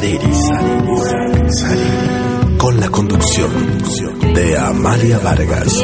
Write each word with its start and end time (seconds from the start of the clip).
Urak 0.00 1.50
Sariri. 1.52 2.56
Con 2.56 2.80
la 2.80 2.88
conducción 2.88 3.50
de 4.34 4.56
Amalia 4.56 5.18
Vargas. 5.18 5.74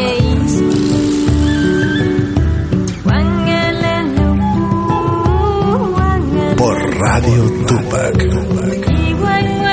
Por 6.57 6.99
Radio 6.99 7.45
Tupac. 7.67 8.17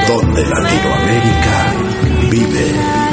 Donde 0.08 0.45
Latinoamérica 0.45 1.73
vive. 2.30 3.12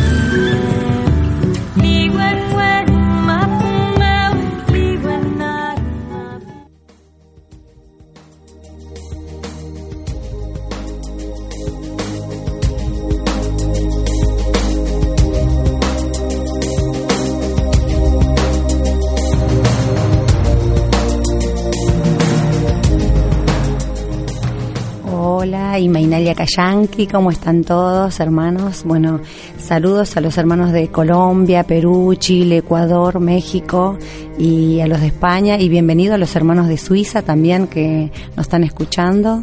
Hola, 25.42 25.78
y 25.78 25.88
Mainalia 25.88 26.34
Cayanqui, 26.34 27.06
¿cómo 27.06 27.30
están 27.30 27.64
todos, 27.64 28.20
hermanos? 28.20 28.84
Bueno, 28.84 29.20
saludos 29.58 30.14
a 30.19 30.20
los 30.20 30.36
hermanos 30.36 30.70
de 30.70 30.88
Colombia, 30.88 31.62
Perú, 31.62 32.14
Chile, 32.14 32.58
Ecuador, 32.58 33.20
México 33.20 33.96
y 34.39 34.80
a 34.80 34.86
los 34.86 35.00
de 35.00 35.06
España 35.06 35.58
y 35.58 35.70
bienvenidos 35.70 36.17
a 36.17 36.18
los 36.18 36.36
hermanos 36.36 36.68
de 36.68 36.77
Suiza 36.77 37.23
también 37.23 37.68
que 37.68 38.12
nos 38.36 38.48
están 38.48 38.64
escuchando. 38.64 39.42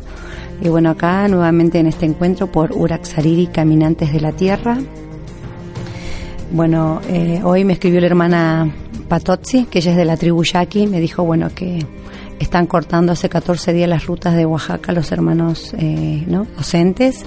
Y 0.62 0.69
bueno, 0.69 0.91
acá 0.91 1.28
nuevamente 1.30 1.80
en 1.80 1.88
este 1.88 2.06
encuentro 2.06 2.46
por 2.46 2.74
Uraxariri, 2.74 3.47
Caminantes 3.47 4.13
de 4.13 4.22
la 4.22 4.34
Tierra. 4.34 4.78
Bueno, 6.52 7.02
eh, 7.09 7.41
hoy 7.44 7.66
me 7.66 7.74
escribió 7.74 8.02
la 8.02 8.06
hermana 8.06 8.72
Patozzi, 9.07 9.66
que 9.66 9.80
ella 9.80 9.94
es 9.94 9.97
de 9.97 10.06
la 10.06 10.16
tribu 10.16 10.44
Yaqui, 10.44 10.86
me 10.86 11.00
dijo, 11.00 11.24
bueno, 11.24 11.50
que 11.56 11.84
están 12.40 12.68
cortando 12.68 13.12
hace 13.12 13.30
14 13.30 13.74
días 13.74 13.90
las 13.90 14.06
rutas 14.06 14.36
de 14.36 14.46
Oaxaca 14.46 14.92
los 14.92 15.12
hermanos 15.12 15.74
eh, 15.78 16.24
¿no? 16.28 16.46
docentes 16.56 17.25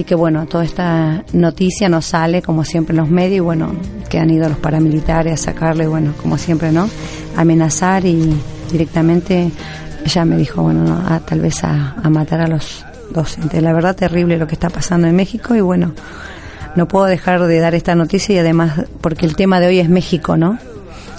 y 0.00 0.04
que 0.04 0.14
bueno, 0.14 0.46
toda 0.46 0.64
esta 0.64 1.24
noticia 1.34 1.90
nos 1.90 2.06
sale 2.06 2.40
como 2.40 2.64
siempre 2.64 2.94
en 2.94 3.02
los 3.02 3.10
medios 3.10 3.36
y 3.36 3.40
bueno, 3.40 3.74
que 4.08 4.18
han 4.18 4.30
ido 4.30 4.48
los 4.48 4.56
paramilitares 4.56 5.34
a 5.34 5.36
sacarle, 5.36 5.86
bueno, 5.86 6.14
como 6.22 6.38
siempre, 6.38 6.72
¿no? 6.72 6.88
Amenazar 7.36 8.06
y 8.06 8.34
directamente 8.72 9.50
ella 10.02 10.24
me 10.24 10.38
dijo, 10.38 10.62
bueno, 10.62 10.84
no, 10.84 10.96
a, 11.06 11.20
tal 11.20 11.40
vez 11.40 11.62
a, 11.64 11.96
a 12.02 12.08
matar 12.08 12.40
a 12.40 12.48
los 12.48 12.82
docentes. 13.10 13.62
La 13.62 13.74
verdad 13.74 13.94
terrible 13.94 14.38
lo 14.38 14.46
que 14.46 14.54
está 14.54 14.70
pasando 14.70 15.06
en 15.06 15.14
México 15.14 15.54
y 15.54 15.60
bueno, 15.60 15.92
no 16.76 16.88
puedo 16.88 17.04
dejar 17.04 17.42
de 17.42 17.58
dar 17.58 17.74
esta 17.74 17.94
noticia 17.94 18.36
y 18.36 18.38
además 18.38 18.86
porque 19.02 19.26
el 19.26 19.36
tema 19.36 19.60
de 19.60 19.66
hoy 19.66 19.80
es 19.80 19.90
México, 19.90 20.38
¿no? 20.38 20.58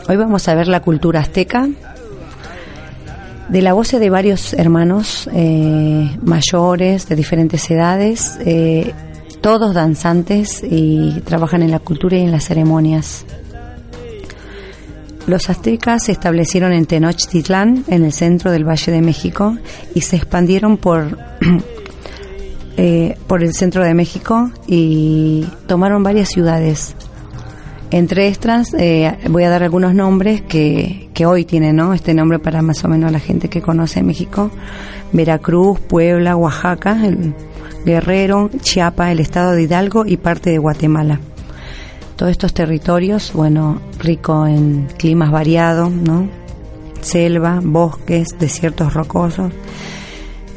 Hoy 0.10 0.16
vamos 0.16 0.48
a 0.48 0.56
ver 0.56 0.68
la 0.68 0.80
cultura 0.80 1.20
azteca, 1.20 1.70
de 3.52 3.62
la 3.62 3.74
voz 3.74 3.92
de 3.92 4.10
varios 4.10 4.54
hermanos 4.54 5.30
eh, 5.34 6.10
mayores 6.24 7.10
de 7.10 7.16
diferentes 7.18 7.70
edades, 7.70 8.40
eh, 8.46 8.94
todos 9.42 9.74
danzantes 9.74 10.64
y 10.64 11.22
trabajan 11.26 11.62
en 11.62 11.72
la 11.72 11.80
cultura 11.80 12.18
y 12.18 12.22
en 12.22 12.32
las 12.32 12.46
ceremonias. 12.46 13.26
Los 15.28 15.50
aztecas 15.50 16.06
se 16.06 16.14
establecieron 16.14 16.72
en 16.72 16.86
Tenochtitlán, 16.86 17.84
en 17.88 18.06
el 18.06 18.14
centro 18.14 18.52
del 18.52 18.68
Valle 18.68 18.92
de 18.92 19.02
México, 19.02 19.58
y 19.94 20.02
se 20.02 20.16
expandieron 20.16 20.78
por, 20.78 21.18
eh, 22.78 23.18
por 23.28 23.44
el 23.44 23.54
centro 23.54 23.84
de 23.84 23.94
México 23.94 24.50
y 24.66 25.46
tomaron 25.68 26.04
varias 26.04 26.30
ciudades. 26.30 26.96
Entre 27.92 28.30
estas 28.30 28.74
eh, 28.74 29.18
voy 29.30 29.44
a 29.44 29.50
dar 29.50 29.64
algunos 29.64 29.94
nombres 29.94 30.42
que, 30.42 31.10
que 31.14 31.26
hoy 31.26 31.44
tienen 31.44 31.76
¿no? 31.76 31.94
este 31.94 32.14
nombre 32.14 32.40
para 32.40 32.62
más 32.62 32.84
o 32.86 32.88
menos 32.88 33.12
la 33.12 33.20
gente 33.20 33.50
que 33.50 33.62
conoce 33.62 34.02
México. 34.02 34.50
Veracruz, 35.12 35.78
Puebla, 35.82 36.38
Oaxaca, 36.38 37.06
el 37.06 37.34
Guerrero, 37.86 38.50
Chiapas, 38.62 39.12
el 39.12 39.20
estado 39.20 39.52
de 39.52 39.64
Hidalgo 39.64 40.06
y 40.06 40.16
parte 40.16 40.52
de 40.52 40.58
Guatemala. 40.58 41.20
Todos 42.16 42.32
estos 42.32 42.54
territorios, 42.54 43.34
bueno, 43.34 43.82
rico 44.00 44.48
en 44.48 44.88
climas 44.98 45.32
variados, 45.32 45.92
¿no? 45.92 46.30
Selva, 47.02 47.60
bosques, 47.62 48.38
desiertos 48.40 48.94
rocosos. 48.94 49.52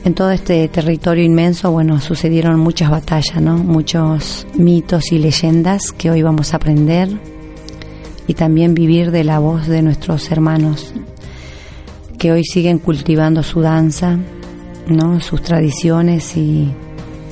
En 0.04 0.12
todo 0.12 0.32
este 0.32 0.68
territorio 0.68 1.24
inmenso, 1.24 1.70
bueno, 1.70 1.98
sucedieron 1.98 2.60
muchas 2.60 2.90
batallas, 2.90 3.40
¿no? 3.40 3.56
Muchos 3.56 4.46
mitos 4.54 5.12
y 5.12 5.18
leyendas 5.18 5.92
que 5.92 6.10
hoy 6.10 6.20
vamos 6.20 6.52
a 6.52 6.58
aprender 6.58 7.08
y 8.26 8.34
también 8.34 8.74
vivir 8.74 9.12
de 9.12 9.24
la 9.24 9.38
voz 9.38 9.66
de 9.66 9.80
nuestros 9.80 10.30
hermanos 10.30 10.92
que 12.18 12.32
hoy 12.32 12.44
siguen 12.44 12.78
cultivando 12.78 13.42
su 13.42 13.62
danza, 13.62 14.18
¿no? 14.88 15.22
Sus 15.22 15.40
tradiciones 15.40 16.36
y 16.36 16.70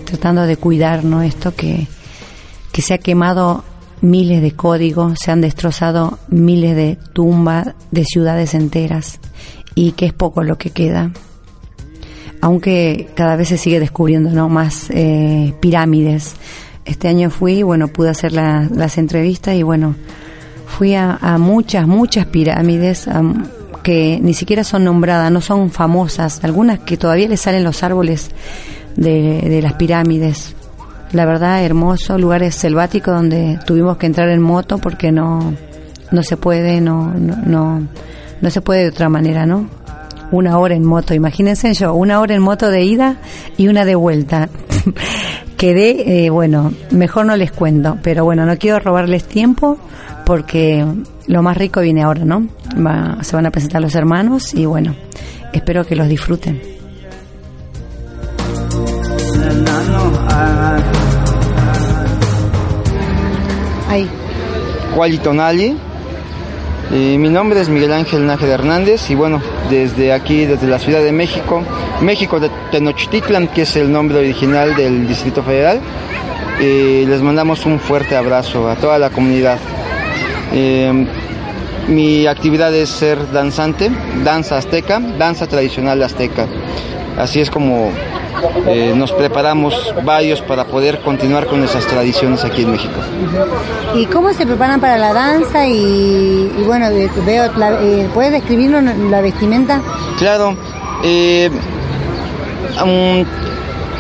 tratando 0.06 0.46
de 0.46 0.56
cuidar, 0.56 1.04
¿no? 1.04 1.20
Esto 1.20 1.54
que, 1.54 1.86
que 2.72 2.80
se 2.80 2.94
ha 2.94 2.98
quemado 2.98 3.64
miles 4.00 4.40
de 4.40 4.52
códigos, 4.52 5.18
se 5.18 5.30
han 5.30 5.42
destrozado 5.42 6.18
miles 6.28 6.74
de 6.74 6.96
tumbas 7.12 7.74
de 7.90 8.06
ciudades 8.06 8.54
enteras 8.54 9.20
y 9.74 9.92
que 9.92 10.06
es 10.06 10.14
poco 10.14 10.42
lo 10.42 10.56
que 10.56 10.70
queda 10.70 11.12
aunque 12.42 13.08
cada 13.14 13.36
vez 13.36 13.48
se 13.48 13.56
sigue 13.56 13.80
descubriendo 13.80 14.30
¿no? 14.30 14.48
más 14.48 14.90
eh, 14.90 15.54
pirámides. 15.60 16.34
Este 16.84 17.06
año 17.06 17.30
fui, 17.30 17.62
bueno, 17.62 17.88
pude 17.88 18.10
hacer 18.10 18.32
la, 18.32 18.68
las 18.74 18.98
entrevistas 18.98 19.54
y 19.54 19.62
bueno, 19.62 19.94
fui 20.66 20.94
a, 20.96 21.18
a 21.20 21.38
muchas, 21.38 21.86
muchas 21.86 22.26
pirámides 22.26 23.08
que 23.84 24.18
ni 24.20 24.34
siquiera 24.34 24.64
son 24.64 24.84
nombradas, 24.84 25.30
no 25.30 25.40
son 25.40 25.70
famosas, 25.70 26.42
algunas 26.42 26.80
que 26.80 26.96
todavía 26.96 27.28
le 27.28 27.36
salen 27.36 27.62
los 27.62 27.84
árboles 27.84 28.32
de, 28.96 29.40
de 29.42 29.62
las 29.62 29.74
pirámides. 29.74 30.56
La 31.12 31.26
verdad, 31.26 31.62
hermoso, 31.62 32.18
lugares 32.18 32.56
selváticos 32.56 33.14
donde 33.14 33.60
tuvimos 33.64 33.98
que 33.98 34.06
entrar 34.06 34.28
en 34.30 34.40
moto 34.40 34.78
porque 34.78 35.12
no, 35.12 35.54
no 36.10 36.22
se 36.24 36.36
puede, 36.36 36.80
no, 36.80 37.12
no, 37.14 37.36
no, 37.36 37.86
no 38.40 38.50
se 38.50 38.60
puede 38.62 38.82
de 38.82 38.88
otra 38.88 39.08
manera, 39.08 39.46
¿no? 39.46 39.81
Una 40.32 40.58
hora 40.58 40.74
en 40.74 40.84
moto. 40.84 41.14
Imagínense 41.14 41.72
yo, 41.74 41.94
una 41.94 42.20
hora 42.20 42.34
en 42.34 42.42
moto 42.42 42.70
de 42.70 42.82
ida 42.82 43.16
y 43.56 43.68
una 43.68 43.84
de 43.84 43.94
vuelta. 43.94 44.48
Quedé, 45.56 46.24
eh, 46.24 46.30
bueno, 46.30 46.72
mejor 46.90 47.26
no 47.26 47.36
les 47.36 47.52
cuento, 47.52 47.96
pero 48.02 48.24
bueno, 48.24 48.44
no 48.44 48.56
quiero 48.58 48.80
robarles 48.80 49.24
tiempo 49.24 49.78
porque 50.26 50.84
lo 51.28 51.42
más 51.42 51.56
rico 51.56 51.80
viene 51.80 52.02
ahora, 52.02 52.24
¿no? 52.24 52.48
Va, 52.74 53.22
se 53.22 53.36
van 53.36 53.46
a 53.46 53.50
presentar 53.52 53.80
los 53.80 53.94
hermanos 53.94 54.54
y 54.54 54.66
bueno, 54.66 54.96
espero 55.52 55.86
que 55.86 55.94
los 55.94 56.08
disfruten. 56.08 56.60
Ahí. 63.88 65.18
Tonali. 65.22 65.91
Eh, 66.94 67.16
mi 67.16 67.30
nombre 67.30 67.58
es 67.58 67.70
Miguel 67.70 67.90
Ángel 67.90 68.26
Nájera 68.26 68.52
Hernández 68.52 69.08
y 69.08 69.14
bueno, 69.14 69.40
desde 69.70 70.12
aquí, 70.12 70.44
desde 70.44 70.66
la 70.66 70.78
Ciudad 70.78 71.02
de 71.02 71.10
México, 71.10 71.62
México 72.02 72.38
de 72.38 72.50
Tenochtitlan, 72.70 73.48
que 73.48 73.62
es 73.62 73.76
el 73.76 73.90
nombre 73.90 74.18
original 74.18 74.76
del 74.76 75.08
Distrito 75.08 75.42
Federal, 75.42 75.80
eh, 76.60 77.06
les 77.08 77.22
mandamos 77.22 77.64
un 77.64 77.80
fuerte 77.80 78.14
abrazo 78.14 78.68
a 78.68 78.76
toda 78.76 78.98
la 78.98 79.08
comunidad. 79.08 79.58
Eh, 80.52 81.06
mi 81.88 82.26
actividad 82.26 82.74
es 82.74 82.90
ser 82.90 83.32
danzante, 83.32 83.90
danza 84.22 84.58
azteca, 84.58 85.00
danza 85.00 85.46
tradicional 85.46 86.02
azteca. 86.02 86.46
Así 87.18 87.40
es 87.40 87.50
como 87.50 87.90
eh, 88.66 88.92
nos 88.96 89.12
preparamos 89.12 89.74
varios 90.04 90.40
para 90.42 90.64
poder 90.64 91.00
continuar 91.00 91.46
con 91.46 91.62
esas 91.62 91.86
tradiciones 91.86 92.44
aquí 92.44 92.62
en 92.62 92.72
México. 92.72 92.94
¿Y 93.94 94.06
cómo 94.06 94.32
se 94.32 94.46
preparan 94.46 94.80
para 94.80 94.98
la 94.98 95.12
danza? 95.12 95.66
Y, 95.66 96.50
bueno, 96.66 96.86
eh, 96.86 97.10
veo, 97.24 97.44
eh, 97.44 98.08
¿puedes 98.12 98.32
describirnos 98.32 98.82
la 99.10 99.20
vestimenta? 99.20 99.80
Claro. 100.18 100.56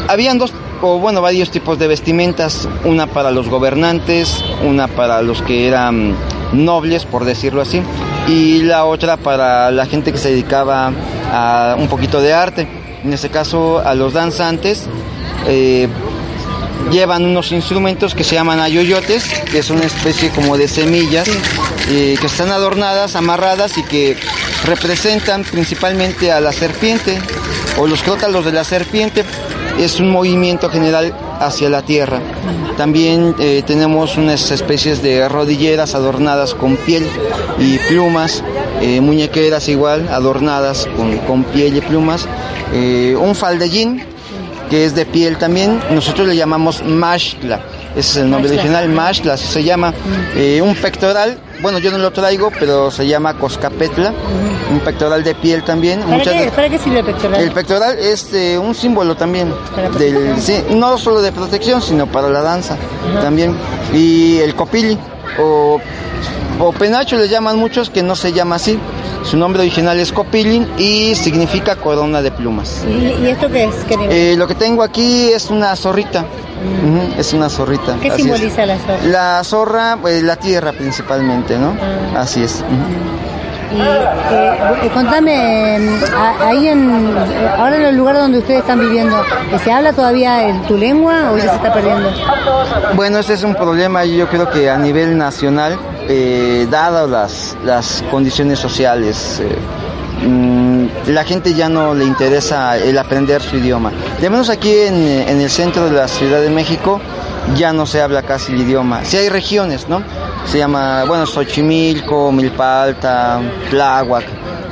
habían 0.08 0.38
dos 0.38 0.52
o 0.84 0.98
bueno, 0.98 1.22
varios 1.22 1.50
tipos 1.52 1.78
de 1.78 1.86
vestimentas, 1.86 2.68
una 2.84 3.06
para 3.06 3.30
los 3.30 3.48
gobernantes, 3.48 4.44
una 4.66 4.88
para 4.88 5.22
los 5.22 5.40
que 5.42 5.68
eran 5.68 6.16
nobles, 6.52 7.04
por 7.04 7.24
decirlo 7.24 7.62
así, 7.62 7.80
y 8.26 8.62
la 8.62 8.84
otra 8.84 9.16
para 9.16 9.70
la 9.70 9.86
gente 9.86 10.10
que 10.10 10.18
se 10.18 10.30
dedicaba 10.30 10.90
a 11.32 11.76
un 11.78 11.86
poquito 11.86 12.20
de 12.20 12.34
arte 12.34 12.81
en 13.04 13.12
este 13.12 13.30
caso 13.30 13.80
a 13.84 13.94
los 13.94 14.12
danzantes, 14.12 14.86
eh, 15.46 15.88
llevan 16.90 17.24
unos 17.24 17.52
instrumentos 17.52 18.14
que 18.14 18.24
se 18.24 18.34
llaman 18.34 18.60
ayoyotes, 18.60 19.24
que 19.50 19.58
es 19.58 19.70
una 19.70 19.84
especie 19.84 20.30
como 20.30 20.56
de 20.56 20.68
semillas, 20.68 21.28
eh, 21.88 22.16
que 22.20 22.26
están 22.26 22.50
adornadas, 22.50 23.16
amarradas 23.16 23.78
y 23.78 23.82
que 23.84 24.16
representan 24.64 25.44
principalmente 25.44 26.30
a 26.30 26.40
la 26.40 26.52
serpiente 26.52 27.18
o 27.78 27.86
los 27.86 28.02
crótalos 28.02 28.44
de 28.44 28.52
la 28.52 28.64
serpiente. 28.64 29.24
Es 29.78 30.00
un 30.00 30.10
movimiento 30.10 30.68
general 30.68 31.14
hacia 31.40 31.70
la 31.70 31.82
tierra. 31.82 32.20
También 32.76 33.34
eh, 33.38 33.62
tenemos 33.66 34.16
unas 34.16 34.50
especies 34.50 35.02
de 35.02 35.28
rodilleras 35.28 35.94
adornadas 35.94 36.54
con 36.54 36.76
piel 36.76 37.06
y 37.58 37.78
plumas, 37.88 38.42
muñequeras 39.00 39.68
igual 39.68 40.08
adornadas 40.08 40.88
con, 40.96 41.16
con 41.18 41.44
piel 41.44 41.76
y 41.76 41.80
plumas. 41.80 42.26
Eh, 42.72 43.14
un 43.20 43.34
faldellín 43.34 44.02
que 44.70 44.86
es 44.86 44.94
de 44.94 45.04
piel 45.04 45.36
también, 45.36 45.78
nosotros 45.90 46.26
le 46.26 46.34
llamamos 46.34 46.82
mashla, 46.82 47.60
ese 47.96 48.00
es 48.00 48.16
el 48.18 48.30
nombre 48.30 48.50
original, 48.50 48.88
mashla, 48.88 49.36
se 49.36 49.62
llama 49.62 49.92
eh, 50.34 50.60
un 50.62 50.74
pectoral, 50.74 51.38
bueno 51.60 51.78
yo 51.78 51.90
no 51.90 51.98
lo 51.98 52.10
traigo, 52.10 52.50
pero 52.58 52.90
se 52.90 53.06
llama 53.06 53.34
coscapetla, 53.34 54.12
un 54.70 54.80
pectoral 54.80 55.22
de 55.22 55.34
piel 55.34 55.62
también. 55.62 56.00
¿Para, 56.00 56.68
qué, 56.68 56.78
sirve 56.78 57.00
el 57.00 57.04
pectoral? 57.04 57.40
El 57.40 57.52
pectoral 57.52 57.98
es 57.98 58.32
eh, 58.32 58.58
un 58.58 58.74
símbolo 58.74 59.14
también, 59.14 59.52
del, 59.98 60.34
no 60.70 60.96
solo 60.98 61.20
de 61.20 61.32
protección, 61.32 61.82
sino 61.82 62.06
para 62.06 62.28
la 62.28 62.40
danza 62.40 62.76
también, 63.20 63.54
y 63.92 64.38
el 64.38 64.54
copili, 64.54 64.98
o, 65.38 65.80
o 66.58 66.72
penacho 66.72 67.16
le 67.16 67.28
llaman 67.28 67.58
muchos 67.58 67.90
que 67.90 68.02
no 68.02 68.16
se 68.16 68.32
llama 68.32 68.56
así, 68.56 68.78
su 69.24 69.36
nombre 69.36 69.62
original 69.62 69.98
es 69.98 70.12
Copilin 70.12 70.68
y 70.78 71.14
significa 71.14 71.76
corona 71.76 72.22
de 72.22 72.30
plumas. 72.30 72.84
¿Y, 72.88 73.26
esto 73.26 73.48
qué 73.50 73.64
es? 73.64 73.74
Eh, 74.10 74.34
lo 74.36 74.46
que 74.46 74.54
tengo 74.54 74.82
aquí 74.82 75.30
es 75.32 75.50
una 75.50 75.74
zorrita. 75.76 76.24
Mm. 76.62 77.18
es 77.18 77.32
una 77.32 77.48
zorrita. 77.48 77.96
¿Qué 78.00 78.10
simboliza 78.12 78.64
la 78.64 78.78
zorra? 78.78 79.02
La 79.04 79.44
zorra, 79.44 79.98
pues, 80.00 80.22
la 80.22 80.36
tierra 80.36 80.72
principalmente, 80.72 81.58
¿no? 81.58 81.76
Ah. 82.14 82.20
Así 82.20 82.42
es. 82.42 82.62
Y 83.74 84.86
eh, 84.86 84.90
contame, 84.92 85.78
ahí 86.40 86.68
en, 86.68 87.14
ahora 87.56 87.76
en 87.76 87.82
el 87.82 87.96
lugar 87.96 88.16
donde 88.16 88.38
ustedes 88.38 88.60
están 88.60 88.80
viviendo, 88.80 89.16
¿se 89.62 89.72
habla 89.72 89.92
todavía 89.92 90.48
en 90.48 90.62
tu 90.62 90.76
lengua 90.76 91.30
o 91.32 91.36
ya 91.38 91.48
se 91.50 91.56
está 91.56 91.72
perdiendo? 91.72 92.10
Bueno, 92.94 93.18
ese 93.18 93.34
es 93.34 93.42
un 93.42 93.54
problema, 93.54 94.04
yo 94.04 94.28
creo 94.28 94.50
que 94.50 94.68
a 94.68 94.76
nivel 94.76 95.16
nacional, 95.16 95.78
eh, 96.08 96.66
dadas 96.70 97.08
las, 97.08 97.56
las 97.64 98.04
condiciones 98.10 98.58
sociales, 98.58 99.40
eh, 99.40 100.26
mm, 100.26 100.86
la 101.06 101.24
gente 101.24 101.54
ya 101.54 101.68
no 101.68 101.94
le 101.94 102.04
interesa 102.04 102.76
el 102.76 102.98
aprender 102.98 103.40
su 103.40 103.56
idioma. 103.56 103.90
De 104.20 104.28
menos 104.28 104.50
aquí 104.50 104.72
en, 104.72 105.08
en 105.28 105.40
el 105.40 105.50
centro 105.50 105.86
de 105.88 105.92
la 105.92 106.08
Ciudad 106.08 106.40
de 106.42 106.50
México 106.50 107.00
ya 107.56 107.72
no 107.72 107.86
se 107.86 108.00
habla 108.00 108.22
casi 108.22 108.52
el 108.52 108.62
idioma. 108.62 109.04
Si 109.04 109.16
hay 109.16 109.28
regiones, 109.28 109.88
¿no? 109.88 110.02
se 110.46 110.58
llama, 110.58 111.04
bueno, 111.04 111.26
Xochimilco, 111.26 112.32
Milpalta, 112.32 113.40
Tláhuac. 113.70 114.24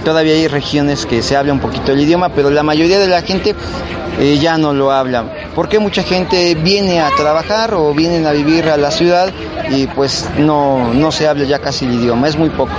Todavía 0.04 0.34
hay 0.34 0.48
regiones 0.48 1.06
que 1.06 1.22
se 1.22 1.36
habla 1.36 1.52
un 1.52 1.60
poquito 1.60 1.92
el 1.92 2.00
idioma, 2.00 2.30
pero 2.30 2.50
la 2.50 2.62
mayoría 2.62 2.98
de 2.98 3.06
la 3.06 3.22
gente 3.22 3.54
eh, 4.18 4.38
ya 4.38 4.56
no 4.56 4.72
lo 4.72 4.90
habla. 4.92 5.24
Porque 5.54 5.78
mucha 5.78 6.02
gente 6.02 6.54
viene 6.54 7.00
a 7.00 7.10
trabajar 7.16 7.74
o 7.74 7.92
vienen 7.94 8.26
a 8.26 8.32
vivir 8.32 8.68
a 8.70 8.76
la 8.76 8.90
ciudad 8.90 9.30
y 9.70 9.86
pues 9.88 10.28
no, 10.38 10.92
no 10.94 11.12
se 11.12 11.28
habla 11.28 11.44
ya 11.44 11.58
casi 11.58 11.84
el 11.84 11.94
idioma, 11.94 12.28
es 12.28 12.36
muy 12.36 12.50
poco. 12.50 12.72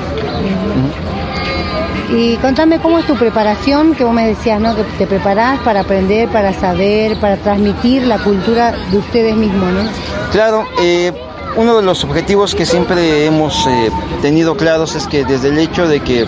Y 2.13 2.35
contame 2.37 2.79
cómo 2.79 2.99
es 2.99 3.07
tu 3.07 3.15
preparación, 3.15 3.95
que 3.95 4.03
vos 4.03 4.13
me 4.13 4.27
decías, 4.27 4.59
¿no? 4.59 4.75
Que 4.75 4.83
te 4.83 5.07
preparás 5.07 5.59
para 5.61 5.81
aprender, 5.81 6.27
para 6.27 6.53
saber, 6.53 7.17
para 7.21 7.37
transmitir 7.37 8.05
la 8.05 8.17
cultura 8.19 8.75
de 8.91 8.97
ustedes 8.97 9.35
mismos, 9.35 9.71
¿no? 9.71 9.89
Claro, 10.31 10.65
eh, 10.81 11.13
uno 11.55 11.77
de 11.77 11.83
los 11.83 12.03
objetivos 12.03 12.53
que 12.53 12.65
siempre 12.65 13.25
hemos 13.25 13.65
eh, 13.65 13.89
tenido 14.21 14.57
claros 14.57 14.95
es 14.95 15.07
que 15.07 15.23
desde 15.23 15.49
el 15.49 15.57
hecho 15.57 15.87
de 15.87 16.01
que 16.01 16.25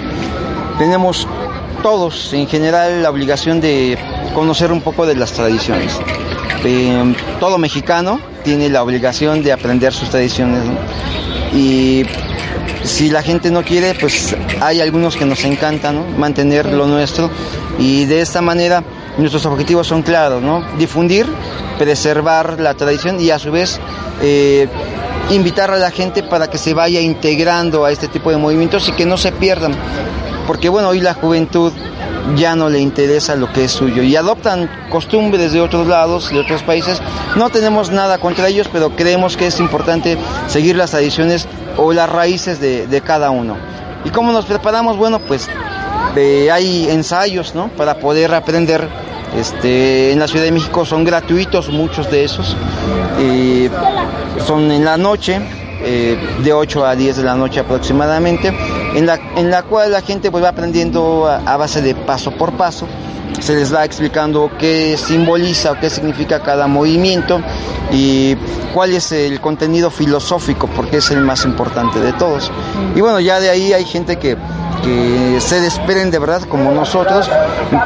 tenemos 0.77 1.27
todos 1.81 2.33
en 2.33 2.47
general 2.47 3.03
la 3.03 3.09
obligación 3.09 3.59
de 3.59 3.97
conocer 4.33 4.71
un 4.71 4.81
poco 4.81 5.05
de 5.05 5.15
las 5.15 5.33
tradiciones. 5.33 5.99
Eh, 6.63 7.13
todo 7.41 7.57
mexicano 7.57 8.19
tiene 8.43 8.69
la 8.69 8.83
obligación 8.83 9.43
de 9.43 9.51
aprender 9.51 9.93
sus 9.93 10.09
tradiciones. 10.09 10.63
Y 11.53 12.03
si 12.83 13.09
la 13.09 13.23
gente 13.23 13.51
no 13.51 13.63
quiere, 13.63 13.93
pues 13.95 14.35
hay 14.61 14.81
algunos 14.81 15.15
que 15.15 15.25
nos 15.25 15.43
encantan 15.43 16.19
mantener 16.19 16.65
lo 16.65 16.87
nuestro. 16.87 17.29
Y 17.79 18.05
de 18.05 18.21
esta 18.21 18.41
manera 18.41 18.83
nuestros 19.17 19.45
objetivos 19.45 19.87
son 19.87 20.01
claros, 20.01 20.41
¿no? 20.41 20.63
Difundir, 20.77 21.25
preservar 21.77 22.59
la 22.59 22.73
tradición 22.73 23.19
y 23.19 23.29
a 23.29 23.39
su 23.39 23.51
vez 23.51 23.79
eh, 24.21 24.67
invitar 25.29 25.71
a 25.71 25.77
la 25.77 25.91
gente 25.91 26.23
para 26.23 26.49
que 26.49 26.57
se 26.57 26.73
vaya 26.73 26.99
integrando 26.99 27.85
a 27.85 27.91
este 27.91 28.07
tipo 28.07 28.29
de 28.29 28.37
movimientos 28.37 28.87
y 28.89 28.91
que 28.91 29.05
no 29.05 29.17
se 29.17 29.31
pierdan. 29.31 29.73
Porque 30.47 30.69
bueno, 30.69 30.89
hoy 30.89 30.99
la 30.99 31.13
juventud 31.13 31.71
ya 32.35 32.55
no 32.55 32.69
le 32.69 32.79
interesa 32.79 33.35
lo 33.35 33.51
que 33.51 33.65
es 33.65 33.71
suyo 33.71 34.03
y 34.03 34.15
adoptan 34.15 34.69
costumbres 34.89 35.53
de 35.53 35.61
otros 35.61 35.87
lados, 35.87 36.29
de 36.31 36.39
otros 36.39 36.63
países. 36.63 37.01
No 37.35 37.49
tenemos 37.49 37.91
nada 37.91 38.17
contra 38.17 38.47
ellos, 38.47 38.69
pero 38.71 38.95
creemos 38.95 39.37
que 39.37 39.47
es 39.47 39.59
importante 39.59 40.17
seguir 40.47 40.75
las 40.75 40.91
tradiciones 40.91 41.47
o 41.77 41.93
las 41.93 42.09
raíces 42.09 42.59
de, 42.59 43.01
cada 43.05 43.31
uno. 43.31 43.57
¿Y 44.05 44.09
cómo 44.09 44.31
nos 44.31 44.45
preparamos? 44.45 44.97
Bueno, 44.97 45.19
pues 45.19 45.49
eh, 46.15 46.49
hay 46.51 46.89
ensayos, 46.89 47.55
¿no? 47.55 47.69
Para 47.69 47.99
poder 47.99 48.33
aprender 48.33 48.87
este, 49.35 50.11
en 50.11 50.19
la 50.19 50.27
Ciudad 50.27 50.45
de 50.45 50.51
México 50.51 50.85
son 50.85 51.03
gratuitos 51.03 51.69
muchos 51.69 52.09
de 52.09 52.23
esos. 52.23 52.55
son 54.45 54.71
en 54.71 54.85
la 54.85 54.97
noche, 54.97 55.39
eh, 55.85 56.17
de 56.43 56.53
8 56.53 56.85
a 56.85 56.95
10 56.95 57.17
de 57.17 57.23
la 57.23 57.35
noche 57.35 57.59
aproximadamente, 57.59 58.53
en 58.93 59.05
la, 59.05 59.19
en 59.35 59.49
la 59.49 59.63
cual 59.63 59.91
la 59.91 60.01
gente 60.01 60.31
pues, 60.31 60.43
va 60.43 60.49
aprendiendo 60.49 61.27
a, 61.27 61.57
base 61.57 61.81
de 61.81 61.95
paso 61.95 62.31
por 62.31 62.53
paso. 62.53 62.87
Se 63.39 63.55
les 63.55 63.73
va 63.73 63.83
explicando 63.83 64.51
qué 64.57 64.95
simboliza 64.97 65.71
o 65.71 65.79
qué 65.79 65.89
significa 65.89 66.41
cada 66.41 66.67
movimiento 66.67 67.41
y 67.91 68.35
cuál 68.73 68.93
es 68.93 69.11
el 69.11 69.41
contenido 69.41 69.89
filosófico, 69.89 70.67
porque 70.67 70.97
es 70.97 71.11
el 71.11 71.21
más 71.21 71.43
importante 71.43 71.99
de 71.99 72.13
todos. 72.13 72.51
Y 72.95 73.01
bueno, 73.01 73.19
ya 73.19 73.39
de 73.39 73.49
ahí 73.49 73.73
hay 73.73 73.85
gente 73.85 74.17
que 74.17 74.37
que 74.83 75.39
se 75.39 75.61
desperen 75.61 76.11
de 76.11 76.19
verdad 76.19 76.43
como 76.43 76.71
nosotros, 76.71 77.29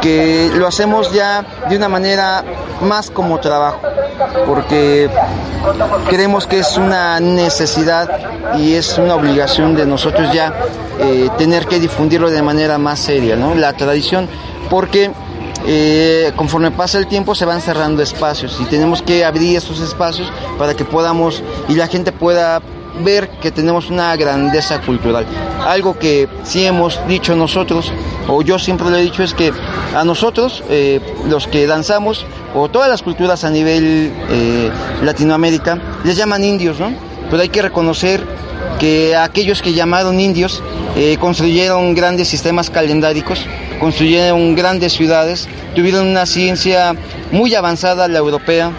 que 0.01 0.49
lo 0.53 0.67
hacemos 0.67 1.11
ya 1.13 1.45
de 1.69 1.77
una 1.77 1.87
manera 1.87 2.43
más 2.81 3.09
como 3.09 3.39
trabajo, 3.39 3.81
porque 4.45 5.09
creemos 6.09 6.47
que 6.47 6.59
es 6.59 6.77
una 6.77 7.19
necesidad 7.19 8.09
y 8.57 8.73
es 8.73 8.97
una 8.97 9.15
obligación 9.15 9.75
de 9.75 9.85
nosotros 9.85 10.33
ya 10.33 10.53
eh, 10.99 11.29
tener 11.37 11.65
que 11.67 11.79
difundirlo 11.79 12.29
de 12.29 12.41
manera 12.41 12.77
más 12.77 12.99
seria, 12.99 13.35
¿no? 13.35 13.55
La 13.55 13.73
tradición, 13.73 14.27
porque 14.69 15.11
eh, 15.65 16.31
conforme 16.35 16.71
pasa 16.71 16.97
el 16.97 17.07
tiempo 17.07 17.35
se 17.35 17.45
van 17.45 17.61
cerrando 17.61 18.01
espacios 18.01 18.57
y 18.61 18.65
tenemos 18.65 19.01
que 19.01 19.25
abrir 19.25 19.57
esos 19.57 19.79
espacios 19.81 20.31
para 20.57 20.73
que 20.75 20.85
podamos 20.85 21.43
y 21.67 21.75
la 21.75 21.87
gente 21.87 22.11
pueda 22.11 22.61
ver 23.03 23.29
que 23.41 23.51
tenemos 23.51 23.89
una 23.89 24.15
grandeza 24.15 24.81
cultural. 24.81 25.25
Algo 25.65 25.97
que 25.97 26.27
sí 26.43 26.65
hemos 26.65 26.99
dicho 27.07 27.35
nosotros, 27.35 27.91
o 28.27 28.41
yo 28.41 28.59
siempre 28.59 28.89
lo 28.89 28.97
he 28.97 29.01
dicho, 29.01 29.23
es 29.23 29.33
que 29.33 29.51
a 29.95 30.03
nosotros, 30.03 30.63
eh, 30.69 30.99
los 31.27 31.47
que 31.47 31.67
danzamos 31.67 32.25
o 32.55 32.69
todas 32.69 32.89
las 32.89 33.03
culturas 33.03 33.43
a 33.43 33.49
nivel 33.49 34.11
eh, 34.29 34.71
Latinoamérica, 35.03 35.79
les 36.03 36.15
llaman 36.15 36.43
indios, 36.43 36.79
¿no? 36.79 36.91
Pero 37.29 37.41
hay 37.41 37.49
que 37.49 37.61
reconocer 37.61 38.23
que 38.79 39.15
aquellos 39.15 39.61
que 39.61 39.73
llamaron 39.73 40.19
indios 40.19 40.61
eh, 40.95 41.17
construyeron 41.19 41.93
grandes 41.95 42.27
sistemas 42.27 42.69
calendáricos, 42.69 43.45
construyeron 43.79 44.55
grandes 44.55 44.93
ciudades, 44.93 45.47
tuvieron 45.75 46.07
una 46.07 46.25
ciencia 46.25 46.95
muy 47.31 47.53
avanzada, 47.55 48.07
la 48.07 48.19
europea, 48.19 48.71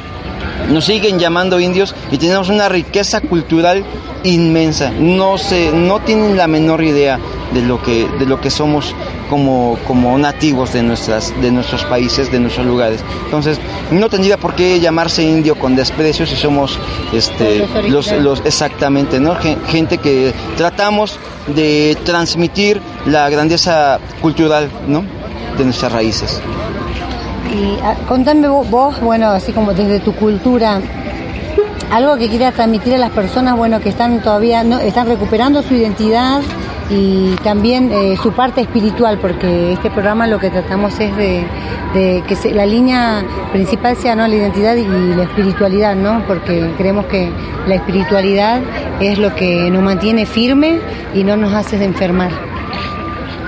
nos 0.70 0.84
siguen 0.84 1.18
llamando 1.18 1.60
indios 1.60 1.94
y 2.10 2.18
tenemos 2.18 2.48
una 2.48 2.68
riqueza 2.68 3.20
cultural 3.20 3.84
inmensa. 4.24 4.90
No 4.90 5.38
se, 5.38 5.72
no 5.72 6.00
tienen 6.00 6.36
la 6.36 6.46
menor 6.46 6.82
idea 6.82 7.18
de 7.52 7.62
lo 7.62 7.82
que, 7.82 8.08
de 8.18 8.26
lo 8.26 8.40
que 8.40 8.50
somos 8.50 8.94
como, 9.30 9.78
como 9.86 10.16
nativos 10.18 10.72
de 10.72 10.82
nuestras, 10.82 11.32
de 11.40 11.50
nuestros 11.50 11.84
países, 11.84 12.30
de 12.30 12.40
nuestros 12.40 12.66
lugares. 12.66 13.00
Entonces, 13.24 13.58
no 13.90 14.08
tendría 14.08 14.36
por 14.36 14.54
qué 14.54 14.80
llamarse 14.80 15.22
indio 15.22 15.56
con 15.56 15.76
desprecio 15.76 16.26
si 16.26 16.36
somos 16.36 16.78
este 17.12 17.66
los, 17.88 18.10
los 18.12 18.42
exactamente, 18.44 19.20
¿no? 19.20 19.36
Gente 19.68 19.98
que 19.98 20.32
tratamos 20.56 21.18
de 21.46 21.96
transmitir 22.04 22.80
la 23.06 23.28
grandeza 23.30 23.98
cultural, 24.20 24.68
¿no? 24.86 25.04
de 25.58 25.64
nuestras 25.64 25.92
raíces. 25.92 26.40
Y 27.52 27.78
ah, 27.82 27.96
contame 28.06 28.48
vos, 28.48 29.00
bueno, 29.00 29.28
así 29.30 29.52
como 29.52 29.74
desde 29.74 30.00
tu 30.00 30.14
cultura, 30.14 30.80
algo 31.90 32.16
que 32.16 32.28
quieras 32.28 32.54
transmitir 32.54 32.94
a 32.94 32.98
las 32.98 33.10
personas, 33.10 33.56
bueno, 33.56 33.80
que 33.80 33.88
están 33.88 34.22
todavía, 34.22 34.62
no, 34.62 34.78
están 34.78 35.06
recuperando 35.06 35.62
su 35.62 35.74
identidad 35.74 36.42
y 36.90 37.34
también 37.42 37.92
eh, 37.92 38.16
su 38.22 38.32
parte 38.32 38.60
espiritual, 38.60 39.18
porque 39.18 39.72
este 39.72 39.90
programa 39.90 40.26
lo 40.26 40.38
que 40.38 40.50
tratamos 40.50 40.98
es 41.00 41.14
de, 41.16 41.44
que 41.94 42.54
la 42.54 42.66
línea 42.66 43.24
principal 43.52 43.96
sea 43.96 44.14
no 44.14 44.26
la 44.28 44.34
identidad 44.34 44.76
y 44.76 44.84
la 44.84 45.24
espiritualidad, 45.24 45.96
¿no? 45.96 46.22
Porque 46.26 46.70
creemos 46.76 47.06
que 47.06 47.30
la 47.66 47.76
espiritualidad 47.76 48.60
es 49.00 49.18
lo 49.18 49.34
que 49.34 49.70
nos 49.70 49.82
mantiene 49.82 50.26
firme 50.26 50.78
y 51.14 51.24
no 51.24 51.36
nos 51.36 51.52
hace 51.54 51.78
de 51.78 51.86
enfermar. 51.86 52.30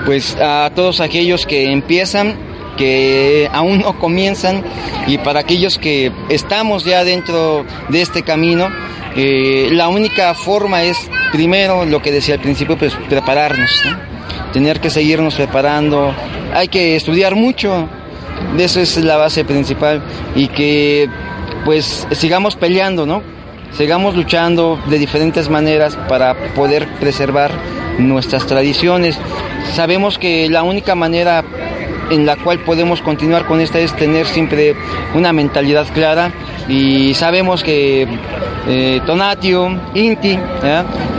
Pues 0.05 0.35
a 0.41 0.71
todos 0.73 0.99
aquellos 0.99 1.45
que 1.45 1.71
empiezan 1.71 2.35
que 2.81 3.47
aún 3.53 3.77
no 3.77 3.99
comienzan 3.99 4.63
y 5.05 5.19
para 5.19 5.41
aquellos 5.41 5.77
que 5.77 6.11
estamos 6.29 6.83
ya 6.83 7.03
dentro 7.03 7.63
de 7.89 8.01
este 8.01 8.23
camino, 8.23 8.69
eh, 9.15 9.69
la 9.71 9.87
única 9.87 10.33
forma 10.33 10.81
es 10.81 10.97
primero 11.31 11.85
lo 11.85 12.01
que 12.01 12.11
decía 12.11 12.33
al 12.33 12.41
principio, 12.41 12.79
pues 12.79 12.95
prepararnos, 13.07 13.69
tener 14.51 14.79
que 14.79 14.89
seguirnos 14.89 15.35
preparando, 15.35 16.11
hay 16.55 16.69
que 16.69 16.95
estudiar 16.95 17.35
mucho, 17.35 17.87
de 18.57 18.63
eso 18.63 18.79
es 18.79 18.97
la 18.97 19.17
base 19.17 19.45
principal 19.45 20.01
y 20.35 20.47
que 20.47 21.07
pues 21.63 22.07
sigamos 22.13 22.55
peleando, 22.55 23.05
¿no? 23.05 23.21
Sigamos 23.77 24.15
luchando 24.15 24.79
de 24.87 24.97
diferentes 24.97 25.49
maneras 25.49 25.95
para 26.09 26.33
poder 26.55 26.87
preservar 26.99 27.51
nuestras 27.99 28.47
tradiciones. 28.47 29.19
Sabemos 29.75 30.17
que 30.17 30.49
la 30.49 30.63
única 30.63 30.95
manera 30.95 31.45
en 32.11 32.25
la 32.25 32.35
cual 32.35 32.59
podemos 32.59 33.01
continuar 33.01 33.45
con 33.45 33.61
esta 33.61 33.79
es 33.79 33.95
tener 33.95 34.27
siempre 34.27 34.75
una 35.15 35.33
mentalidad 35.33 35.87
clara 35.93 36.31
y 36.67 37.13
sabemos 37.15 37.63
que 37.63 38.07
eh, 38.67 39.01
Tonatio, 39.05 39.69
Inti, 39.95 40.37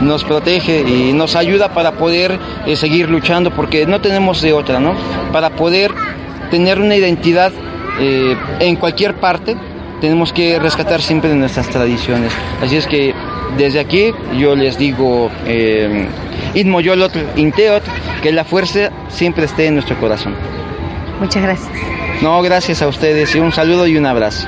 nos 0.01 0.23
protege 0.23 0.81
y 0.81 1.11
nos 1.13 1.35
ayuda 1.35 1.73
para 1.73 1.93
poder 1.93 2.39
eh, 2.65 2.75
seguir 2.75 3.09
luchando 3.09 3.51
porque 3.51 3.85
no 3.85 3.99
tenemos 3.99 4.41
de 4.41 4.53
otra, 4.53 4.79
¿no? 4.79 4.95
Para 5.31 5.49
poder 5.49 5.91
tener 6.49 6.79
una 6.79 6.95
identidad 6.95 7.51
eh, 7.99 8.37
en 8.59 8.75
cualquier 8.75 9.15
parte 9.15 9.57
tenemos 9.99 10.33
que 10.33 10.59
rescatar 10.59 11.01
siempre 11.01 11.33
nuestras 11.33 11.69
tradiciones. 11.69 12.33
Así 12.61 12.75
es 12.75 12.87
que 12.87 13.13
desde 13.57 13.79
aquí 13.79 14.11
yo 14.37 14.55
les 14.55 14.77
digo, 14.77 15.31
eh, 15.45 16.07
Inteot, 16.53 17.83
que 18.21 18.31
la 18.31 18.43
fuerza 18.43 18.91
siempre 19.07 19.45
esté 19.45 19.67
en 19.67 19.75
nuestro 19.75 19.97
corazón. 19.99 20.35
Muchas 21.23 21.41
gracias. 21.41 21.71
No, 22.21 22.41
gracias 22.41 22.81
a 22.81 22.87
ustedes 22.87 23.33
y 23.33 23.39
un 23.39 23.53
saludo 23.53 23.87
y 23.87 23.95
un 23.95 24.05
abrazo. 24.05 24.45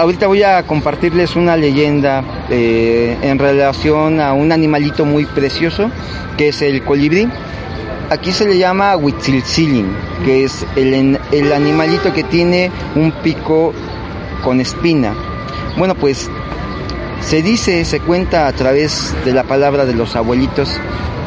Ahorita 0.00 0.26
voy 0.26 0.42
a 0.42 0.62
compartirles 0.62 1.36
una 1.36 1.56
leyenda 1.56 2.24
eh, 2.48 3.18
en 3.20 3.38
relación 3.38 4.18
a 4.18 4.32
un 4.32 4.50
animalito 4.50 5.04
muy 5.04 5.26
precioso 5.26 5.90
que 6.38 6.48
es 6.48 6.62
el 6.62 6.82
colibrí. 6.82 7.28
Aquí 8.08 8.32
se 8.32 8.48
le 8.48 8.56
llama 8.56 8.96
Huitzilzilin, 8.96 9.86
que 10.24 10.44
es 10.44 10.66
el, 10.74 11.18
el 11.30 11.52
animalito 11.52 12.14
que 12.14 12.24
tiene 12.24 12.70
un 12.94 13.12
pico 13.12 13.74
con 14.42 14.60
espina. 14.60 15.14
Bueno, 15.76 15.94
pues 15.94 16.30
se 17.20 17.42
dice, 17.42 17.84
se 17.84 18.00
cuenta 18.00 18.48
a 18.48 18.52
través 18.52 19.14
de 19.26 19.34
la 19.34 19.44
palabra 19.44 19.84
de 19.84 19.94
los 19.94 20.16
abuelitos 20.16 20.80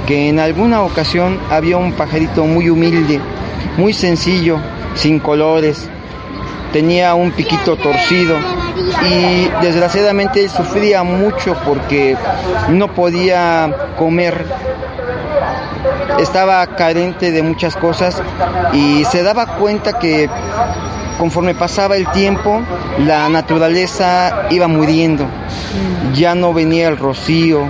que 0.07 0.29
en 0.29 0.39
alguna 0.39 0.81
ocasión 0.81 1.39
había 1.51 1.77
un 1.77 1.93
pajarito 1.93 2.43
muy 2.45 2.69
humilde, 2.69 3.21
muy 3.77 3.93
sencillo, 3.93 4.57
sin 4.95 5.19
colores, 5.19 5.89
tenía 6.73 7.13
un 7.13 7.31
piquito 7.31 7.77
torcido 7.77 8.35
y 9.09 9.47
desgraciadamente 9.61 10.49
sufría 10.49 11.03
mucho 11.03 11.55
porque 11.65 12.17
no 12.69 12.93
podía 12.93 13.93
comer. 13.97 14.45
Estaba 16.19 16.65
carente 16.75 17.31
de 17.31 17.43
muchas 17.43 17.75
cosas 17.75 18.21
y 18.73 19.05
se 19.05 19.23
daba 19.23 19.57
cuenta 19.57 19.99
que 19.99 20.29
conforme 21.17 21.55
pasaba 21.55 21.95
el 21.95 22.07
tiempo 22.11 22.61
la 22.97 23.29
naturaleza 23.29 24.47
iba 24.49 24.67
muriendo. 24.67 25.25
Ya 26.13 26.35
no 26.35 26.53
venía 26.53 26.89
el 26.89 26.97
rocío 26.97 27.69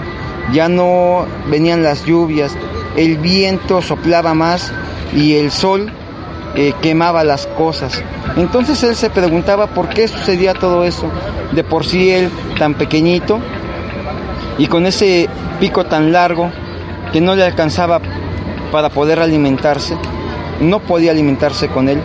ya 0.51 0.67
no 0.67 1.25
venían 1.47 1.83
las 1.83 2.03
lluvias 2.05 2.51
el 2.97 3.17
viento 3.17 3.81
soplaba 3.81 4.33
más 4.33 4.71
y 5.15 5.35
el 5.35 5.51
sol 5.51 5.91
eh, 6.55 6.73
quemaba 6.81 7.23
las 7.23 7.47
cosas. 7.47 8.03
Entonces 8.37 8.81
él 8.83 8.95
se 8.95 9.09
preguntaba 9.09 9.67
por 9.67 9.89
qué 9.89 10.07
sucedía 10.07 10.53
todo 10.53 10.83
eso. 10.83 11.09
De 11.51 11.63
por 11.63 11.85
sí 11.85 12.11
él 12.11 12.29
tan 12.57 12.75
pequeñito 12.75 13.39
y 14.57 14.67
con 14.67 14.85
ese 14.85 15.29
pico 15.59 15.85
tan 15.85 16.11
largo 16.11 16.51
que 17.11 17.21
no 17.21 17.35
le 17.35 17.43
alcanzaba 17.43 17.99
para 18.71 18.89
poder 18.89 19.19
alimentarse, 19.19 19.95
no 20.59 20.79
podía 20.79 21.11
alimentarse 21.11 21.67
con 21.67 21.89
él. 21.89 21.99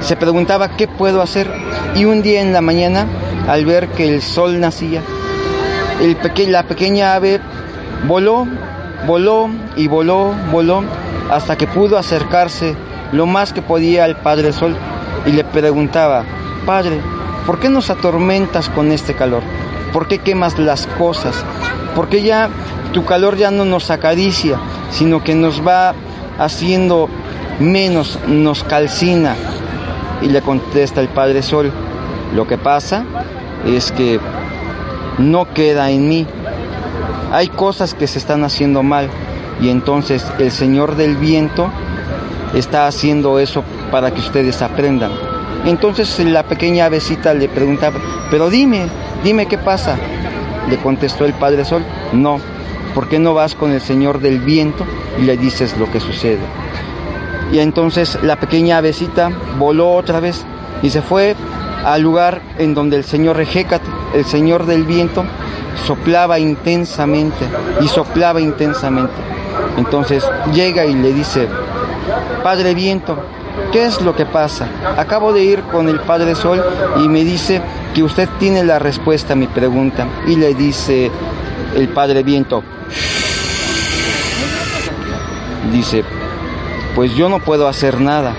Se 0.00 0.16
preguntaba 0.16 0.76
qué 0.76 0.88
puedo 0.88 1.22
hacer 1.22 1.50
y 1.94 2.04
un 2.04 2.22
día 2.22 2.40
en 2.40 2.52
la 2.52 2.60
mañana, 2.60 3.06
al 3.48 3.64
ver 3.66 3.88
que 3.88 4.08
el 4.08 4.22
sol 4.22 4.60
nacía, 4.60 5.02
la 6.48 6.62
pequeña 6.62 7.14
ave 7.14 7.40
voló, 8.06 8.46
voló 9.06 9.50
y 9.76 9.88
voló, 9.88 10.32
voló 10.50 10.82
hasta 11.30 11.56
que 11.56 11.66
pudo 11.66 11.98
acercarse 11.98 12.74
lo 13.12 13.26
más 13.26 13.52
que 13.52 13.62
podía 13.62 14.04
al 14.04 14.16
Padre 14.16 14.52
Sol 14.52 14.76
y 15.26 15.32
le 15.32 15.44
preguntaba, 15.44 16.24
Padre, 16.64 17.00
¿por 17.46 17.58
qué 17.58 17.68
nos 17.68 17.90
atormentas 17.90 18.68
con 18.68 18.92
este 18.92 19.14
calor? 19.14 19.42
¿Por 19.92 20.08
qué 20.08 20.18
quemas 20.18 20.58
las 20.58 20.86
cosas? 20.86 21.34
¿Por 21.94 22.08
qué 22.08 22.22
ya 22.22 22.48
tu 22.92 23.04
calor 23.04 23.36
ya 23.36 23.50
no 23.50 23.64
nos 23.64 23.90
acaricia, 23.90 24.58
sino 24.90 25.24
que 25.24 25.34
nos 25.34 25.66
va 25.66 25.94
haciendo 26.38 27.08
menos, 27.58 28.18
nos 28.26 28.62
calcina? 28.62 29.34
Y 30.22 30.28
le 30.28 30.42
contesta 30.42 31.00
el 31.00 31.08
Padre 31.08 31.42
Sol, 31.42 31.72
lo 32.34 32.46
que 32.46 32.58
pasa 32.58 33.04
es 33.66 33.90
que 33.90 34.20
no 35.18 35.52
queda 35.52 35.90
en 35.90 36.08
mí. 36.08 36.26
Hay 37.32 37.48
cosas 37.48 37.94
que 37.94 38.06
se 38.06 38.18
están 38.18 38.44
haciendo 38.44 38.82
mal 38.82 39.08
y 39.60 39.68
entonces 39.68 40.24
el 40.38 40.50
Señor 40.50 40.96
del 40.96 41.16
viento 41.16 41.70
está 42.54 42.86
haciendo 42.86 43.38
eso 43.38 43.62
para 43.90 44.10
que 44.12 44.20
ustedes 44.20 44.62
aprendan. 44.62 45.12
Entonces 45.64 46.18
la 46.20 46.42
pequeña 46.42 46.86
avecita 46.86 47.34
le 47.34 47.48
preguntaba, 47.48 47.98
pero 48.30 48.48
dime, 48.50 48.86
dime 49.22 49.46
qué 49.46 49.58
pasa. 49.58 49.96
Le 50.68 50.76
contestó 50.78 51.24
el 51.24 51.34
Padre 51.34 51.64
Sol, 51.64 51.84
no, 52.12 52.38
¿por 52.94 53.08
qué 53.08 53.18
no 53.18 53.34
vas 53.34 53.54
con 53.54 53.72
el 53.72 53.80
Señor 53.80 54.20
del 54.20 54.40
viento 54.40 54.86
y 55.18 55.22
le 55.22 55.36
dices 55.36 55.76
lo 55.76 55.90
que 55.90 56.00
sucede? 56.00 56.40
Y 57.52 57.58
entonces 57.58 58.18
la 58.22 58.36
pequeña 58.36 58.78
avecita 58.78 59.30
voló 59.58 59.92
otra 59.94 60.20
vez 60.20 60.44
y 60.82 60.90
se 60.90 61.02
fue 61.02 61.34
al 61.84 62.02
lugar 62.02 62.42
en 62.58 62.74
donde 62.74 62.96
el 62.96 63.04
Señor 63.04 63.36
Rejecat, 63.36 63.82
el 64.14 64.24
Señor 64.24 64.66
del 64.66 64.84
viento, 64.84 65.24
soplaba 65.86 66.38
intensamente 66.38 67.46
y 67.80 67.88
soplaba 67.88 68.40
intensamente. 68.40 69.14
Entonces 69.76 70.24
llega 70.52 70.84
y 70.86 70.94
le 70.94 71.12
dice, 71.12 71.48
Padre 72.42 72.74
Viento, 72.74 73.18
¿qué 73.72 73.84
es 73.84 74.00
lo 74.00 74.14
que 74.14 74.26
pasa? 74.26 74.68
Acabo 74.96 75.32
de 75.32 75.42
ir 75.44 75.62
con 75.62 75.88
el 75.88 76.00
Padre 76.00 76.34
Sol 76.34 76.62
y 77.02 77.08
me 77.08 77.24
dice 77.24 77.60
que 77.94 78.02
usted 78.02 78.28
tiene 78.38 78.64
la 78.64 78.78
respuesta 78.78 79.32
a 79.32 79.36
mi 79.36 79.46
pregunta. 79.46 80.06
Y 80.26 80.36
le 80.36 80.54
dice 80.54 81.10
el 81.74 81.88
Padre 81.88 82.22
Viento, 82.22 82.62
dice, 85.72 86.04
pues 86.94 87.14
yo 87.14 87.28
no 87.28 87.38
puedo 87.38 87.68
hacer 87.68 88.00
nada. 88.00 88.34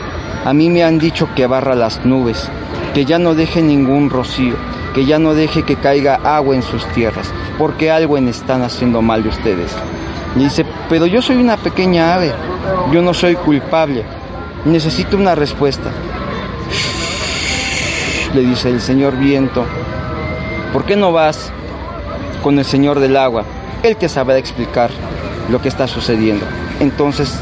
A 0.46 0.54
mí 0.54 0.70
me 0.70 0.84
han 0.84 0.98
dicho 0.98 1.30
que 1.36 1.48
barra 1.48 1.76
las 1.76 2.04
nubes, 2.06 2.50
que 2.94 3.06
ya 3.06 3.20
no 3.20 3.36
deje 3.36 3.62
ningún 3.62 4.10
rocío, 4.10 4.56
que 4.94 5.06
ya 5.06 5.20
no 5.20 5.34
deje 5.34 5.64
que 5.64 5.76
caiga 5.76 6.20
agua 6.24 6.56
en 6.56 6.64
sus 6.64 6.86
tierras, 6.88 7.32
porque 7.58 7.92
algo 7.92 8.18
en 8.18 8.28
están 8.28 8.64
haciendo 8.64 9.02
mal 9.02 9.24
de 9.24 9.30
ustedes. 9.30 9.76
Y 10.36 10.40
dice, 10.40 10.66
pero 10.90 11.06
yo 11.06 11.22
soy 11.22 11.38
una 11.38 11.58
pequeña 11.58 12.16
ave, 12.16 12.34
yo 12.92 13.02
no 13.02 13.14
soy 13.14 13.36
culpable, 13.36 14.04
necesito 14.66 15.18
una 15.18 15.36
respuesta. 15.36 15.92
Le 18.34 18.42
dice 18.42 18.70
el 18.70 18.82
señor 18.82 19.18
viento, 19.18 19.66
¿por 20.72 20.86
qué 20.86 20.96
no 20.96 21.12
vas 21.12 21.52
con 22.44 22.60
el 22.60 22.66
señor 22.66 23.00
del 23.00 23.18
agua? 23.18 23.44
Él 23.84 23.98
te 23.98 24.08
sabrá 24.08 24.38
explicar 24.38 24.92
lo 25.50 25.62
que 25.62 25.68
está 25.68 25.88
sucediendo. 25.88 26.46
Entonces 26.80 27.40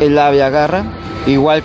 el 0.00 0.18
ave 0.18 0.42
agarra, 0.42 0.84
igual 1.26 1.62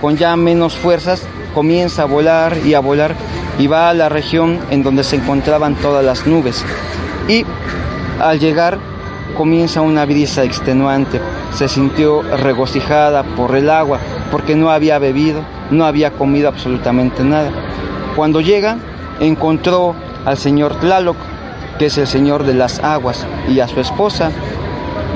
con 0.00 0.16
ya 0.16 0.36
menos 0.36 0.76
fuerzas, 0.76 1.22
comienza 1.54 2.02
a 2.02 2.06
volar 2.06 2.56
y 2.64 2.74
a 2.74 2.80
volar 2.80 3.14
y 3.58 3.66
va 3.66 3.90
a 3.90 3.94
la 3.94 4.08
región 4.08 4.58
en 4.70 4.82
donde 4.82 5.04
se 5.04 5.16
encontraban 5.16 5.74
todas 5.76 6.04
las 6.04 6.26
nubes. 6.26 6.64
Y 7.28 7.44
al 8.20 8.38
llegar 8.38 8.78
comienza 9.36 9.80
una 9.80 10.04
brisa 10.04 10.44
extenuante. 10.44 11.20
Se 11.52 11.68
sintió 11.68 12.22
regocijada 12.22 13.22
por 13.22 13.54
el 13.54 13.70
agua 13.70 13.98
porque 14.30 14.56
no 14.56 14.70
había 14.70 14.98
bebido, 14.98 15.42
no 15.70 15.84
había 15.84 16.10
comido 16.10 16.48
absolutamente 16.48 17.22
nada. 17.22 17.50
Cuando 18.16 18.40
llega, 18.40 18.78
encontró 19.20 19.94
al 20.24 20.36
señor 20.38 20.76
Tlaloc, 20.76 21.16
que 21.78 21.86
es 21.86 21.98
el 21.98 22.06
señor 22.06 22.44
de 22.44 22.54
las 22.54 22.82
aguas, 22.82 23.26
y 23.48 23.60
a 23.60 23.68
su 23.68 23.80
esposa, 23.80 24.30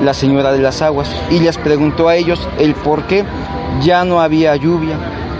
la 0.03 0.13
señora 0.13 0.51
de 0.51 0.59
las 0.59 0.81
aguas, 0.81 1.13
y 1.29 1.39
les 1.39 1.57
preguntó 1.57 2.07
a 2.07 2.15
ellos 2.15 2.47
el 2.59 2.75
por 2.75 3.03
qué 3.03 3.25
ya 3.81 4.05
no 4.05 4.21
había 4.21 4.55
lluvia, 4.55 4.95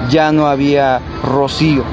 ya 0.10 0.32
no 0.32 0.48
había 0.48 1.00
rocío. 1.24 1.84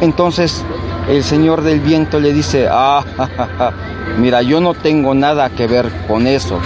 Entonces 0.00 0.64
el 1.08 1.22
señor 1.22 1.62
del 1.62 1.80
viento 1.80 2.18
le 2.18 2.32
dice, 2.32 2.66
ah, 2.70 3.04
mira, 4.18 4.42
yo 4.42 4.60
no 4.60 4.74
tengo 4.74 5.14
nada 5.14 5.50
que 5.50 5.66
ver 5.66 5.90
con 6.08 6.26
eso. 6.26 6.58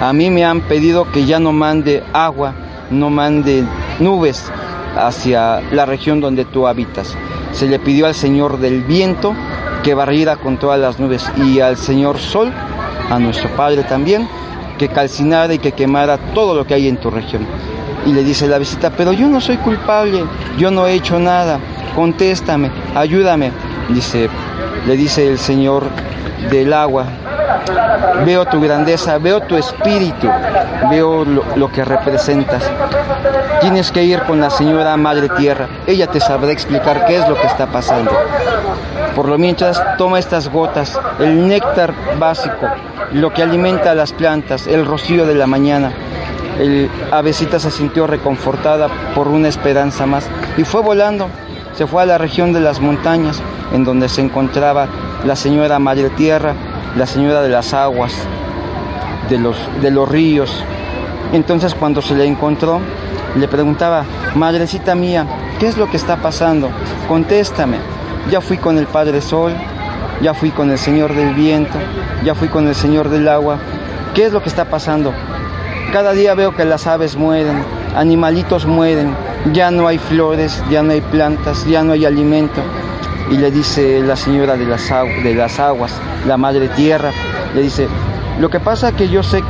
A 0.00 0.12
mí 0.12 0.30
me 0.30 0.44
han 0.44 0.62
pedido 0.62 1.10
que 1.12 1.24
ya 1.24 1.38
no 1.38 1.52
mande 1.52 2.02
agua, 2.12 2.54
no 2.90 3.10
mande 3.10 3.64
nubes 4.00 4.50
hacia 4.96 5.60
la 5.72 5.86
región 5.86 6.20
donde 6.20 6.44
tú 6.44 6.66
habitas. 6.66 7.16
Se 7.52 7.68
le 7.68 7.78
pidió 7.78 8.06
al 8.06 8.14
señor 8.14 8.58
del 8.58 8.82
viento 8.82 9.34
que 9.82 9.94
barriera 9.94 10.36
con 10.36 10.56
todas 10.58 10.80
las 10.80 10.98
nubes 10.98 11.30
y 11.36 11.60
al 11.60 11.76
señor 11.76 12.18
sol, 12.18 12.52
a 13.10 13.18
nuestro 13.18 13.50
padre 13.50 13.84
también, 13.84 14.28
que 14.78 14.88
calcinara 14.88 15.54
y 15.54 15.58
que 15.58 15.72
quemara 15.72 16.18
todo 16.34 16.54
lo 16.54 16.66
que 16.66 16.74
hay 16.74 16.88
en 16.88 16.96
tu 16.96 17.10
región. 17.10 17.46
Y 18.06 18.12
le 18.12 18.24
dice 18.24 18.48
la 18.48 18.58
visita, 18.58 18.90
pero 18.90 19.12
yo 19.12 19.28
no 19.28 19.40
soy 19.40 19.56
culpable, 19.58 20.24
yo 20.58 20.70
no 20.70 20.86
he 20.86 20.94
hecho 20.94 21.18
nada, 21.18 21.58
contéstame, 21.94 22.70
ayúdame. 22.94 23.52
Dice, 23.88 24.28
le 24.86 24.96
dice 24.96 25.28
el 25.28 25.38
Señor 25.38 25.84
del 26.50 26.72
agua, 26.72 27.06
veo 28.24 28.44
tu 28.46 28.60
grandeza, 28.60 29.18
veo 29.18 29.40
tu 29.40 29.56
espíritu, 29.56 30.28
veo 30.90 31.24
lo, 31.24 31.44
lo, 31.56 31.70
que 31.70 31.84
representas. 31.84 32.62
Tienes 33.60 33.90
que 33.90 34.04
ir 34.04 34.22
con 34.22 34.40
la 34.40 34.50
señora 34.50 34.96
Madre 34.96 35.28
Tierra, 35.30 35.68
ella 35.86 36.06
te 36.06 36.20
sabrá 36.20 36.52
explicar 36.52 37.06
qué 37.06 37.16
es 37.16 37.28
lo 37.28 37.34
que 37.34 37.46
está 37.46 37.66
pasando. 37.66 38.10
Por 39.14 39.28
lo 39.28 39.38
mientras, 39.38 39.80
toma 39.96 40.18
estas 40.18 40.48
gotas, 40.48 40.98
el 41.20 41.46
néctar 41.46 41.94
básico, 42.18 42.66
lo 43.12 43.32
que 43.32 43.42
alimenta 43.42 43.92
a 43.92 43.94
las 43.94 44.12
plantas, 44.12 44.66
el 44.66 44.84
rocío 44.84 45.24
de 45.24 45.34
la 45.34 45.46
mañana. 45.46 45.92
El 46.58 46.90
avecita 47.10 47.58
se 47.58 47.70
sintió 47.70 48.06
reconfortada 48.06 48.88
por 49.14 49.28
una 49.28 49.48
esperanza 49.48 50.06
más 50.06 50.28
y 50.56 50.64
fue 50.64 50.82
volando. 50.82 51.28
Se 51.76 51.86
fue 51.88 52.02
a 52.02 52.06
la 52.06 52.18
región 52.18 52.52
de 52.52 52.60
las 52.60 52.80
montañas, 52.80 53.42
en 53.72 53.84
donde 53.84 54.08
se 54.08 54.20
encontraba 54.20 54.86
la 55.24 55.34
señora 55.34 55.80
Madre 55.80 56.10
Tierra, 56.10 56.54
la 56.96 57.06
señora 57.06 57.42
de 57.42 57.48
las 57.48 57.74
aguas, 57.74 58.12
de 59.28 59.38
los, 59.38 59.56
de 59.82 59.90
los 59.90 60.08
ríos. 60.08 60.62
Entonces 61.32 61.74
cuando 61.74 62.00
se 62.00 62.14
le 62.14 62.26
encontró, 62.26 62.80
le 63.36 63.48
preguntaba, 63.48 64.04
Madrecita 64.36 64.94
mía, 64.94 65.26
¿qué 65.58 65.66
es 65.66 65.76
lo 65.76 65.90
que 65.90 65.96
está 65.96 66.16
pasando? 66.16 66.70
Contéstame. 67.08 67.78
Ya 68.30 68.40
fui 68.40 68.56
con 68.56 68.78
el 68.78 68.86
Padre 68.86 69.20
Sol, 69.20 69.52
ya 70.22 70.32
fui 70.32 70.50
con 70.50 70.70
el 70.70 70.78
Señor 70.78 71.14
del 71.14 71.34
Viento, 71.34 71.78
ya 72.24 72.34
fui 72.34 72.48
con 72.48 72.68
el 72.68 72.74
Señor 72.76 73.08
del 73.08 73.28
Agua. 73.28 73.58
¿Qué 74.14 74.24
es 74.24 74.32
lo 74.32 74.42
que 74.42 74.48
está 74.48 74.66
pasando? 74.66 75.12
Cada 75.92 76.12
día 76.12 76.34
veo 76.34 76.54
que 76.54 76.64
las 76.64 76.86
aves 76.86 77.16
mueren, 77.16 77.64
animalitos 77.94 78.66
mueren, 78.66 79.14
ya 79.52 79.70
no 79.70 79.86
hay 79.86 79.98
flores, 79.98 80.62
ya 80.70 80.82
no 80.82 80.92
hay 80.92 81.00
plantas, 81.00 81.64
ya 81.66 81.82
no 81.82 81.92
hay 81.92 82.04
alimento. 82.04 82.60
Y 83.30 83.36
le 83.36 83.50
dice 83.50 84.00
la 84.00 84.16
señora 84.16 84.56
de 84.56 84.66
las, 84.66 84.88
de 85.22 85.34
las 85.34 85.58
aguas, 85.58 85.92
la 86.26 86.36
madre 86.36 86.68
tierra, 86.68 87.10
le 87.54 87.62
dice, 87.62 87.88
lo 88.38 88.50
que 88.50 88.60
pasa 88.60 88.92
que 88.92 89.08
yo 89.08 89.22
sé 89.22 89.42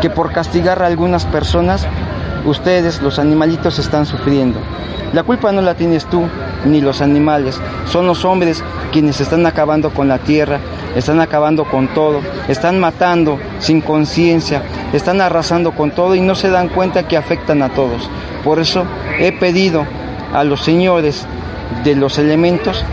que 0.00 0.10
por 0.10 0.32
castigar 0.32 0.82
a 0.82 0.86
algunas 0.86 1.24
personas, 1.26 1.86
ustedes, 2.44 3.02
los 3.02 3.18
animalitos, 3.18 3.78
están 3.78 4.06
sufriendo. 4.06 4.58
La 5.12 5.24
culpa 5.24 5.52
no 5.52 5.60
la 5.60 5.74
tienes 5.74 6.06
tú, 6.06 6.22
ni 6.64 6.80
los 6.80 7.02
animales, 7.02 7.60
son 7.86 8.06
los 8.06 8.24
hombres 8.24 8.64
quienes 8.92 9.20
están 9.20 9.44
acabando 9.44 9.90
con 9.90 10.08
la 10.08 10.18
tierra, 10.18 10.58
están 10.96 11.20
acabando 11.20 11.64
con 11.64 11.88
todo, 11.88 12.20
están 12.48 12.78
matando 12.78 13.38
sin 13.58 13.80
conciencia, 13.80 14.62
están 14.92 15.20
arrasando 15.20 15.72
con 15.72 15.90
todo 15.90 16.14
y 16.14 16.20
no 16.20 16.34
se 16.34 16.50
dan 16.50 16.68
cuenta 16.68 17.08
que 17.08 17.16
afectan 17.16 17.62
a 17.62 17.70
todos. 17.70 18.08
Por 18.44 18.58
eso 18.58 18.84
he 19.18 19.32
pedido 19.32 19.86
a 20.32 20.44
los 20.44 20.62
señores 20.62 21.26
de 21.84 21.94
los 21.94 22.18
elementos 22.18 22.84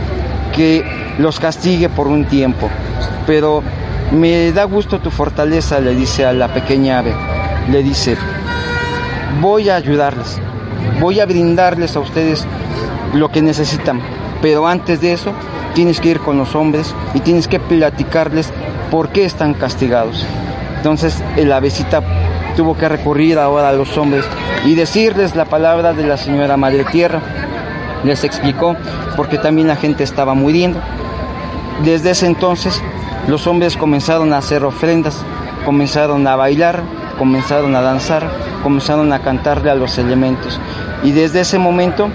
que 0.55 0.83
los 1.17 1.39
castigue 1.39 1.89
por 1.89 2.07
un 2.07 2.25
tiempo. 2.25 2.69
Pero 3.27 3.63
me 4.11 4.51
da 4.51 4.63
gusto 4.63 4.99
tu 4.99 5.11
fortaleza, 5.11 5.79
le 5.79 5.95
dice 5.95 6.25
a 6.25 6.33
la 6.33 6.47
pequeña 6.53 6.99
ave. 6.99 7.13
Le 7.69 7.83
dice, 7.83 8.17
voy 9.41 9.69
a 9.69 9.75
ayudarles, 9.75 10.39
voy 10.99 11.19
a 11.19 11.25
brindarles 11.25 11.95
a 11.95 11.99
ustedes 11.99 12.47
lo 13.13 13.29
que 13.29 13.41
necesitan. 13.41 14.01
Pero 14.41 14.67
antes 14.67 15.01
de 15.01 15.13
eso, 15.13 15.31
tienes 15.73 15.99
que 15.99 16.09
ir 16.09 16.19
con 16.19 16.37
los 16.37 16.55
hombres 16.55 16.93
y 17.13 17.19
tienes 17.19 17.47
que 17.47 17.59
platicarles 17.59 18.51
por 18.89 19.09
qué 19.09 19.25
están 19.25 19.53
castigados. 19.53 20.25
Entonces 20.77 21.21
el 21.35 21.51
avecita 21.51 22.01
tuvo 22.55 22.77
que 22.77 22.89
recurrir 22.89 23.37
ahora 23.37 23.69
a 23.69 23.73
los 23.73 23.97
hombres 23.97 24.25
y 24.65 24.75
decirles 24.75 25.35
la 25.35 25.45
palabra 25.45 25.93
de 25.93 26.05
la 26.05 26.17
señora 26.17 26.57
Madre 26.57 26.85
Tierra. 26.85 27.21
Les 28.03 28.23
explicó 28.23 28.75
porque 29.15 29.37
también 29.37 29.67
la 29.67 29.75
gente 29.75 30.03
estaba 30.03 30.33
muriendo. 30.33 30.79
Desde 31.83 32.11
ese 32.11 32.27
entonces 32.27 32.81
los 33.27 33.45
hombres 33.47 33.77
comenzaron 33.77 34.33
a 34.33 34.37
hacer 34.37 34.63
ofrendas, 34.63 35.23
comenzaron 35.65 36.25
a 36.27 36.35
bailar, 36.35 36.81
comenzaron 37.17 37.75
a 37.75 37.81
danzar, 37.81 38.29
comenzaron 38.63 39.11
a 39.13 39.19
cantarle 39.19 39.69
a 39.69 39.75
los 39.75 39.97
elementos. 39.97 40.59
Y 41.03 41.11
desde 41.11 41.41
ese 41.41 41.59
momento 41.59 42.09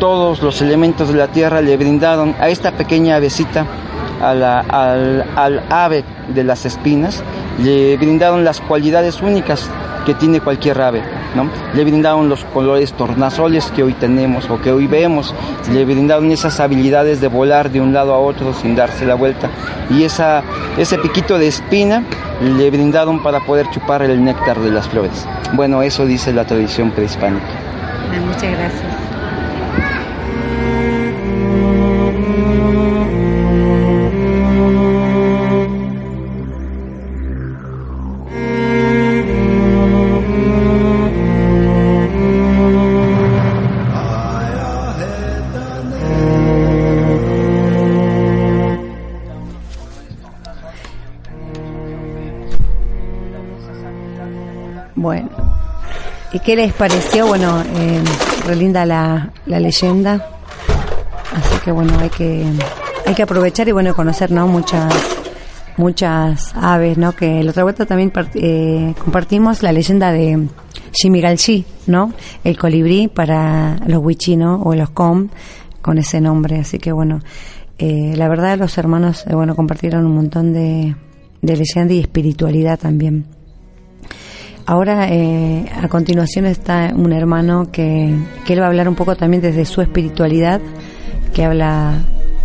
todos 0.00 0.42
los 0.42 0.60
elementos 0.62 1.08
de 1.12 1.18
la 1.18 1.28
tierra 1.28 1.60
le 1.60 1.76
brindaron 1.76 2.34
a 2.40 2.48
esta 2.48 2.72
pequeña 2.72 3.16
avecita, 3.16 3.66
al, 4.20 5.62
ave 5.70 6.04
de 6.34 6.42
las 6.42 6.66
espinas, 6.66 7.22
le 7.62 7.96
brindaron 7.96 8.44
las 8.44 8.60
cualidades 8.60 9.20
únicas 9.22 9.70
que 10.06 10.14
tiene 10.14 10.40
cualquier 10.40 10.80
ave, 10.80 11.02
¿no? 11.34 11.50
Le 11.74 11.84
brindaron 11.84 12.28
los 12.30 12.44
colores 12.46 12.94
tornasoles 12.94 13.70
que 13.72 13.82
hoy 13.82 13.92
tenemos 13.92 14.48
o 14.48 14.60
que 14.60 14.72
hoy 14.72 14.86
vemos, 14.86 15.34
le 15.70 15.84
brindaron 15.84 16.32
esas 16.32 16.58
habilidades 16.58 17.20
de 17.20 17.28
volar 17.28 17.70
de 17.70 17.82
un 17.82 17.92
lado 17.92 18.14
a 18.14 18.18
otro 18.18 18.54
sin 18.54 18.74
darse 18.74 19.04
la 19.04 19.14
vuelta 19.14 19.50
y 19.90 20.04
ese 20.04 20.98
piquito 21.02 21.38
de 21.38 21.48
espina 21.48 22.02
le 22.42 22.70
brindaron 22.70 23.22
para 23.22 23.40
poder 23.40 23.68
chupar 23.70 24.02
el 24.02 24.24
néctar 24.24 24.58
de 24.58 24.70
las 24.70 24.88
flores. 24.88 25.26
Bueno, 25.52 25.82
eso 25.82 26.06
dice 26.06 26.32
la 26.32 26.46
tradición 26.46 26.90
prehispánica. 26.90 27.46
Muchas 28.26 28.50
gracias. 28.52 29.09
Qué 56.44 56.56
les 56.56 56.72
pareció? 56.72 57.26
Bueno, 57.26 57.62
eh, 57.62 58.02
relinda 58.46 58.86
la, 58.86 59.30
la 59.46 59.60
leyenda. 59.60 60.26
Así 61.34 61.60
que 61.64 61.70
bueno, 61.70 61.98
hay 61.98 62.10
que 62.10 62.44
hay 63.06 63.14
que 63.14 63.22
aprovechar 63.22 63.68
y 63.68 63.72
bueno 63.72 63.94
conocer 63.94 64.30
no 64.30 64.46
muchas 64.46 64.92
muchas 65.76 66.52
aves, 66.54 66.98
¿no? 66.98 67.12
Que 67.12 67.42
la 67.42 67.50
otra 67.50 67.62
vuelta 67.62 67.86
también 67.86 68.12
eh, 68.34 68.94
compartimos 69.02 69.62
la 69.62 69.72
leyenda 69.72 70.12
de 70.12 70.48
Shimigalchi, 70.92 71.64
¿no? 71.86 72.12
El 72.44 72.58
colibrí 72.58 73.08
para 73.08 73.78
los 73.86 74.02
wichino 74.02 74.60
o 74.62 74.74
los 74.74 74.90
com 74.90 75.28
con 75.80 75.98
ese 75.98 76.20
nombre. 76.20 76.58
Así 76.58 76.78
que 76.78 76.92
bueno, 76.92 77.20
eh, 77.78 78.12
la 78.16 78.28
verdad 78.28 78.58
los 78.58 78.76
hermanos, 78.76 79.24
eh, 79.26 79.34
bueno, 79.34 79.56
compartieron 79.56 80.04
un 80.04 80.14
montón 80.14 80.52
de, 80.52 80.94
de 81.40 81.56
leyenda 81.56 81.94
y 81.94 82.00
espiritualidad 82.00 82.78
también. 82.78 83.26
Ahora, 84.70 85.08
eh, 85.08 85.68
a 85.82 85.88
continuación 85.88 86.46
está 86.46 86.92
un 86.94 87.12
hermano 87.12 87.72
que, 87.72 88.14
que 88.46 88.52
él 88.52 88.60
va 88.60 88.66
a 88.66 88.68
hablar 88.68 88.88
un 88.88 88.94
poco 88.94 89.16
también 89.16 89.42
desde 89.42 89.64
su 89.64 89.80
espiritualidad, 89.80 90.60
que 91.34 91.44
habla 91.44 91.94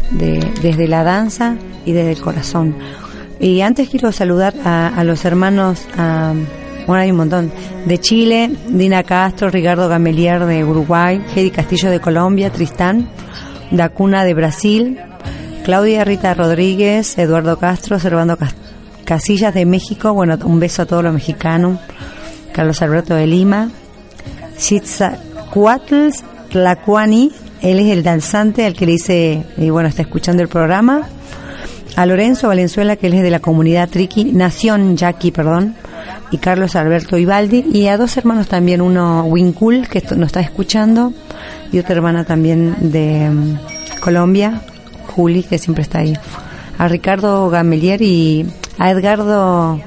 de, 0.10 0.40
desde 0.64 0.88
la 0.88 1.04
danza 1.04 1.56
y 1.86 1.92
desde 1.92 2.14
el 2.14 2.20
corazón. 2.20 2.76
Y 3.40 3.62
antes 3.62 3.90
quiero 3.90 4.12
saludar 4.12 4.56
a, 4.66 5.04
los 5.04 5.24
hermanos, 5.24 5.86
a, 6.00 6.34
bueno, 6.88 7.04
hay 7.04 7.12
un 7.12 7.18
montón, 7.18 7.52
de 7.86 8.00
Chile, 8.00 8.50
Dina 8.70 9.04
Castro, 9.04 9.52
Ricardo 9.52 9.88
Gamelier 9.88 10.48
de 10.48 10.64
Uruguay, 10.64 11.24
Hedy 11.36 11.52
Castillo 11.52 11.92
de 11.92 12.00
Colombia, 12.00 12.50
Tristán, 12.50 13.08
Dacuna 13.70 14.24
de 14.24 14.34
Brasil, 14.34 15.00
Claudia 15.64 16.04
Rita 16.04 16.34
Rodríguez, 16.34 17.20
Eduardo 17.20 17.60
Castro, 17.60 18.00
Servando 18.00 18.36
Casillas 19.04 19.54
de 19.54 19.68
México, 19.68 20.12
bueno, 20.12 20.40
un 20.44 20.60
beso 20.60 20.82
a 20.82 20.86
todos 20.88 21.04
los 21.04 21.14
mexicanos, 21.14 21.78
Carlos 22.56 22.82
Alberto 22.82 23.16
de 23.16 23.28
Lima, 23.28 23.70
Cuatl 25.52 26.08
Tlacuani, 26.50 27.34
él 27.62 27.80
es 27.80 27.92
el 27.92 28.02
danzante 28.02 28.66
al 28.66 28.74
que 28.76 28.86
le 28.86 28.94
dice, 28.94 29.44
y 29.58 29.70
bueno, 29.72 29.90
está 29.90 30.04
escuchando 30.04 30.42
el 30.42 30.48
programa, 30.48 31.02
a 31.98 32.06
Lorenzo 32.06 32.48
Valenzuela, 32.48 32.96
que 32.96 33.08
él 33.08 33.16
es 33.16 33.24
de 33.24 33.30
la 33.30 33.42
comunidad 33.42 33.90
Triqui, 33.90 34.32
Nación 34.32 34.96
Jackie, 34.96 35.32
perdón, 35.32 35.76
y 36.32 36.38
Carlos 36.38 36.78
Alberto 36.78 37.18
Ibaldi, 37.18 37.66
y 37.74 37.88
a 37.88 37.98
dos 37.98 38.16
hermanos 38.16 38.48
también, 38.48 38.80
uno 38.80 39.26
Wincul, 39.26 39.90
que 39.90 40.02
nos 40.16 40.28
está 40.28 40.40
escuchando, 40.40 41.12
y 41.74 41.80
otra 41.80 41.96
hermana 41.96 42.24
también 42.24 42.74
de 42.80 43.30
mm, 43.32 44.00
Colombia, 44.00 44.62
Juli, 45.08 45.44
que 45.44 45.58
siempre 45.58 45.82
está 45.82 46.00
ahí, 46.00 46.18
a 46.78 46.88
Ricardo 46.88 47.50
Gamelier 47.50 48.02
y 48.02 48.46
a 48.78 48.92
Edgardo 48.92 49.82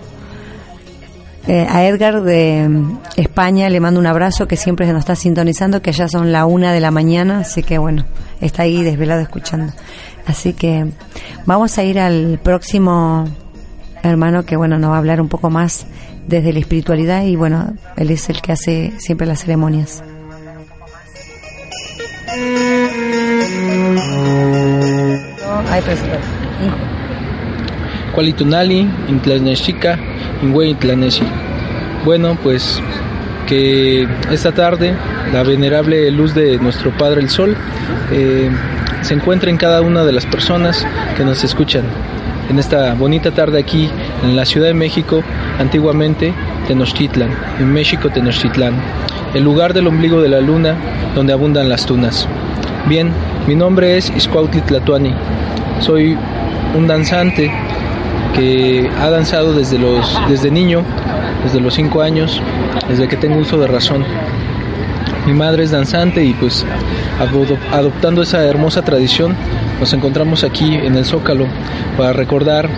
eh, 1.48 1.66
a 1.66 1.86
Edgar 1.86 2.20
de 2.22 2.68
mm, 2.68 2.98
España 3.16 3.70
le 3.70 3.80
mando 3.80 3.98
un 3.98 4.06
abrazo 4.06 4.46
que 4.46 4.56
siempre 4.56 4.86
se 4.86 4.92
nos 4.92 5.00
está 5.00 5.16
sintonizando, 5.16 5.80
que 5.80 5.92
ya 5.92 6.06
son 6.06 6.30
la 6.30 6.44
una 6.44 6.74
de 6.74 6.80
la 6.80 6.90
mañana, 6.90 7.38
así 7.38 7.62
que 7.62 7.78
bueno, 7.78 8.04
está 8.42 8.64
ahí 8.64 8.82
desvelado 8.82 9.22
escuchando. 9.22 9.72
Así 10.26 10.52
que 10.52 10.86
vamos 11.46 11.78
a 11.78 11.84
ir 11.84 11.98
al 11.98 12.38
próximo 12.42 13.24
hermano 14.02 14.44
que 14.44 14.56
bueno 14.56 14.78
nos 14.78 14.90
va 14.90 14.96
a 14.96 14.98
hablar 14.98 15.22
un 15.22 15.28
poco 15.28 15.48
más 15.48 15.86
desde 16.26 16.52
la 16.52 16.58
espiritualidad 16.58 17.24
y 17.24 17.34
bueno, 17.34 17.72
él 17.96 18.10
es 18.10 18.28
el 18.28 18.42
que 18.42 18.52
hace 18.52 18.92
siempre 18.98 19.26
las 19.26 19.40
ceremonias. 19.40 20.02
Hay 25.70 25.80
Cualitunali, 28.12 28.88
Intlaneschica, 29.08 29.98
Intlanesi. 30.42 31.24
Bueno, 32.04 32.36
pues 32.42 32.80
que 33.46 34.06
esta 34.30 34.52
tarde 34.52 34.94
la 35.32 35.42
venerable 35.42 36.10
luz 36.10 36.34
de 36.34 36.58
nuestro 36.58 36.90
Padre 36.90 37.22
el 37.22 37.30
Sol 37.30 37.56
eh, 38.12 38.50
se 39.02 39.14
encuentra 39.14 39.50
en 39.50 39.56
cada 39.56 39.80
una 39.80 40.04
de 40.04 40.12
las 40.12 40.26
personas 40.26 40.86
que 41.16 41.24
nos 41.24 41.42
escuchan 41.44 41.84
en 42.48 42.58
esta 42.58 42.94
bonita 42.94 43.30
tarde 43.30 43.58
aquí 43.58 43.90
en 44.22 44.36
la 44.36 44.46
Ciudad 44.46 44.68
de 44.68 44.74
México, 44.74 45.22
antiguamente 45.58 46.32
Tenochtitlan, 46.66 47.30
en 47.60 47.72
México 47.72 48.08
Tenochtitlán, 48.10 48.74
el 49.34 49.44
lugar 49.44 49.74
del 49.74 49.86
ombligo 49.86 50.22
de 50.22 50.28
la 50.28 50.40
luna 50.40 50.74
donde 51.14 51.32
abundan 51.32 51.68
las 51.68 51.84
tunas. 51.86 52.26
Bien, 52.86 53.12
mi 53.46 53.54
nombre 53.54 53.96
es 53.96 54.10
Iscuautli 54.16 54.62
Tlatuani, 54.62 55.12
soy 55.80 56.16
un 56.74 56.86
danzante 56.86 57.50
que 58.34 58.88
ha 59.00 59.10
danzado 59.10 59.52
desde, 59.52 59.78
los, 59.78 60.18
desde 60.28 60.50
niño, 60.50 60.82
desde 61.44 61.60
los 61.60 61.74
5 61.74 62.02
años, 62.02 62.40
desde 62.88 63.08
que 63.08 63.16
tengo 63.16 63.38
uso 63.38 63.58
de 63.58 63.66
razón. 63.66 64.04
Mi 65.26 65.34
madre 65.34 65.64
es 65.64 65.70
danzante 65.70 66.24
y 66.24 66.32
pues 66.32 66.64
adoptando 67.70 68.22
esa 68.22 68.44
hermosa 68.44 68.82
tradición 68.82 69.36
nos 69.78 69.92
encontramos 69.92 70.42
aquí 70.42 70.74
en 70.74 70.96
el 70.96 71.04
Zócalo 71.04 71.46
para 71.96 72.12
recordar 72.12 72.68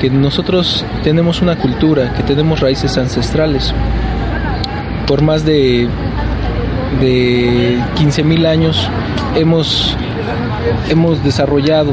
que 0.00 0.10
nosotros 0.10 0.84
tenemos 1.02 1.40
una 1.40 1.56
cultura, 1.56 2.12
que 2.14 2.22
tenemos 2.22 2.60
raíces 2.60 2.98
ancestrales. 2.98 3.72
Por 5.06 5.22
más 5.22 5.44
de, 5.44 5.88
de 7.00 7.78
15.000 7.96 8.46
años 8.46 8.88
hemos, 9.34 9.96
hemos 10.90 11.22
desarrollado 11.24 11.92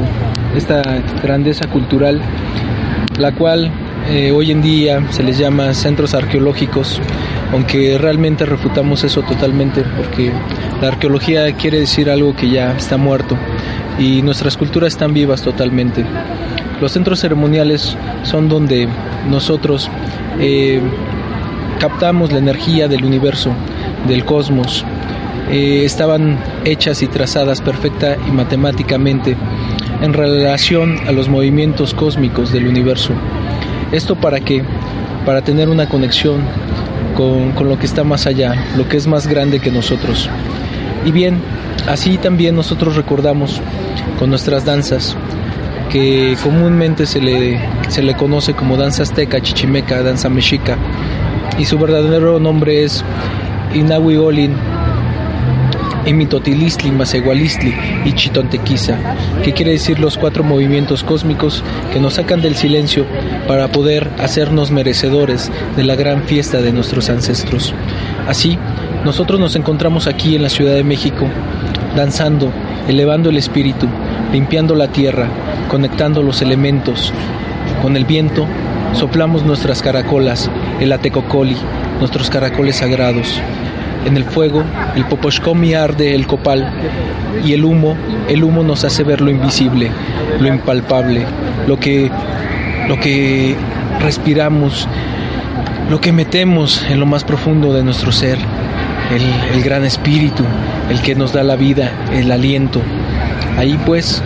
esta 0.54 0.82
grandeza 1.22 1.66
cultural 1.68 2.20
la 3.18 3.32
cual 3.32 3.70
eh, 4.10 4.30
hoy 4.32 4.50
en 4.50 4.60
día 4.60 5.02
se 5.10 5.22
les 5.22 5.38
llama 5.38 5.72
centros 5.74 6.14
arqueológicos, 6.14 7.00
aunque 7.52 7.96
realmente 7.98 8.44
refutamos 8.44 9.04
eso 9.04 9.22
totalmente 9.22 9.82
porque 9.96 10.32
la 10.80 10.88
arqueología 10.88 11.52
quiere 11.56 11.80
decir 11.80 12.10
algo 12.10 12.34
que 12.34 12.50
ya 12.50 12.76
está 12.76 12.96
muerto 12.96 13.36
y 13.98 14.22
nuestras 14.22 14.56
culturas 14.56 14.92
están 14.92 15.14
vivas 15.14 15.42
totalmente. 15.42 16.04
Los 16.80 16.92
centros 16.92 17.20
ceremoniales 17.20 17.96
son 18.24 18.48
donde 18.48 18.88
nosotros 19.28 19.88
eh, 20.40 20.80
captamos 21.78 22.32
la 22.32 22.38
energía 22.38 22.88
del 22.88 23.04
universo, 23.04 23.52
del 24.08 24.24
cosmos. 24.24 24.84
Eh, 25.50 25.84
estaban 25.84 26.38
hechas 26.64 27.02
y 27.02 27.06
trazadas 27.06 27.60
perfecta 27.60 28.16
y 28.26 28.30
matemáticamente 28.30 29.36
en 30.04 30.12
relación 30.12 30.98
a 31.08 31.12
los 31.12 31.30
movimientos 31.30 31.94
cósmicos 31.94 32.52
del 32.52 32.66
universo. 32.68 33.14
¿Esto 33.90 34.16
para 34.16 34.38
qué? 34.40 34.62
Para 35.24 35.40
tener 35.40 35.70
una 35.70 35.88
conexión 35.88 36.42
con, 37.16 37.52
con, 37.52 37.70
lo 37.70 37.78
que 37.78 37.86
está 37.86 38.04
más 38.04 38.26
allá, 38.26 38.54
lo 38.76 38.86
que 38.86 38.98
es 38.98 39.06
más 39.06 39.26
grande 39.26 39.60
que 39.60 39.70
nosotros. 39.70 40.28
Y 41.06 41.10
bien, 41.10 41.40
así 41.88 42.18
también 42.18 42.54
nosotros 42.54 42.96
recordamos 42.96 43.62
con 44.18 44.28
nuestras 44.28 44.66
danzas, 44.66 45.16
que 45.90 46.36
comúnmente 46.42 47.06
se 47.06 47.22
le, 47.22 47.58
se 47.88 48.02
le 48.02 48.14
conoce 48.14 48.52
como 48.52 48.76
danza 48.76 49.04
azteca, 49.04 49.40
chichimeca, 49.40 50.02
danza 50.02 50.28
mexica, 50.28 50.76
y 51.58 51.64
su 51.64 51.78
verdadero 51.78 52.38
nombre 52.38 52.84
es 52.84 53.02
Inahui 53.72 54.16
Olin 54.16 54.54
Emitotilistli, 56.06 56.90
Masegualistli 56.90 57.74
y 58.04 58.12
Chitontequiza, 58.12 58.98
que 59.42 59.52
quiere 59.52 59.72
decir 59.72 59.98
los 59.98 60.18
cuatro 60.18 60.44
movimientos 60.44 61.02
cósmicos 61.02 61.62
que 61.92 62.00
nos 62.00 62.14
sacan 62.14 62.42
del 62.42 62.56
silencio 62.56 63.06
para 63.48 63.68
poder 63.68 64.10
hacernos 64.18 64.70
merecedores 64.70 65.50
de 65.76 65.84
la 65.84 65.96
gran 65.96 66.24
fiesta 66.24 66.60
de 66.60 66.72
nuestros 66.72 67.08
ancestros. 67.08 67.74
Así, 68.28 68.58
nosotros 69.04 69.40
nos 69.40 69.56
encontramos 69.56 70.06
aquí 70.06 70.36
en 70.36 70.42
la 70.42 70.48
Ciudad 70.48 70.74
de 70.74 70.84
México, 70.84 71.26
danzando, 71.96 72.50
elevando 72.88 73.30
el 73.30 73.36
espíritu, 73.36 73.86
limpiando 74.32 74.74
la 74.74 74.88
tierra, 74.88 75.28
conectando 75.68 76.22
los 76.22 76.42
elementos. 76.42 77.12
Con 77.82 77.96
el 77.96 78.04
viento, 78.04 78.46
soplamos 78.94 79.44
nuestras 79.44 79.82
caracolas, 79.82 80.50
el 80.80 80.92
atecocoli, 80.92 81.56
nuestros 82.00 82.30
caracoles 82.30 82.76
sagrados 82.76 83.40
en 84.04 84.16
el 84.16 84.24
fuego, 84.24 84.62
el 84.96 85.04
poposhkomi 85.06 85.74
arde 85.74 86.14
el 86.14 86.26
copal 86.26 86.70
y 87.44 87.52
el 87.52 87.64
humo, 87.64 87.96
el 88.28 88.44
humo 88.44 88.62
nos 88.62 88.84
hace 88.84 89.02
ver 89.02 89.20
lo 89.20 89.30
invisible, 89.30 89.90
lo 90.40 90.48
impalpable, 90.48 91.24
lo 91.66 91.78
que, 91.78 92.10
lo 92.88 92.98
que 93.00 93.56
respiramos, 94.00 94.88
lo 95.90 96.00
que 96.00 96.12
metemos 96.12 96.84
en 96.88 97.00
lo 97.00 97.06
más 97.06 97.24
profundo 97.24 97.72
de 97.72 97.82
nuestro 97.82 98.12
ser, 98.12 98.38
el, 99.52 99.62
gran 99.62 99.84
espíritu, 99.84 100.44
el 100.90 101.00
que 101.00 101.14
nos 101.14 101.32
da 101.32 101.42
la 101.42 101.56
vida, 101.56 101.90
el 102.12 102.30
aliento. 102.30 102.80
Ahí 103.58 103.78
pues 103.86 104.22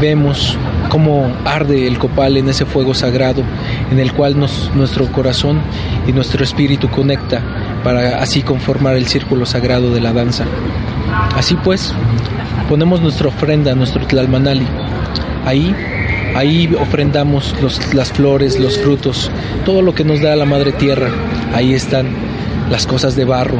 vemos 0.00 0.56
cómo 0.88 1.30
arde 1.44 1.86
el 1.86 1.98
copal 1.98 2.36
en 2.36 2.48
ese 2.48 2.64
fuego 2.64 2.94
sagrado 2.94 3.42
en 3.90 3.98
el 3.98 4.12
cual 4.12 4.38
nos, 4.38 4.70
nuestro 4.74 5.06
corazón 5.12 5.60
y 6.06 6.12
nuestro 6.12 6.42
espíritu 6.42 6.88
conecta 6.88 7.42
para 7.82 8.22
así 8.22 8.42
conformar 8.42 8.96
el 8.96 9.06
círculo 9.06 9.46
sagrado 9.46 9.92
de 9.92 10.00
la 10.00 10.12
danza. 10.12 10.44
Así 11.36 11.56
pues, 11.64 11.94
ponemos 12.68 13.00
nuestra 13.00 13.28
ofrenda, 13.28 13.74
nuestro 13.74 14.06
tlalmanali. 14.06 14.66
Ahí, 15.44 15.74
ahí 16.34 16.74
ofrendamos 16.80 17.54
las 17.94 18.12
flores, 18.12 18.58
los 18.58 18.78
frutos, 18.78 19.30
todo 19.64 19.82
lo 19.82 19.94
que 19.94 20.04
nos 20.04 20.20
da 20.20 20.36
la 20.36 20.44
Madre 20.44 20.72
Tierra. 20.72 21.08
Ahí 21.54 21.74
están 21.74 22.08
las 22.70 22.86
cosas 22.86 23.16
de 23.16 23.24
barro. 23.24 23.58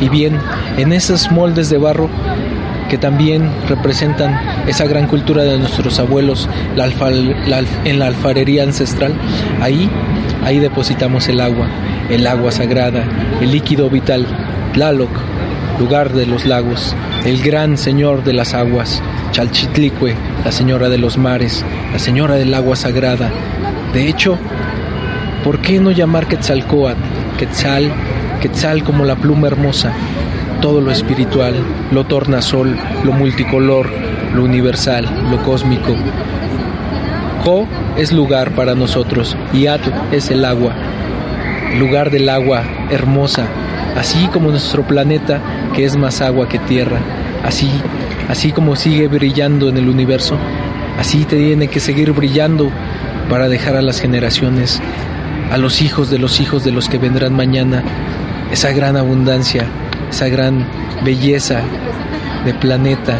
Y 0.00 0.08
bien, 0.08 0.38
en 0.76 0.92
esos 0.92 1.30
moldes 1.30 1.70
de 1.70 1.78
barro 1.78 2.08
que 2.88 2.98
también 2.98 3.50
representan 3.68 4.38
esa 4.66 4.86
gran 4.86 5.06
cultura 5.06 5.44
de 5.44 5.58
nuestros 5.58 5.98
abuelos 5.98 6.48
en 7.84 7.98
la 7.98 8.06
alfarería 8.06 8.62
ancestral, 8.62 9.14
ahí, 9.60 9.90
ahí 10.44 10.58
depositamos 10.58 11.28
el 11.28 11.40
agua, 11.40 11.68
el 12.10 12.26
agua 12.26 12.50
sagrada, 12.50 13.04
el 13.40 13.52
líquido 13.52 13.90
vital, 13.90 14.26
Tlaloc, 14.72 15.10
lugar 15.78 16.12
de 16.12 16.26
los 16.26 16.46
lagos, 16.46 16.94
el 17.24 17.42
gran 17.42 17.76
señor 17.76 18.24
de 18.24 18.32
las 18.32 18.54
aguas, 18.54 19.02
Chalchitlicue, 19.32 20.14
la 20.44 20.52
señora 20.52 20.88
de 20.88 20.98
los 20.98 21.18
mares, 21.18 21.64
la 21.92 21.98
señora 21.98 22.34
del 22.34 22.52
agua 22.54 22.76
sagrada. 22.76 23.30
De 23.92 24.08
hecho, 24.08 24.38
¿por 25.44 25.60
qué 25.60 25.78
no 25.78 25.90
llamar 25.90 26.26
Quetzalcoatl, 26.26 27.00
Quetzal, 27.38 27.92
Quetzal 28.40 28.82
como 28.82 29.04
la 29.04 29.16
pluma 29.16 29.46
hermosa? 29.46 29.92
Todo 30.60 30.80
lo 30.80 30.90
espiritual, 30.90 31.54
lo 31.90 32.04
tornasol, 32.04 32.76
lo 33.04 33.12
multicolor, 33.12 33.88
lo 34.34 34.44
universal, 34.44 35.06
lo 35.30 35.42
cósmico. 35.42 35.94
Jo 37.44 37.66
es 37.96 38.12
lugar 38.12 38.52
para 38.52 38.74
nosotros 38.74 39.36
y 39.52 39.66
At 39.66 39.80
es 40.12 40.30
el 40.30 40.44
agua, 40.44 40.72
lugar 41.78 42.10
del 42.10 42.28
agua 42.28 42.64
hermosa, 42.90 43.46
así 43.96 44.26
como 44.32 44.50
nuestro 44.50 44.82
planeta 44.82 45.40
que 45.74 45.84
es 45.84 45.96
más 45.96 46.20
agua 46.20 46.48
que 46.48 46.58
tierra, 46.58 46.98
así, 47.44 47.70
así 48.28 48.52
como 48.52 48.76
sigue 48.76 49.08
brillando 49.08 49.68
en 49.68 49.76
el 49.76 49.88
universo, 49.88 50.36
así 50.98 51.24
tiene 51.24 51.68
que 51.68 51.80
seguir 51.80 52.12
brillando 52.12 52.70
para 53.30 53.48
dejar 53.48 53.76
a 53.76 53.82
las 53.82 54.00
generaciones, 54.00 54.80
a 55.52 55.56
los 55.58 55.80
hijos 55.82 56.10
de 56.10 56.18
los 56.18 56.40
hijos 56.40 56.64
de 56.64 56.72
los 56.72 56.88
que 56.88 56.98
vendrán 56.98 57.34
mañana, 57.34 57.82
esa 58.50 58.72
gran 58.72 58.96
abundancia 58.96 59.66
esa 60.10 60.28
gran 60.28 60.66
belleza 61.04 61.60
de 62.44 62.54
planeta. 62.54 63.16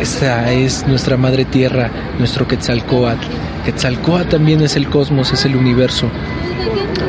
Esa 0.00 0.50
es 0.52 0.86
nuestra 0.86 1.16
madre 1.16 1.44
tierra, 1.44 1.90
nuestro 2.18 2.46
Quetzalcoatl. 2.46 3.26
Quetzalcoatl 3.64 4.28
también 4.28 4.62
es 4.62 4.76
el 4.76 4.88
cosmos, 4.88 5.32
es 5.32 5.44
el 5.44 5.56
universo. 5.56 6.08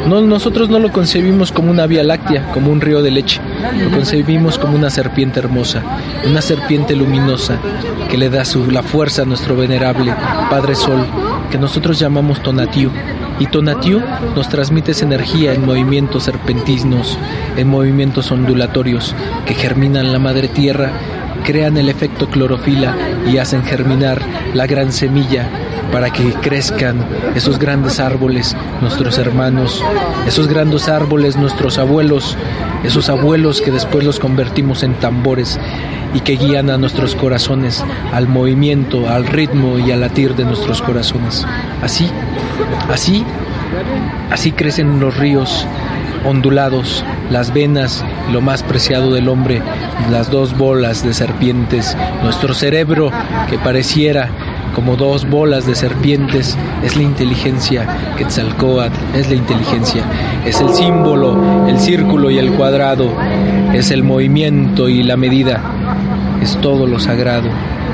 No, 0.07 0.21
nosotros 0.21 0.69
no 0.69 0.79
lo 0.79 0.91
concebimos 0.91 1.51
como 1.51 1.71
una 1.71 1.87
vía 1.87 2.03
láctea, 2.03 2.51
como 2.51 2.71
un 2.71 2.81
río 2.81 3.01
de 3.01 3.11
leche. 3.11 3.39
Lo 3.81 3.89
concebimos 3.95 4.59
como 4.59 4.75
una 4.75 4.89
serpiente 4.89 5.39
hermosa, 5.39 5.81
una 6.29 6.41
serpiente 6.41 6.95
luminosa 6.95 7.57
que 8.09 8.17
le 8.17 8.29
da 8.29 8.43
su, 8.43 8.69
la 8.69 8.83
fuerza 8.83 9.21
a 9.21 9.25
nuestro 9.25 9.55
venerable 9.55 10.13
Padre 10.49 10.75
Sol, 10.75 11.05
que 11.49 11.57
nosotros 11.57 11.97
llamamos 11.99 12.43
Tonatiuh 12.43 12.91
y 13.39 13.47
Tonatiuh 13.47 14.01
nos 14.35 14.49
transmite 14.49 14.91
esa 14.91 15.05
energía 15.05 15.53
en 15.53 15.65
movimientos 15.65 16.23
serpentinos, 16.23 17.17
en 17.57 17.67
movimientos 17.67 18.31
ondulatorios 18.31 19.15
que 19.45 19.53
germinan 19.53 20.11
la 20.11 20.19
madre 20.19 20.47
tierra, 20.47 20.91
crean 21.43 21.77
el 21.77 21.89
efecto 21.89 22.29
clorofila 22.29 22.95
y 23.27 23.37
hacen 23.37 23.63
germinar 23.63 24.21
la 24.53 24.67
gran 24.67 24.91
semilla 24.91 25.49
para 25.93 26.09
que 26.09 26.33
crezcan 26.33 27.05
esos 27.35 27.59
grandes 27.59 27.99
árboles, 27.99 28.57
nuestros 28.81 29.19
hermanos, 29.19 29.81
esos 30.25 30.47
grandes 30.47 30.89
árboles, 30.89 31.37
nuestros 31.37 31.77
abuelos, 31.77 32.35
esos 32.83 33.09
abuelos 33.09 33.61
que 33.61 33.69
después 33.69 34.03
los 34.03 34.19
convertimos 34.19 34.81
en 34.81 34.95
tambores 34.95 35.59
y 36.15 36.21
que 36.21 36.33
guían 36.33 36.71
a 36.71 36.79
nuestros 36.79 37.13
corazones 37.13 37.85
al 38.11 38.27
movimiento, 38.27 39.07
al 39.07 39.27
ritmo 39.27 39.77
y 39.77 39.91
al 39.91 40.01
latir 40.01 40.35
de 40.35 40.45
nuestros 40.45 40.81
corazones. 40.81 41.45
Así, 41.83 42.09
así, 42.91 43.23
así 44.31 44.51
crecen 44.51 44.99
los 44.99 45.15
ríos 45.15 45.67
ondulados, 46.25 47.03
las 47.29 47.53
venas, 47.53 48.03
lo 48.31 48.41
más 48.41 48.63
preciado 48.63 49.13
del 49.13 49.29
hombre, 49.29 49.61
las 50.09 50.31
dos 50.31 50.57
bolas 50.57 51.03
de 51.03 51.13
serpientes, 51.13 51.95
nuestro 52.23 52.55
cerebro 52.55 53.11
que 53.49 53.59
pareciera 53.59 54.29
como 54.73 54.95
dos 54.95 55.29
bolas 55.29 55.65
de 55.65 55.75
serpientes, 55.75 56.57
es 56.83 56.95
la 56.95 57.03
inteligencia, 57.03 57.87
Quetzalcoatl 58.17 58.95
es 59.15 59.29
la 59.29 59.35
inteligencia, 59.35 60.03
es 60.45 60.59
el 60.61 60.69
símbolo, 60.69 61.67
el 61.67 61.79
círculo 61.79 62.31
y 62.31 62.37
el 62.37 62.51
cuadrado, 62.53 63.11
es 63.73 63.91
el 63.91 64.03
movimiento 64.03 64.89
y 64.89 65.03
la 65.03 65.17
medida, 65.17 65.61
es 66.41 66.57
todo 66.57 66.87
lo 66.87 66.99
sagrado. 66.99 67.49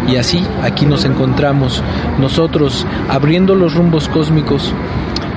Y 0.08 0.16
así 0.16 0.44
aquí 0.64 0.86
nos 0.86 1.06
encontramos, 1.06 1.84
nosotros 2.20 2.88
abriendo 3.10 3.56
los 3.56 3.76
rumbos 3.76 4.08
cósmicos 4.08 4.74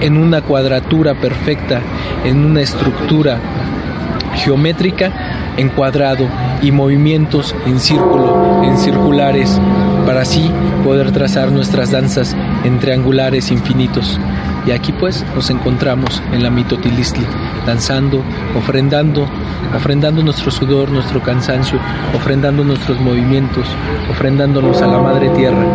en 0.01 0.17
una 0.17 0.43
cuadratura 0.43 1.15
perfecta, 1.15 1.81
en 2.25 2.45
una 2.45 2.63
estructura 2.63 3.39
geométrica 4.35 5.13
en 5.57 5.69
cuadrado 5.69 6.27
y 6.63 6.73
movimientos 6.73 7.55
en 7.67 7.79
círculo, 7.79 8.63
en 8.65 8.79
circulares, 8.79 9.61
para 10.07 10.23
así 10.23 10.51
poder 10.85 11.13
trazar 11.13 11.53
nuestras 11.53 11.91
danzas 11.91 12.37
en 12.65 12.79
triangulares 12.79 13.51
infinitos. 13.51 14.19
Y 14.65 14.71
aquí 14.71 14.93
pues 14.93 15.25
nos 15.35 15.51
encontramos 15.51 16.23
en 16.33 16.43
la 16.43 16.51
mitotilistli, 16.51 17.27
danzando, 17.67 18.23
ofrendando, 18.57 19.29
ofrendando 19.75 20.23
nuestro 20.23 20.53
sudor, 20.53 20.91
nuestro 20.91 21.21
cansancio, 21.21 21.81
ofrendando 22.15 22.63
nuestros 22.63 23.01
movimientos, 23.01 23.67
ofrendándolos 24.09 24.81
a 24.81 24.87
la 24.87 24.99
Madre 24.99 25.31
Tierra, 25.31 25.67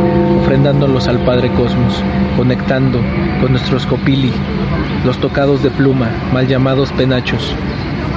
ofrendándolos 0.41 1.07
al 1.09 1.19
Padre 1.25 1.51
Cosmos, 1.51 2.01
conectando 2.37 3.01
con 3.41 3.51
nuestros 3.51 3.85
copili, 3.85 4.31
los 5.03 5.17
tocados 5.17 5.63
de 5.63 5.69
pluma, 5.69 6.09
mal 6.31 6.47
llamados 6.47 6.93
penachos, 6.93 7.53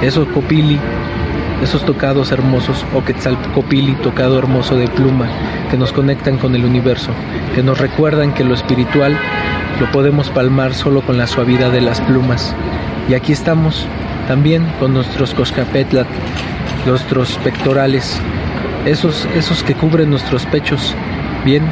esos 0.01 0.27
copili 0.29 0.79
esos 1.61 1.85
tocados 1.85 2.31
hermosos 2.31 2.83
o 2.95 3.03
Quetzalcopili, 3.03 3.93
tocado 3.95 4.39
hermoso 4.39 4.75
de 4.75 4.87
pluma, 4.87 5.29
que 5.69 5.77
nos 5.77 5.93
conectan 5.93 6.37
con 6.37 6.55
el 6.55 6.65
universo, 6.65 7.11
que 7.53 7.61
nos 7.61 7.77
recuerdan 7.77 8.33
que 8.33 8.43
lo 8.43 8.55
espiritual 8.55 9.15
lo 9.79 9.91
podemos 9.91 10.29
palmar 10.29 10.73
solo 10.73 11.01
con 11.01 11.17
la 11.17 11.27
suavidad 11.27 11.71
de 11.71 11.81
las 11.81 12.01
plumas. 12.01 12.55
Y 13.07 13.13
aquí 13.13 13.31
estamos 13.31 13.85
también 14.27 14.65
con 14.79 14.93
nuestros 14.93 15.33
coscapetlat, 15.33 16.07
nuestros 16.85 17.37
pectorales, 17.37 18.19
esos, 18.85 19.27
esos 19.35 19.63
que 19.63 19.75
cubren 19.75 20.09
nuestros 20.09 20.45
pechos. 20.47 20.95
Bien, 21.45 21.63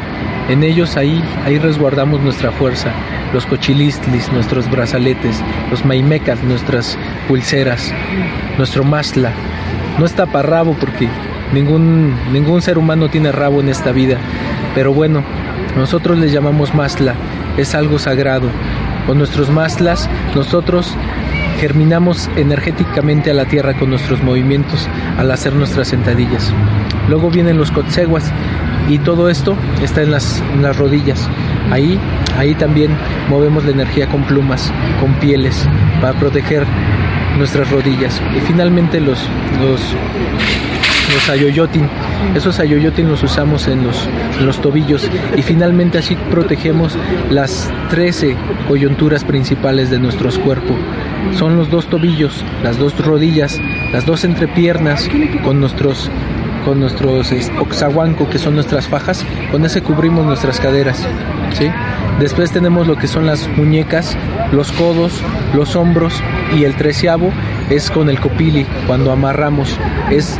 en 0.49 0.63
ellos 0.63 0.97
ahí, 0.97 1.23
ahí 1.45 1.57
resguardamos 1.57 2.21
nuestra 2.21 2.51
fuerza, 2.51 2.91
los 3.33 3.45
cochilistlis, 3.45 4.31
nuestros 4.31 4.69
brazaletes, 4.69 5.41
los 5.71 5.83
maimecas, 5.85 6.43
nuestras 6.43 6.97
pulseras, 7.27 7.93
nuestro 8.57 8.83
masla, 8.83 9.31
no 9.97 10.05
está 10.05 10.25
para 10.25 10.47
rabo 10.47 10.75
porque 10.79 11.07
ningún, 11.53 12.15
ningún 12.31 12.61
ser 12.61 12.77
humano 12.77 13.09
tiene 13.09 13.31
rabo 13.31 13.59
en 13.59 13.69
esta 13.69 13.91
vida. 13.91 14.17
Pero 14.75 14.93
bueno, 14.93 15.23
nosotros 15.75 16.17
les 16.17 16.31
llamamos 16.31 16.73
masla, 16.73 17.15
es 17.57 17.75
algo 17.75 17.99
sagrado. 17.99 18.49
Con 19.07 19.17
nuestros 19.17 19.49
maslas, 19.49 20.09
nosotros 20.35 20.95
germinamos 21.59 22.29
energéticamente 22.37 23.31
a 23.31 23.33
la 23.33 23.45
tierra 23.45 23.73
con 23.73 23.89
nuestros 23.89 24.23
movimientos 24.23 24.87
al 25.17 25.29
hacer 25.31 25.53
nuestras 25.53 25.89
sentadillas. 25.89 26.53
Luego 27.09 27.29
vienen 27.29 27.57
los 27.57 27.71
kotseguas 27.71 28.31
y 28.87 28.99
todo 28.99 29.29
esto 29.29 29.55
está 29.83 30.01
en 30.01 30.11
las, 30.11 30.41
las 30.61 30.77
rodillas. 30.77 31.27
Ahí, 31.71 31.99
ahí 32.37 32.55
también 32.55 32.91
movemos 33.29 33.65
la 33.65 33.71
energía 33.71 34.07
con 34.07 34.23
plumas, 34.23 34.71
con 35.01 35.13
pieles, 35.15 35.67
para 36.01 36.17
proteger 36.17 36.65
nuestras 37.39 37.71
rodillas. 37.71 38.21
Y 38.37 38.41
finalmente 38.41 38.99
los, 38.99 39.17
los, 39.59 39.81
los 41.13 41.29
ayoyotin. 41.29 41.89
Esos 42.35 42.59
ayoyotin 42.59 43.09
los 43.09 43.23
usamos 43.23 43.67
en 43.67 43.83
los, 43.83 44.07
en 44.39 44.45
los 44.45 44.61
tobillos 44.61 45.09
y 45.35 45.41
finalmente 45.41 45.97
así 45.97 46.15
protegemos 46.29 46.95
las 47.31 47.71
13 47.89 48.35
coyunturas 48.67 49.23
principales 49.23 49.89
de 49.89 49.97
nuestros 49.97 50.37
cuerpos. 50.37 50.77
Son 51.37 51.55
los 51.57 51.71
dos 51.71 51.87
tobillos, 51.87 52.43
las 52.61 52.77
dos 52.77 52.95
rodillas, 53.03 53.59
las 53.91 54.05
dos 54.05 54.23
entrepiernas 54.23 55.09
con 55.43 55.59
nuestros 55.59 56.11
con 56.65 56.79
nuestros 56.79 57.31
oxaguanco, 57.59 58.29
que 58.29 58.39
son 58.39 58.55
nuestras 58.55 58.87
fajas, 58.87 59.25
con 59.51 59.65
ese 59.65 59.81
cubrimos 59.81 60.25
nuestras 60.25 60.59
caderas. 60.59 61.07
¿sí? 61.53 61.69
Después 62.19 62.51
tenemos 62.51 62.87
lo 62.87 62.97
que 62.97 63.07
son 63.07 63.25
las 63.25 63.47
muñecas, 63.57 64.17
los 64.51 64.71
codos, 64.71 65.21
los 65.53 65.75
hombros 65.75 66.13
y 66.55 66.63
el 66.63 66.75
treceavo 66.75 67.31
es 67.69 67.89
con 67.89 68.09
el 68.09 68.19
copili, 68.19 68.65
cuando 68.87 69.11
amarramos. 69.11 69.77
Es 70.09 70.37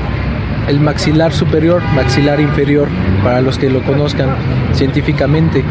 el 0.68 0.80
maxilar 0.80 1.34
superior, 1.34 1.82
maxilar 1.96 2.40
inferior, 2.40 2.88
para 3.24 3.42
los 3.42 3.58
que 3.58 3.70
lo 3.70 3.82
conozcan 3.84 4.30
científicamente. 4.74 5.64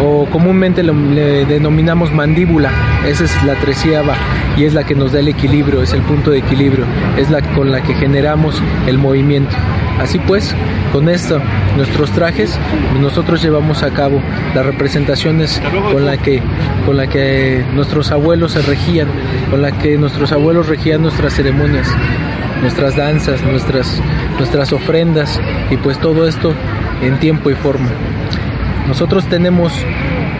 O 0.00 0.26
comúnmente 0.26 0.82
le 0.82 1.44
denominamos 1.46 2.12
mandíbula. 2.12 2.70
Esa 3.06 3.24
es 3.24 3.44
la 3.44 3.54
treceava 3.56 4.14
y 4.56 4.64
es 4.64 4.74
la 4.74 4.84
que 4.84 4.94
nos 4.94 5.12
da 5.12 5.20
el 5.20 5.28
equilibrio, 5.28 5.82
es 5.82 5.92
el 5.92 6.02
punto 6.02 6.30
de 6.30 6.38
equilibrio, 6.38 6.84
es 7.16 7.30
la 7.30 7.42
con 7.54 7.70
la 7.72 7.82
que 7.82 7.94
generamos 7.94 8.62
el 8.86 8.98
movimiento. 8.98 9.54
Así 10.00 10.18
pues, 10.18 10.54
con 10.92 11.08
esto, 11.08 11.40
nuestros 11.76 12.10
trajes, 12.10 12.58
nosotros 13.00 13.42
llevamos 13.42 13.82
a 13.82 13.90
cabo 13.90 14.20
las 14.54 14.66
representaciones 14.66 15.62
con 15.92 16.04
la 16.04 16.16
que, 16.16 16.42
con 16.86 16.96
la 16.96 17.06
que 17.06 17.64
nuestros 17.74 18.10
abuelos 18.10 18.52
se 18.52 18.62
regían, 18.62 19.08
con 19.50 19.62
la 19.62 19.72
que 19.72 19.96
nuestros 19.98 20.32
abuelos 20.32 20.68
regían 20.68 21.02
nuestras 21.02 21.34
ceremonias, 21.34 21.88
nuestras 22.60 22.96
danzas, 22.96 23.42
nuestras, 23.42 24.00
nuestras 24.38 24.72
ofrendas 24.72 25.40
y 25.70 25.76
pues 25.76 25.98
todo 25.98 26.26
esto 26.26 26.52
en 27.02 27.18
tiempo 27.18 27.50
y 27.50 27.54
forma. 27.54 27.88
Nosotros 28.86 29.26
tenemos 29.26 29.72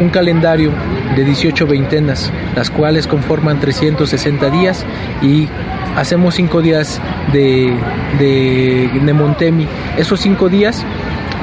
un 0.01 0.09
calendario 0.11 0.73
de 1.17 1.25
18 1.25 1.67
veintenas, 1.67 2.33
las 2.57 2.71
cuales 2.71 3.07
conforman 3.07 3.61
360 3.61 4.51
días 4.51 4.85
y 5.23 5.49
hacemos 5.97 6.35
5 6.35 6.61
días 6.61 7.01
de, 7.33 7.73
de 8.19 8.91
Nemontemi. 9.03 9.69
Esos 9.97 10.21
5 10.21 10.49
días, 10.49 10.85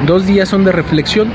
dos 0.06 0.26
días 0.26 0.48
son 0.48 0.64
de 0.64 0.72
reflexión 0.72 1.30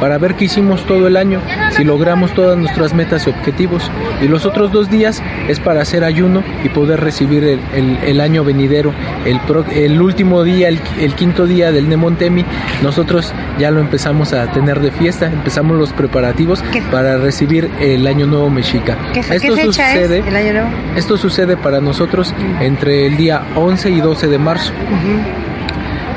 para 0.00 0.18
ver 0.18 0.34
qué 0.34 0.46
hicimos 0.46 0.84
todo 0.86 1.06
el 1.06 1.16
año, 1.16 1.40
si 1.76 1.84
logramos 1.84 2.32
todas 2.34 2.56
nuestras 2.56 2.94
metas 2.94 3.26
y 3.26 3.30
objetivos. 3.30 3.90
Y 4.22 4.28
los 4.28 4.46
otros 4.46 4.72
dos 4.72 4.90
días 4.90 5.22
es 5.48 5.60
para 5.60 5.82
hacer 5.82 6.04
ayuno 6.04 6.42
y 6.64 6.68
poder 6.70 7.00
recibir 7.00 7.44
el, 7.44 8.20
año 8.20 8.44
venidero. 8.44 8.92
El, 9.24 9.40
el 9.72 10.00
último 10.00 10.42
día, 10.42 10.68
el, 10.68 11.14
quinto 11.14 11.46
día 11.46 11.72
del 11.72 11.88
Nemontemi, 11.88 12.44
nosotros 12.82 13.32
ya 13.58 13.70
lo 13.70 13.80
empezamos 13.80 14.32
a 14.32 14.50
tener 14.52 14.80
de 14.80 14.90
fiesta, 14.90 15.26
empezamos 15.26 15.78
los 15.78 15.92
preparativos 15.92 16.62
para 16.90 17.18
recibir 17.18 17.70
el 17.80 18.06
año 18.06 18.26
nuevo 18.26 18.50
mexica. 18.50 18.96
esto 19.14 19.56
sucede, 19.56 20.22
el 20.26 20.36
año 20.36 20.52
nuevo? 20.52 20.68
Esto 20.96 21.16
sucede 21.16 21.56
para 21.56 21.80
nosotros 21.80 22.34
entre 22.60 23.06
el 23.06 23.16
día 23.16 23.42
11 23.54 23.90
y 23.90 24.00
12 24.00 24.28
de 24.28 24.38
marzo 24.38 24.72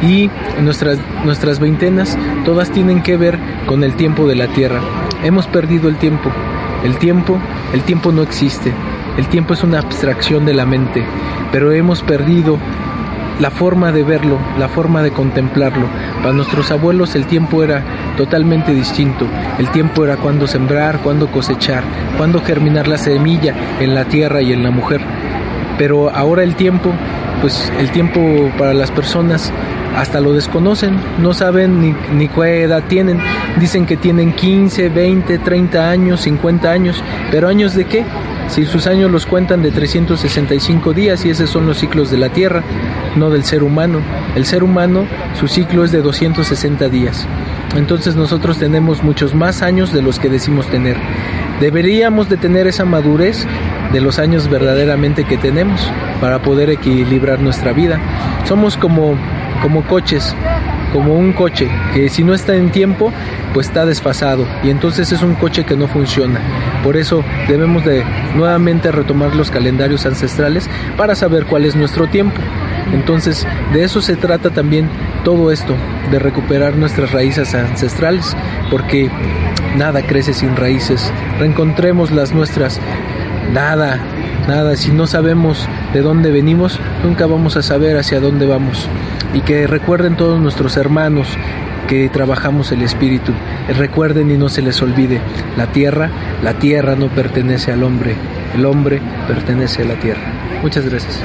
y 0.03 0.29
nuestras, 0.61 0.99
nuestras 1.23 1.59
veintenas 1.59 2.17
todas 2.45 2.69
tienen 2.71 3.01
que 3.01 3.17
ver 3.17 3.39
con 3.65 3.83
el 3.83 3.93
tiempo 3.95 4.27
de 4.27 4.35
la 4.35 4.47
Tierra. 4.47 4.81
Hemos 5.23 5.47
perdido 5.47 5.87
el 5.89 5.95
tiempo. 5.97 6.29
El 6.83 6.97
tiempo, 6.97 7.39
el 7.73 7.81
tiempo 7.81 8.11
no 8.11 8.21
existe. 8.21 8.71
El 9.17 9.27
tiempo 9.27 9.53
es 9.53 9.63
una 9.63 9.79
abstracción 9.79 10.45
de 10.45 10.53
la 10.53 10.65
mente, 10.65 11.05
pero 11.51 11.71
hemos 11.71 12.01
perdido 12.01 12.57
la 13.39 13.51
forma 13.51 13.91
de 13.91 14.03
verlo, 14.03 14.37
la 14.59 14.67
forma 14.67 15.01
de 15.01 15.11
contemplarlo. 15.11 15.87
Para 16.21 16.33
nuestros 16.33 16.71
abuelos 16.71 17.15
el 17.15 17.25
tiempo 17.25 17.63
era 17.63 17.83
totalmente 18.17 18.73
distinto. 18.73 19.25
El 19.59 19.69
tiempo 19.69 20.03
era 20.03 20.17
cuando 20.17 20.47
sembrar, 20.47 20.99
cuando 20.99 21.31
cosechar, 21.31 21.83
cuando 22.17 22.41
germinar 22.41 22.87
la 22.87 22.97
semilla 22.97 23.53
en 23.79 23.95
la 23.95 24.05
tierra 24.05 24.41
y 24.41 24.51
en 24.51 24.63
la 24.63 24.71
mujer. 24.71 25.01
Pero 25.77 26.09
ahora 26.09 26.43
el 26.43 26.55
tiempo, 26.55 26.91
pues 27.41 27.71
el 27.79 27.91
tiempo 27.91 28.19
para 28.57 28.73
las 28.73 28.91
personas 28.91 29.51
hasta 29.95 30.19
lo 30.19 30.33
desconocen, 30.33 30.99
no 31.19 31.33
saben 31.33 31.81
ni, 31.81 31.95
ni 32.13 32.27
qué 32.27 32.63
edad 32.63 32.83
tienen. 32.87 33.19
Dicen 33.59 33.85
que 33.85 33.97
tienen 33.97 34.33
15, 34.33 34.89
20, 34.89 35.37
30 35.39 35.89
años, 35.89 36.21
50 36.21 36.71
años, 36.71 37.03
pero 37.31 37.47
años 37.47 37.75
de 37.75 37.85
qué? 37.85 38.05
Si 38.47 38.65
sus 38.65 38.87
años 38.87 39.09
los 39.09 39.25
cuentan 39.25 39.63
de 39.63 39.71
365 39.71 40.93
días 40.93 41.25
y 41.25 41.29
esos 41.29 41.49
son 41.49 41.65
los 41.65 41.77
ciclos 41.77 42.11
de 42.11 42.17
la 42.17 42.29
Tierra, 42.29 42.61
no 43.15 43.29
del 43.29 43.43
ser 43.43 43.63
humano. 43.63 43.99
El 44.35 44.45
ser 44.45 44.63
humano, 44.63 45.05
su 45.39 45.47
ciclo 45.47 45.83
es 45.83 45.91
de 45.91 46.01
260 46.01 46.89
días. 46.89 47.25
Entonces 47.75 48.15
nosotros 48.15 48.59
tenemos 48.59 49.03
muchos 49.03 49.33
más 49.33 49.61
años 49.61 49.91
de 49.93 50.01
los 50.01 50.19
que 50.19 50.29
decimos 50.29 50.67
tener. 50.67 50.97
Deberíamos 51.59 52.29
de 52.29 52.37
tener 52.37 52.67
esa 52.67 52.85
madurez 52.85 53.47
de 53.91 54.01
los 54.01 54.19
años 54.19 54.49
verdaderamente 54.49 55.23
que 55.23 55.37
tenemos 55.37 55.89
para 56.19 56.41
poder 56.41 56.69
equilibrar 56.69 57.39
nuestra 57.39 57.73
vida. 57.73 57.99
Somos 58.45 58.75
como 58.77 59.15
como 59.63 59.83
coches, 59.87 60.35
como 60.91 61.15
un 61.15 61.33
coche 61.33 61.67
que 61.93 62.09
si 62.09 62.23
no 62.23 62.35
está 62.35 62.55
en 62.55 62.69
tiempo, 62.69 63.11
pues 63.53 63.67
está 63.67 63.85
desfasado 63.85 64.45
y 64.63 64.69
entonces 64.69 65.11
es 65.11 65.23
un 65.23 65.33
coche 65.35 65.63
que 65.63 65.75
no 65.75 65.87
funciona. 65.87 66.39
Por 66.83 66.97
eso 66.97 67.23
debemos 67.47 67.83
de 67.83 68.03
nuevamente 68.35 68.91
retomar 68.91 69.35
los 69.35 69.49
calendarios 69.49 70.05
ancestrales 70.05 70.69
para 70.97 71.15
saber 71.15 71.45
cuál 71.45 71.65
es 71.65 71.75
nuestro 71.75 72.07
tiempo. 72.07 72.39
Entonces, 72.93 73.47
de 73.73 73.83
eso 73.83 74.01
se 74.01 74.15
trata 74.15 74.51
también 74.51 74.87
todo 75.23 75.51
esto, 75.51 75.73
de 76.11 76.19
recuperar 76.19 76.75
nuestras 76.75 77.11
raíces 77.11 77.55
ancestrales, 77.55 78.35
porque 78.69 79.09
nada 79.77 80.01
crece 80.03 80.33
sin 80.33 80.55
raíces. 80.55 81.11
Reencontremos 81.39 82.11
las 82.11 82.33
nuestras. 82.33 82.79
Nada, 83.51 83.99
nada, 84.47 84.75
si 84.75 84.91
no 84.91 85.07
sabemos 85.07 85.67
de 85.93 86.01
dónde 86.01 86.31
venimos, 86.31 86.79
nunca 87.03 87.27
vamos 87.27 87.55
a 87.55 87.61
saber 87.61 87.97
hacia 87.97 88.19
dónde 88.19 88.45
vamos 88.45 88.87
y 89.33 89.41
que 89.41 89.67
recuerden 89.67 90.17
todos 90.17 90.39
nuestros 90.41 90.75
hermanos 90.77 91.27
que 91.87 92.09
trabajamos 92.09 92.71
el 92.71 92.81
espíritu. 92.81 93.31
Recuerden 93.77 94.31
y 94.31 94.37
no 94.37 94.49
se 94.49 94.61
les 94.61 94.81
olvide, 94.81 95.21
la 95.57 95.71
tierra, 95.71 96.09
la 96.41 96.53
tierra 96.59 96.95
no 96.95 97.09
pertenece 97.09 97.71
al 97.71 97.83
hombre, 97.83 98.15
el 98.55 98.65
hombre 98.65 99.01
pertenece 99.27 99.83
a 99.83 99.85
la 99.85 99.99
tierra. 99.99 100.33
Muchas 100.61 100.85
gracias. 100.89 101.19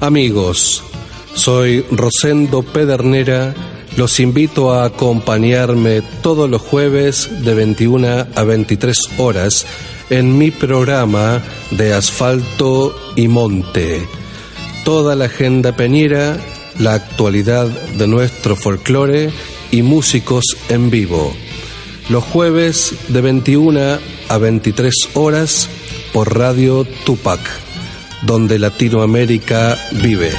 Amigos, 0.00 0.84
soy 1.34 1.86
Rosendo 1.90 2.62
Pedernera 2.62 3.54
los 3.96 4.20
invito 4.20 4.72
a 4.72 4.84
acompañarme 4.84 6.02
todos 6.22 6.48
los 6.48 6.62
jueves 6.62 7.28
de 7.44 7.54
21 7.54 8.26
a 8.34 8.44
23 8.44 8.98
horas 9.18 9.66
en 10.10 10.36
mi 10.38 10.50
programa 10.50 11.42
de 11.70 11.94
Asfalto 11.94 12.94
y 13.16 13.28
Monte. 13.28 14.06
Toda 14.84 15.14
la 15.14 15.26
agenda 15.26 15.76
peñera, 15.76 16.36
la 16.78 16.94
actualidad 16.94 17.66
de 17.66 18.06
nuestro 18.06 18.56
folclore 18.56 19.30
y 19.70 19.82
músicos 19.82 20.56
en 20.68 20.90
vivo. 20.90 21.34
Los 22.08 22.24
jueves 22.24 22.94
de 23.08 23.20
21 23.20 23.98
a 24.28 24.38
23 24.38 25.10
horas 25.14 25.68
por 26.12 26.36
Radio 26.36 26.86
Tupac, 27.04 27.40
donde 28.22 28.58
Latinoamérica 28.58 29.78
vive. 29.92 30.30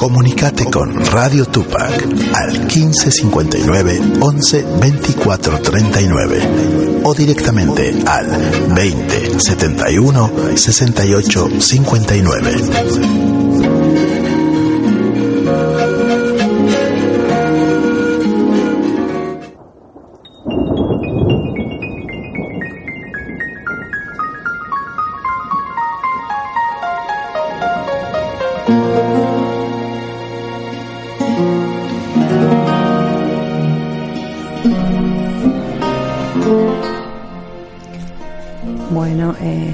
Comunicate 0.00 0.64
con 0.70 0.94
Radio 1.10 1.44
Tupac 1.44 2.02
al 2.32 2.52
1559 2.52 4.00
11 4.18 4.64
24 4.80 5.60
39 5.60 7.00
o 7.02 7.12
directamente 7.12 7.94
al 8.06 8.26
20 8.72 9.38
71 9.38 10.56
68 10.56 11.60
59. 11.60 13.29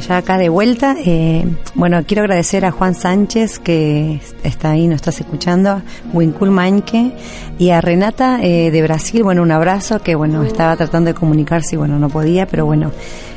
Ya 0.06 0.18
acá 0.18 0.38
de 0.38 0.48
vuelta. 0.48 0.96
Eh, 1.04 1.44
bueno, 1.74 2.02
quiero 2.06 2.22
agradecer 2.22 2.64
a 2.64 2.70
Juan 2.70 2.94
Sánchez 2.94 3.58
que 3.58 4.20
está 4.42 4.70
ahí, 4.70 4.86
nos 4.86 4.96
estás 4.96 5.20
escuchando, 5.20 5.82
Wincul 6.12 6.50
Manque 6.50 7.12
y 7.58 7.70
a 7.70 7.80
Renata 7.80 8.40
eh, 8.42 8.70
de 8.70 8.82
Brasil. 8.82 9.22
Bueno, 9.22 9.42
un 9.42 9.50
abrazo 9.50 10.00
que 10.00 10.14
bueno, 10.14 10.42
estaba 10.42 10.76
tratando 10.76 11.08
de 11.08 11.14
comunicarse 11.14 11.74
y 11.74 11.78
bueno, 11.78 11.98
no 11.98 12.08
podía, 12.08 12.46
pero 12.46 12.66
bueno, 12.66 12.92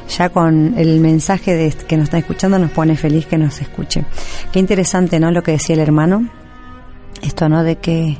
ya 0.09 0.29
con 0.29 0.75
el 0.77 0.99
mensaje 0.99 1.55
de, 1.55 1.71
que 1.71 1.97
nos 1.97 2.05
está 2.05 2.17
escuchando 2.17 2.59
nos 2.59 2.71
pone 2.71 2.95
feliz 2.95 3.25
que 3.25 3.37
nos 3.37 3.61
escuche. 3.61 4.05
Qué 4.51 4.59
interesante, 4.59 5.19
¿no? 5.19 5.31
Lo 5.31 5.41
que 5.41 5.51
decía 5.51 5.75
el 5.75 5.81
hermano. 5.81 6.29
Esto, 7.21 7.49
¿no? 7.49 7.63
De 7.63 7.77
que 7.77 8.17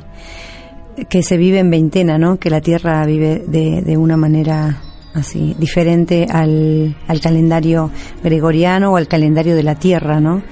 que 1.08 1.22
se 1.22 1.38
vive 1.38 1.60
en 1.60 1.70
veintena, 1.70 2.18
¿no? 2.18 2.38
Que 2.38 2.50
la 2.50 2.60
Tierra 2.60 3.06
vive 3.06 3.42
de, 3.46 3.80
de 3.80 3.96
una 3.96 4.18
manera 4.18 4.82
así, 5.14 5.54
diferente 5.58 6.26
al, 6.30 6.96
al 7.06 7.20
calendario 7.20 7.90
gregoriano 8.22 8.92
o 8.92 8.96
al 8.96 9.08
calendario 9.08 9.56
de 9.56 9.62
la 9.62 9.74
Tierra, 9.74 10.20
¿no? 10.20 10.42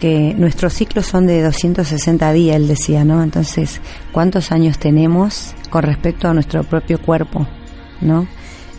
que 0.00 0.32
nuestros 0.38 0.74
ciclos 0.74 1.06
son 1.06 1.26
de 1.26 1.42
260 1.42 2.32
días, 2.32 2.54
él 2.54 2.68
decía, 2.68 3.04
¿no? 3.04 3.20
Entonces, 3.20 3.80
¿cuántos 4.12 4.52
años 4.52 4.78
tenemos 4.78 5.56
con 5.70 5.82
respecto 5.82 6.28
a 6.28 6.34
nuestro 6.34 6.62
propio 6.62 7.02
cuerpo? 7.02 7.48
¿no? 8.00 8.26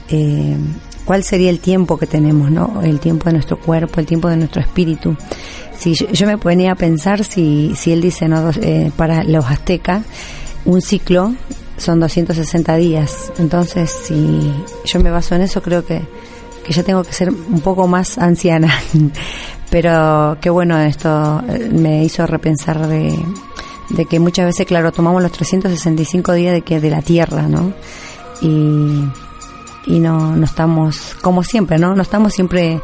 Eh, 0.10 0.58
¿Cuál 1.06 1.24
sería 1.24 1.50
el 1.50 1.60
tiempo 1.60 1.98
que 1.98 2.06
tenemos, 2.06 2.52
¿no? 2.52 2.82
El 2.84 3.00
tiempo 3.00 3.26
de 3.26 3.34
nuestro 3.34 3.60
cuerpo, 3.60 4.00
el 4.00 4.06
tiempo 4.06 4.30
de 4.30 4.38
nuestro 4.38 4.62
espíritu. 4.62 5.16
Si 5.76 5.94
yo, 5.94 6.28
me 6.28 6.38
ponía 6.38 6.74
a 6.74 6.76
pensar 6.76 7.24
si, 7.24 7.74
si 7.76 7.92
él 7.92 8.02
dice, 8.02 8.28
¿no? 8.28 8.52
Eh, 8.62 8.92
para 8.96 9.24
los 9.24 9.46
aztecas, 9.46 10.04
un 10.66 10.82
ciclo 10.82 11.34
son 11.80 12.00
260 12.00 12.76
días. 12.78 13.32
Entonces, 13.38 13.90
si 13.90 14.54
yo 14.86 15.00
me 15.00 15.12
baso 15.12 15.36
en 15.36 15.42
eso, 15.42 15.62
creo 15.62 15.86
que, 15.86 16.02
que 16.64 16.74
ya 16.74 16.84
tengo 16.84 17.04
que 17.04 17.14
ser 17.14 17.30
un 17.30 17.62
poco 17.62 17.88
más 17.88 18.18
anciana. 18.18 18.74
Pero 19.70 20.38
qué 20.42 20.50
bueno, 20.50 20.80
esto 20.80 21.42
eh, 21.48 21.70
me 21.72 22.04
hizo 22.04 22.26
repensar 22.26 22.88
de, 22.88 23.18
de 23.90 24.06
que 24.06 24.20
muchas 24.20 24.46
veces, 24.46 24.66
claro, 24.66 24.92
tomamos 24.92 25.22
los 25.22 25.32
365 25.32 26.34
días 26.34 26.54
de 26.54 26.62
que 26.62 26.80
de 26.80 26.90
la 26.90 27.02
Tierra, 27.02 27.44
¿no? 27.44 27.74
Y, 28.42 29.04
y 29.86 30.00
no, 30.00 30.36
no 30.36 30.46
estamos, 30.46 31.16
como 31.22 31.44
siempre, 31.44 31.78
¿no? 31.78 31.94
No 31.94 32.02
estamos 32.02 32.34
siempre 32.34 32.82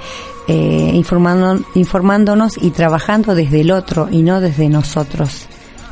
eh, 0.48 0.92
informando, 0.94 1.64
informándonos 1.74 2.58
y 2.62 2.70
trabajando 2.70 3.34
desde 3.34 3.62
el 3.62 3.72
otro 3.72 4.08
y 4.12 4.22
no 4.22 4.42
desde 4.42 4.70
nosotros. 4.70 5.48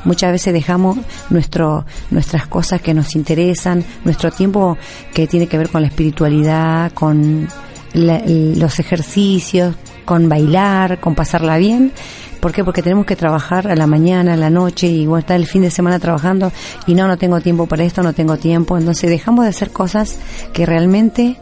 Muchas 0.05 0.31
veces 0.31 0.53
dejamos 0.53 0.97
nuestro, 1.29 1.85
nuestras 2.11 2.47
cosas 2.47 2.81
que 2.81 2.93
nos 2.93 3.15
interesan, 3.15 3.83
nuestro 4.03 4.31
tiempo 4.31 4.77
que 5.13 5.27
tiene 5.27 5.47
que 5.47 5.57
ver 5.57 5.69
con 5.69 5.81
la 5.81 5.87
espiritualidad, 5.87 6.91
con 6.93 7.47
los 7.93 8.79
ejercicios, 8.79 9.75
con 10.05 10.27
bailar, 10.29 10.99
con 10.99 11.15
pasarla 11.15 11.57
bien. 11.57 11.91
¿Por 12.39 12.51
qué? 12.51 12.63
Porque 12.63 12.81
tenemos 12.81 13.05
que 13.05 13.15
trabajar 13.15 13.69
a 13.69 13.75
la 13.75 13.87
mañana, 13.87 14.33
a 14.33 14.37
la 14.37 14.49
noche 14.49 14.87
y 14.87 15.05
bueno, 15.05 15.19
estar 15.19 15.37
el 15.37 15.47
fin 15.47 15.61
de 15.61 15.71
semana 15.71 15.99
trabajando 15.99 16.51
y 16.85 16.93
no, 16.93 17.07
no 17.07 17.17
tengo 17.17 17.39
tiempo 17.39 17.67
para 17.67 17.85
esto, 17.85 18.03
no 18.03 18.11
tengo 18.11 18.35
tiempo. 18.35 18.77
Entonces 18.77 19.09
dejamos 19.09 19.45
de 19.45 19.49
hacer 19.49 19.71
cosas 19.71 20.17
que 20.51 20.65
realmente 20.65 21.37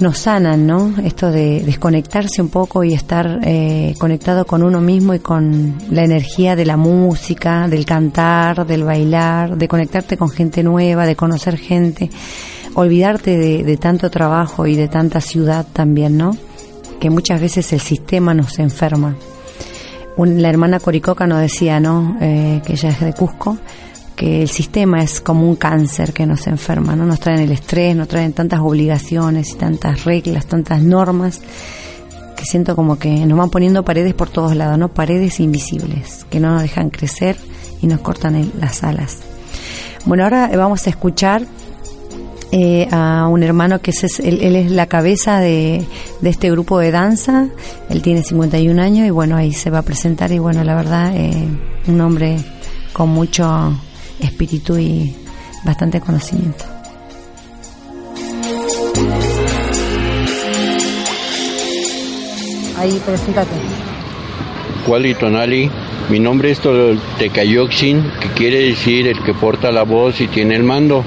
nos 0.00 0.18
sanan, 0.18 0.66
¿no? 0.66 0.94
Esto 1.04 1.30
de 1.30 1.62
desconectarse 1.64 2.42
un 2.42 2.48
poco 2.48 2.84
y 2.84 2.94
estar 2.94 3.40
eh, 3.44 3.94
conectado 3.98 4.44
con 4.44 4.62
uno 4.62 4.80
mismo 4.80 5.14
y 5.14 5.20
con 5.20 5.76
la 5.90 6.04
energía 6.04 6.56
de 6.56 6.66
la 6.66 6.76
música, 6.76 7.68
del 7.68 7.84
cantar, 7.84 8.66
del 8.66 8.84
bailar, 8.84 9.56
de 9.56 9.68
conectarte 9.68 10.16
con 10.16 10.30
gente 10.30 10.62
nueva, 10.62 11.06
de 11.06 11.16
conocer 11.16 11.56
gente, 11.56 12.10
olvidarte 12.74 13.38
de, 13.38 13.76
tanto 13.76 14.10
trabajo 14.10 14.66
y 14.66 14.74
de 14.74 14.88
tanta 14.88 15.20
ciudad 15.20 15.66
también, 15.72 16.16
¿no? 16.16 16.36
Que 17.00 17.10
muchas 17.10 17.40
veces 17.40 17.72
el 17.72 17.80
sistema 17.80 18.34
nos 18.34 18.58
enferma. 18.58 19.16
la 20.16 20.48
hermana 20.48 20.80
Coricoca 20.80 21.26
nos 21.26 21.40
decía, 21.40 21.78
¿no? 21.78 22.16
Eh, 22.20 22.62
que 22.66 22.72
ella 22.72 22.90
es 22.90 23.00
de 23.00 23.12
Cusco, 23.12 23.58
el 24.24 24.48
sistema 24.48 25.02
es 25.02 25.20
como 25.20 25.46
un 25.46 25.56
cáncer 25.56 26.12
que 26.12 26.24
nos 26.24 26.46
enferma, 26.46 26.96
¿no? 26.96 27.04
Nos 27.04 27.20
traen 27.20 27.40
el 27.40 27.52
estrés, 27.52 27.94
nos 27.94 28.08
traen 28.08 28.32
tantas 28.32 28.60
obligaciones 28.60 29.50
y 29.50 29.54
tantas 29.56 30.04
reglas, 30.04 30.46
tantas 30.46 30.80
normas, 30.82 31.42
que 32.34 32.44
siento 32.46 32.74
como 32.74 32.98
que 32.98 33.10
nos 33.26 33.36
van 33.36 33.50
poniendo 33.50 33.84
paredes 33.84 34.14
por 34.14 34.30
todos 34.30 34.56
lados, 34.56 34.78
¿no? 34.78 34.88
Paredes 34.88 35.40
invisibles, 35.40 36.24
que 36.30 36.40
no 36.40 36.52
nos 36.52 36.62
dejan 36.62 36.90
crecer 36.90 37.36
y 37.82 37.86
nos 37.86 38.00
cortan 38.00 38.50
las 38.58 38.82
alas. 38.82 39.18
Bueno, 40.06 40.24
ahora 40.24 40.50
vamos 40.56 40.86
a 40.86 40.90
escuchar 40.90 41.46
eh, 42.50 42.88
a 42.92 43.28
un 43.28 43.42
hermano 43.42 43.80
que 43.80 43.90
es, 43.90 44.20
él, 44.20 44.40
es 44.40 44.70
la 44.70 44.86
cabeza 44.86 45.40
de, 45.40 45.84
de, 46.20 46.30
este 46.30 46.50
grupo 46.50 46.78
de 46.78 46.92
danza, 46.92 47.48
él 47.90 48.00
tiene 48.00 48.22
51 48.22 48.80
años 48.80 49.06
y 49.06 49.10
bueno, 49.10 49.36
ahí 49.36 49.52
se 49.52 49.70
va 49.70 49.78
a 49.78 49.82
presentar 49.82 50.32
y 50.32 50.38
bueno, 50.38 50.64
la 50.64 50.74
verdad, 50.74 51.14
eh, 51.16 51.48
un 51.88 52.00
hombre 52.00 52.36
con 52.92 53.10
mucho 53.10 53.74
espíritu 54.20 54.78
y 54.78 55.14
bastante 55.64 56.00
conocimiento. 56.00 56.64
Ahí, 62.78 63.00
preséntate. 63.06 63.54
Kuali 64.86 65.14
Tonali, 65.14 65.70
mi 66.10 66.18
nombre 66.18 66.50
es 66.50 66.60
Tecayoxin, 67.18 68.04
que 68.20 68.28
quiere 68.28 68.58
decir 68.68 69.06
el 69.08 69.22
que 69.22 69.32
porta 69.32 69.72
la 69.72 69.84
voz 69.84 70.20
y 70.20 70.26
tiene 70.26 70.56
el 70.56 70.62
mando. 70.62 71.04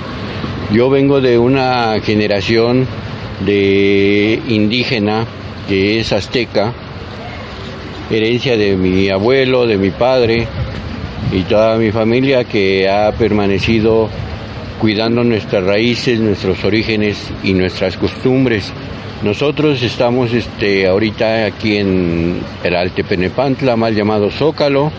Yo 0.72 0.89
vengo 0.89 1.22
de 1.22 1.38
una 1.38 1.99
generación 2.01 2.88
de 3.45 4.41
indígena 4.47 5.26
que 5.68 5.99
es 5.99 6.12
azteca, 6.12 6.74
herencia 8.10 8.58
de 8.58 8.76
mi 8.76 9.10
abuelo, 9.10 9.68
de 9.68 9.78
mi 9.78 9.91
padre, 9.91 10.47
y 11.32 11.41
toda 11.43 11.78
mi 11.78 11.91
familia 11.91 12.43
que 12.43 12.89
ha 12.89 13.11
permanecido 13.11 14.09
cuidando 14.80 15.24
nuestras 15.24 15.63
raíces, 15.63 16.20
nuestros 16.20 16.63
orígenes 16.63 17.18
y 17.43 17.53
nuestras 17.53 17.97
costumbres. 17.97 18.72
Nosotros 19.24 19.82
estamos 19.82 20.32
este, 20.34 20.88
ahorita 20.88 21.45
aquí 21.45 21.78
en 21.78 22.39
el 22.63 22.76
Altepenepantla, 22.76 23.76
mal 23.76 23.95
llamado 23.95 24.30
Zócalo, 24.30 24.91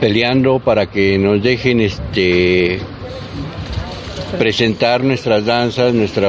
peleando 0.00 0.60
para 0.60 0.86
que 0.86 1.18
nos 1.18 1.42
dejen 1.42 1.80
este, 1.80 2.78
presentar 4.38 5.02
nuestras 5.02 5.44
danzas, 5.44 5.92
nuestra 5.92 6.28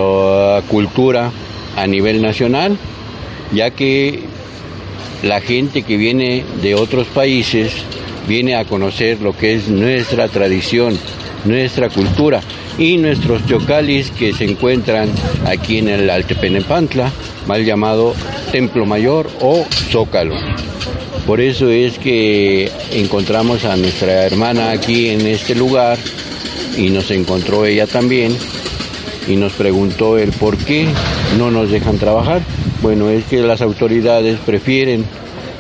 cultura 0.68 1.32
a 1.78 1.86
nivel 1.86 2.22
nacional, 2.22 2.78
ya 3.54 3.70
que 3.70 4.24
la 5.24 5.42
gente 5.42 5.84
que 5.84 5.98
viene 5.98 6.44
de 6.62 6.76
otros 6.76 7.08
países 7.08 7.74
viene 8.28 8.56
a 8.56 8.66
conocer 8.66 9.22
lo 9.22 9.36
que 9.36 9.56
es 9.56 9.68
nuestra 9.68 10.28
tradición, 10.28 10.98
nuestra 11.46 11.90
cultura 11.90 12.42
y 12.78 12.98
nuestros 12.98 13.46
chocalis 13.46 14.12
que 14.12 14.34
se 14.34 14.46
encuentran 14.46 15.10
aquí 15.46 15.80
en 15.80 15.90
el 15.90 16.10
Altepenepantla, 16.10 17.12
mal 17.48 17.66
llamado 17.66 18.14
Templo 18.52 18.86
Mayor 18.86 19.30
o 19.42 19.66
Zócalo. 19.92 20.36
Por 21.26 21.42
eso 21.42 21.70
es 21.70 22.00
que 22.00 22.72
encontramos 22.92 23.66
a 23.66 23.76
nuestra 23.76 24.26
hermana 24.26 24.72
aquí 24.72 25.10
en 25.10 25.28
este 25.28 25.54
lugar 25.54 25.98
y 26.78 26.90
nos 26.90 27.12
encontró 27.12 27.66
ella 27.66 27.86
también 27.86 28.36
y 29.30 29.36
nos 29.36 29.54
preguntó 29.54 30.18
el 30.18 30.32
por 30.32 30.58
qué 30.58 30.88
no 31.38 31.52
nos 31.52 31.70
dejan 31.70 31.98
trabajar. 31.98 32.42
Bueno, 32.82 33.10
es 33.10 33.26
que 33.26 33.42
las 33.42 33.62
autoridades 33.62 34.40
prefieren 34.40 35.06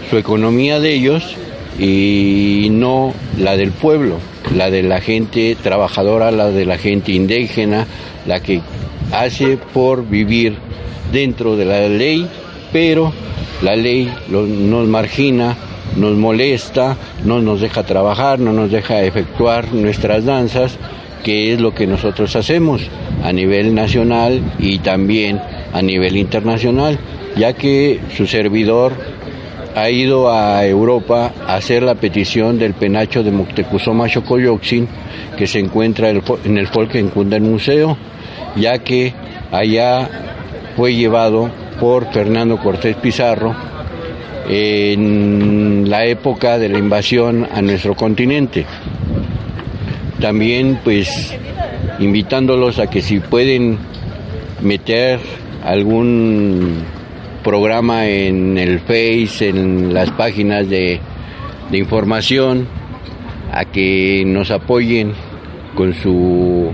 su 0.09 0.17
economía 0.17 0.79
de 0.79 0.93
ellos 0.93 1.35
y 1.77 2.67
no 2.71 3.13
la 3.37 3.55
del 3.55 3.71
pueblo, 3.71 4.17
la 4.55 4.71
de 4.71 4.81
la 4.83 5.01
gente 5.01 5.55
trabajadora, 5.61 6.31
la 6.31 6.49
de 6.49 6.65
la 6.65 6.77
gente 6.77 7.11
indígena, 7.11 7.85
la 8.25 8.41
que 8.41 8.61
hace 9.11 9.57
por 9.57 10.07
vivir 10.07 10.57
dentro 11.11 11.55
de 11.55 11.65
la 11.65 11.87
ley, 11.87 12.27
pero 12.73 13.13
la 13.61 13.75
ley 13.75 14.11
nos 14.29 14.87
margina, 14.87 15.55
nos 15.95 16.15
molesta, 16.17 16.97
no 17.23 17.39
nos 17.39 17.61
deja 17.61 17.83
trabajar, 17.83 18.39
no 18.39 18.51
nos 18.51 18.71
deja 18.71 19.03
efectuar 19.03 19.71
nuestras 19.73 20.25
danzas, 20.25 20.77
que 21.23 21.53
es 21.53 21.61
lo 21.61 21.73
que 21.73 21.85
nosotros 21.85 22.35
hacemos 22.35 22.89
a 23.23 23.31
nivel 23.31 23.75
nacional 23.75 24.41
y 24.59 24.79
también 24.79 25.41
a 25.73 25.81
nivel 25.81 26.17
internacional, 26.17 26.97
ya 27.35 27.53
que 27.53 27.99
su 28.15 28.27
servidor 28.27 28.93
ha 29.75 29.89
ido 29.89 30.31
a 30.31 30.65
Europa 30.65 31.31
a 31.47 31.55
hacer 31.55 31.83
la 31.83 31.95
petición 31.95 32.57
del 32.57 32.73
penacho 32.73 33.23
de 33.23 33.31
Moctezuma 33.31 34.09
Xocoyotzin 34.09 34.87
que 35.37 35.47
se 35.47 35.59
encuentra 35.59 36.09
en 36.09 36.57
el 36.57 36.67
Folkenkunden 36.67 37.43
Museo, 37.43 37.97
ya 38.55 38.79
que 38.79 39.13
allá 39.51 40.09
fue 40.75 40.95
llevado 40.95 41.49
por 41.79 42.11
Fernando 42.11 42.57
Cortés 42.57 42.95
Pizarro 42.97 43.55
en 44.49 45.89
la 45.89 46.05
época 46.05 46.57
de 46.57 46.69
la 46.69 46.79
invasión 46.79 47.47
a 47.51 47.61
nuestro 47.61 47.95
continente. 47.95 48.65
También 50.19 50.79
pues 50.83 51.33
invitándolos 51.99 52.79
a 52.79 52.87
que 52.87 53.01
si 53.01 53.19
pueden 53.19 53.77
meter 54.61 55.19
algún 55.63 56.83
programa 57.43 58.07
en 58.07 58.57
el 58.57 58.79
Face, 58.79 59.49
en 59.49 59.93
las 59.93 60.11
páginas 60.11 60.69
de, 60.69 60.99
información, 61.71 62.67
a 63.51 63.65
que 63.65 64.23
nos 64.25 64.51
apoyen 64.51 65.13
con 65.75 65.93
su 65.93 66.71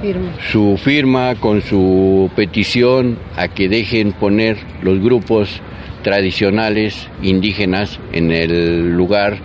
firma. 0.00 0.32
su 0.50 0.76
firma, 0.76 1.34
con 1.34 1.62
su 1.62 2.30
petición, 2.36 3.18
a 3.36 3.48
que 3.48 3.68
dejen 3.68 4.12
poner 4.12 4.56
los 4.82 5.00
grupos 5.00 5.60
tradicionales 6.02 7.08
indígenas 7.22 7.98
en 8.12 8.30
el 8.30 8.92
lugar 8.92 9.38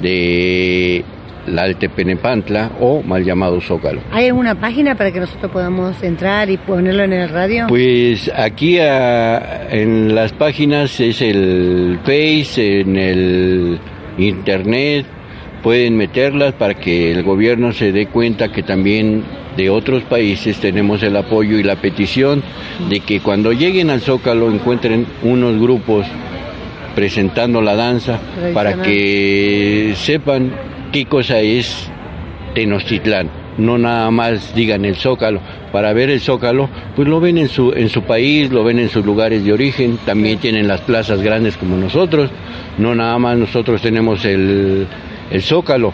de 0.00 1.04
la 1.50 1.62
Altepenepantla 1.62 2.72
o 2.80 3.02
mal 3.02 3.24
llamado 3.24 3.60
Zócalo. 3.60 4.00
¿Hay 4.10 4.26
alguna 4.26 4.54
página 4.54 4.94
para 4.94 5.12
que 5.12 5.20
nosotros 5.20 5.50
podamos 5.50 6.02
entrar 6.02 6.50
y 6.50 6.56
ponerlo 6.56 7.04
en 7.04 7.12
el 7.12 7.28
radio? 7.28 7.66
Pues 7.68 8.30
aquí 8.34 8.78
en 8.78 10.14
las 10.14 10.32
páginas 10.32 10.98
es 11.00 11.20
el 11.22 11.98
Face, 12.04 12.80
en 12.80 12.96
el 12.96 13.78
Internet, 14.18 15.06
pueden 15.62 15.96
meterlas 15.96 16.54
para 16.54 16.74
que 16.74 17.12
el 17.12 17.22
gobierno 17.22 17.72
se 17.72 17.92
dé 17.92 18.06
cuenta 18.06 18.50
que 18.50 18.62
también 18.62 19.24
de 19.56 19.68
otros 19.68 20.02
países 20.04 20.58
tenemos 20.58 21.02
el 21.02 21.16
apoyo 21.16 21.58
y 21.58 21.62
la 21.62 21.76
petición 21.76 22.42
de 22.88 23.00
que 23.00 23.20
cuando 23.20 23.52
lleguen 23.52 23.90
al 23.90 24.00
Zócalo 24.00 24.50
encuentren 24.50 25.06
unos 25.22 25.60
grupos 25.60 26.06
presentando 26.94 27.60
la 27.60 27.74
danza 27.76 28.18
para 28.54 28.82
que 28.82 29.92
sepan 29.96 30.52
qué 30.92 31.06
cosa 31.06 31.40
es 31.40 31.90
Tenochtitlán. 32.54 33.30
No 33.58 33.78
nada 33.78 34.10
más 34.10 34.54
digan 34.54 34.84
el 34.84 34.96
Zócalo. 34.96 35.40
Para 35.72 35.92
ver 35.92 36.10
el 36.10 36.20
Zócalo, 36.20 36.68
pues 36.96 37.06
lo 37.08 37.20
ven 37.20 37.38
en 37.38 37.48
su, 37.48 37.72
en 37.72 37.88
su 37.88 38.02
país, 38.02 38.50
lo 38.50 38.64
ven 38.64 38.78
en 38.78 38.88
sus 38.88 39.04
lugares 39.04 39.44
de 39.44 39.52
origen, 39.52 39.98
también 40.04 40.38
tienen 40.38 40.66
las 40.66 40.80
plazas 40.80 41.20
grandes 41.20 41.56
como 41.56 41.76
nosotros. 41.76 42.30
No 42.78 42.94
nada 42.94 43.18
más 43.18 43.36
nosotros 43.36 43.82
tenemos 43.82 44.24
el, 44.24 44.86
el 45.30 45.42
Zócalo, 45.42 45.92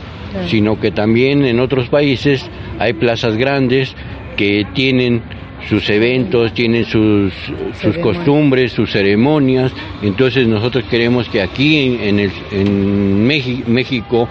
sino 0.49 0.78
que 0.80 0.90
también 0.90 1.44
en 1.44 1.61
otros 1.61 1.88
países 1.88 2.49
hay 2.78 2.92
plazas 2.92 3.36
grandes 3.36 3.94
que 4.36 4.66
tienen 4.74 5.22
sus 5.68 5.88
eventos, 5.90 6.53
tienen 6.53 6.84
sus, 6.84 7.32
sus 7.80 7.99
costumbres, 7.99 8.72
sus 8.72 8.92
ceremonias. 8.92 9.72
Entonces 10.03 10.47
nosotros 10.47 10.84
queremos 10.84 11.28
que 11.28 11.42
aquí 11.42 11.99
en, 12.01 12.20
el, 12.20 12.30
en 12.53 13.26
México 13.26 14.28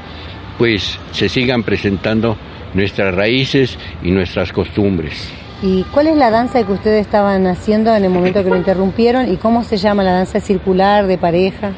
pues 0.58 0.99
se 1.12 1.30
sigan 1.30 1.64
presentando 1.64 2.38
nuestras 2.74 3.14
raíces 3.16 3.78
y 4.03 4.12
nuestras 4.12 4.51
costumbres. 4.51 5.32
¿Y 5.62 5.84
cuál 5.84 6.08
es 6.08 6.18
la 6.18 6.30
danza 6.30 6.66
que 6.66 6.74
ustedes 6.74 7.01
estaban 7.01 7.47
haciendo 7.47 7.95
en 7.95 8.03
el 8.03 8.10
momento 8.10 8.43
que 8.43 8.49
lo 8.49 8.58
interrumpieron 8.58 9.32
y 9.32 9.38
cómo 9.38 9.64
se 9.64 9.78
llama 9.78 10.03
la 10.03 10.12
danza 10.12 10.39
circular 10.39 11.08
de 11.08 11.18
pareja? 11.18 11.72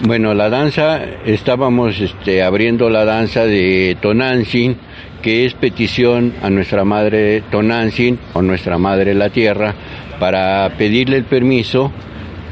Bueno, 0.00 0.32
la 0.32 0.48
danza, 0.48 1.00
estábamos 1.26 2.00
este, 2.00 2.42
abriendo 2.42 2.88
la 2.88 3.04
danza 3.04 3.44
de 3.44 3.96
Tonantzin, 4.00 4.76
que 5.22 5.44
es 5.44 5.54
petición 5.54 6.34
a 6.42 6.50
nuestra 6.50 6.84
madre 6.84 7.42
Tonantzin 7.50 8.18
o 8.32 8.40
nuestra 8.40 8.78
madre 8.78 9.14
la 9.14 9.30
tierra 9.30 9.74
para 10.18 10.70
pedirle 10.78 11.16
el 11.16 11.24
permiso 11.24 11.92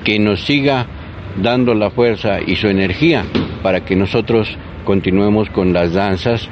que 0.04 0.18
nos 0.18 0.44
siga 0.44 0.86
dando 1.40 1.74
la 1.74 1.90
fuerza 1.90 2.38
y 2.44 2.56
su 2.56 2.68
energía 2.68 3.24
para 3.62 3.84
que 3.84 3.96
nosotros 3.96 4.56
continuemos 4.86 5.50
con 5.50 5.74
las 5.74 5.92
danzas 5.92 6.48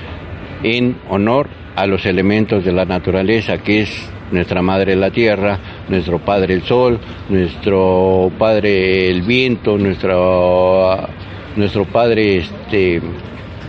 en 0.62 0.97
honor 1.09 1.49
a 1.76 1.87
los 1.87 2.05
elementos 2.05 2.64
de 2.64 2.72
la 2.72 2.85
naturaleza, 2.85 3.59
que 3.59 3.82
es 3.82 4.11
nuestra 4.30 4.61
madre 4.61 4.97
la 4.97 5.11
tierra, 5.11 5.59
nuestro 5.89 6.18
padre 6.18 6.55
el 6.55 6.62
sol, 6.62 6.99
nuestro 7.30 8.30
padre 8.39 9.09
el 9.09 9.22
viento, 9.22 9.78
nuestro, 9.78 11.09
nuestro 11.57 11.85
padre 11.87 12.39
este, 12.39 13.01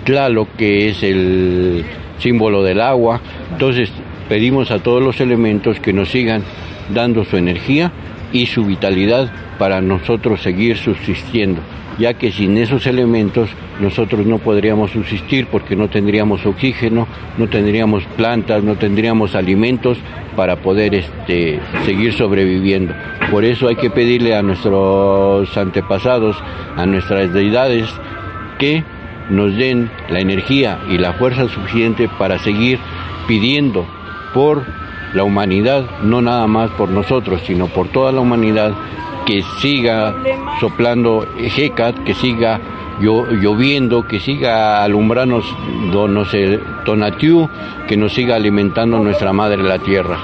Tlaloc, 0.04 0.50
que 0.58 0.90
es 0.90 1.04
el 1.04 1.86
símbolo 2.20 2.64
del 2.64 2.82
agua. 2.82 3.22
Entonces 3.52 3.92
pedimos 4.28 4.72
a 4.72 4.80
todos 4.80 5.02
los 5.02 5.22
elementos 5.22 5.80
que 5.80 5.94
nos 5.94 6.10
sigan 6.10 6.44
dando 6.94 7.24
su 7.24 7.38
energía 7.38 7.92
y 8.34 8.48
su 8.48 8.66
vitalidad 8.66 9.32
para 9.58 9.82
nosotros 9.82 10.42
seguir 10.42 10.78
subsistiendo, 10.78 11.62
ya 11.98 12.14
que 12.14 12.32
sin 12.32 12.58
esos 12.58 12.86
elementos 12.88 13.50
nosotros 13.80 14.26
no 14.26 14.40
podríamos 14.40 14.92
subsistir 14.92 15.48
porque 15.48 15.76
no 15.76 15.90
tendríamos 15.90 16.46
oxígeno, 16.46 17.08
no 17.38 17.48
tendríamos 17.48 18.04
plantas, 18.18 18.64
no 18.64 18.76
tendríamos 18.76 19.36
alimentos 19.36 19.98
para 20.36 20.58
poder 20.58 20.96
este, 20.96 21.60
seguir 21.86 22.14
sobreviviendo. 22.14 22.94
Por 23.32 23.46
eso 23.46 23.68
hay 23.68 23.76
que 23.76 23.90
pedirle 23.90 24.36
a 24.36 24.42
nuestros 24.42 25.56
antepasados, 25.58 26.38
a 26.76 26.86
nuestras 26.86 27.34
deidades, 27.34 27.88
que 28.60 28.84
nos 29.30 29.56
den 29.56 29.90
la 30.10 30.20
energía 30.20 30.80
y 30.90 30.98
la 30.98 31.14
fuerza 31.14 31.48
suficiente 31.48 32.10
para 32.18 32.40
seguir 32.40 32.80
pidiendo 33.28 33.86
por 34.34 34.64
la 35.14 35.24
humanidad, 35.24 35.86
no 36.04 36.22
nada 36.22 36.46
más 36.46 36.70
por 36.72 36.90
nosotros, 36.90 37.42
sino 37.46 37.68
por 37.68 37.88
toda 37.88 38.12
la 38.12 38.20
humanidad, 38.20 38.74
que 39.26 39.44
siga 39.60 40.16
soplando 40.60 41.28
Hecat, 41.38 42.04
que 42.04 42.14
siga 42.14 42.60
lloviendo, 43.00 44.08
que 44.08 44.20
siga 44.20 44.84
alumbrando 44.84 45.42
no 46.08 46.26
sé, 46.26 46.60
Tonatiu, 46.86 47.50
que 47.88 47.98
nos 47.98 48.14
siga 48.14 48.36
alimentando 48.36 49.00
nuestra 49.00 49.34
madre 49.34 49.62
la 49.64 49.80
tierra. 49.80 50.18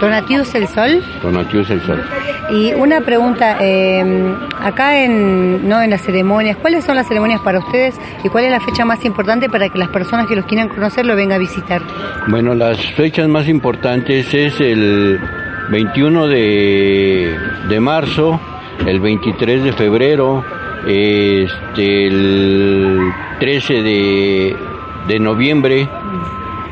¿Tonatiu 0.00 0.42
es 0.42 0.54
el 0.54 0.68
sol? 0.68 1.02
Tonatiu 1.22 1.60
es 1.60 1.70
el 1.70 1.80
sol. 1.82 2.02
Y 2.50 2.72
una 2.72 3.00
pregunta, 3.02 3.58
eh, 3.60 4.02
acá 4.62 5.02
en, 5.02 5.68
¿no? 5.68 5.82
en 5.82 5.90
las 5.90 6.02
ceremonias, 6.02 6.56
¿cuáles 6.56 6.84
son 6.84 6.96
las 6.96 7.06
ceremonias 7.06 7.40
para 7.40 7.58
ustedes 7.58 7.94
y 8.24 8.28
cuál 8.28 8.44
es 8.44 8.50
la 8.50 8.60
fecha 8.60 8.84
más 8.84 9.04
importante 9.04 9.48
para 9.50 9.68
que 9.68 9.78
las 9.78 9.88
personas 9.88 10.26
que 10.26 10.36
los 10.36 10.46
quieran 10.46 10.68
conocer 10.68 11.04
lo 11.04 11.14
vengan 11.14 11.36
a 11.36 11.38
visitar? 11.38 11.82
Bueno, 12.28 12.54
las 12.54 12.78
fechas 12.94 13.28
más 13.28 13.48
importantes 13.48 14.32
es 14.32 14.60
el 14.60 15.20
21 15.70 16.28
de, 16.28 17.38
de 17.68 17.80
marzo, 17.80 18.40
el 18.86 19.00
23 19.00 19.64
de 19.64 19.72
febrero, 19.72 20.44
este, 20.86 22.06
el 22.06 23.12
13 23.38 23.82
de, 23.82 24.56
de 25.06 25.18
noviembre, 25.18 25.88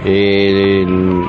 el, 0.05 1.23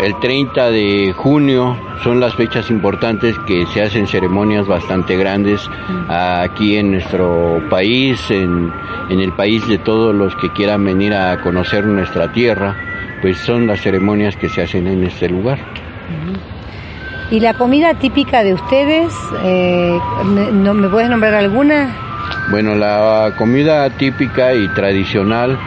el 0.00 0.20
30 0.20 0.70
de 0.70 1.12
junio 1.16 1.76
son 2.04 2.20
las 2.20 2.34
fechas 2.34 2.70
importantes 2.70 3.36
que 3.40 3.66
se 3.66 3.82
hacen 3.82 4.06
ceremonias 4.06 4.66
bastante 4.66 5.16
grandes 5.16 5.68
aquí 6.08 6.76
en 6.76 6.92
nuestro 6.92 7.62
país, 7.68 8.30
en, 8.30 8.72
en 9.08 9.20
el 9.20 9.32
país 9.32 9.66
de 9.66 9.78
todos 9.78 10.14
los 10.14 10.36
que 10.36 10.50
quieran 10.50 10.84
venir 10.84 11.14
a 11.14 11.40
conocer 11.40 11.84
nuestra 11.86 12.30
tierra, 12.32 12.76
pues 13.22 13.38
son 13.38 13.66
las 13.66 13.80
ceremonias 13.80 14.36
que 14.36 14.48
se 14.48 14.62
hacen 14.62 14.86
en 14.86 15.04
este 15.04 15.28
lugar. 15.28 15.58
¿Y 17.30 17.40
la 17.40 17.54
comida 17.54 17.94
típica 17.94 18.44
de 18.44 18.54
ustedes? 18.54 19.12
Eh, 19.42 19.98
¿me, 20.24 20.72
¿Me 20.72 20.88
puedes 20.88 21.08
nombrar 21.10 21.34
alguna? 21.34 21.90
Bueno, 22.50 22.74
la 22.74 23.32
comida 23.36 23.88
típica 23.90 24.54
y 24.54 24.68
tradicional 24.68 25.58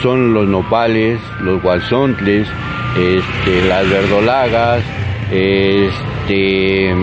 son 0.00 0.32
los 0.32 0.46
nopales, 0.46 1.20
los 1.40 1.60
gualzontles, 1.60 2.48
este, 2.96 3.62
las 3.68 3.88
verdolagas, 3.88 4.82
este, 5.30 6.94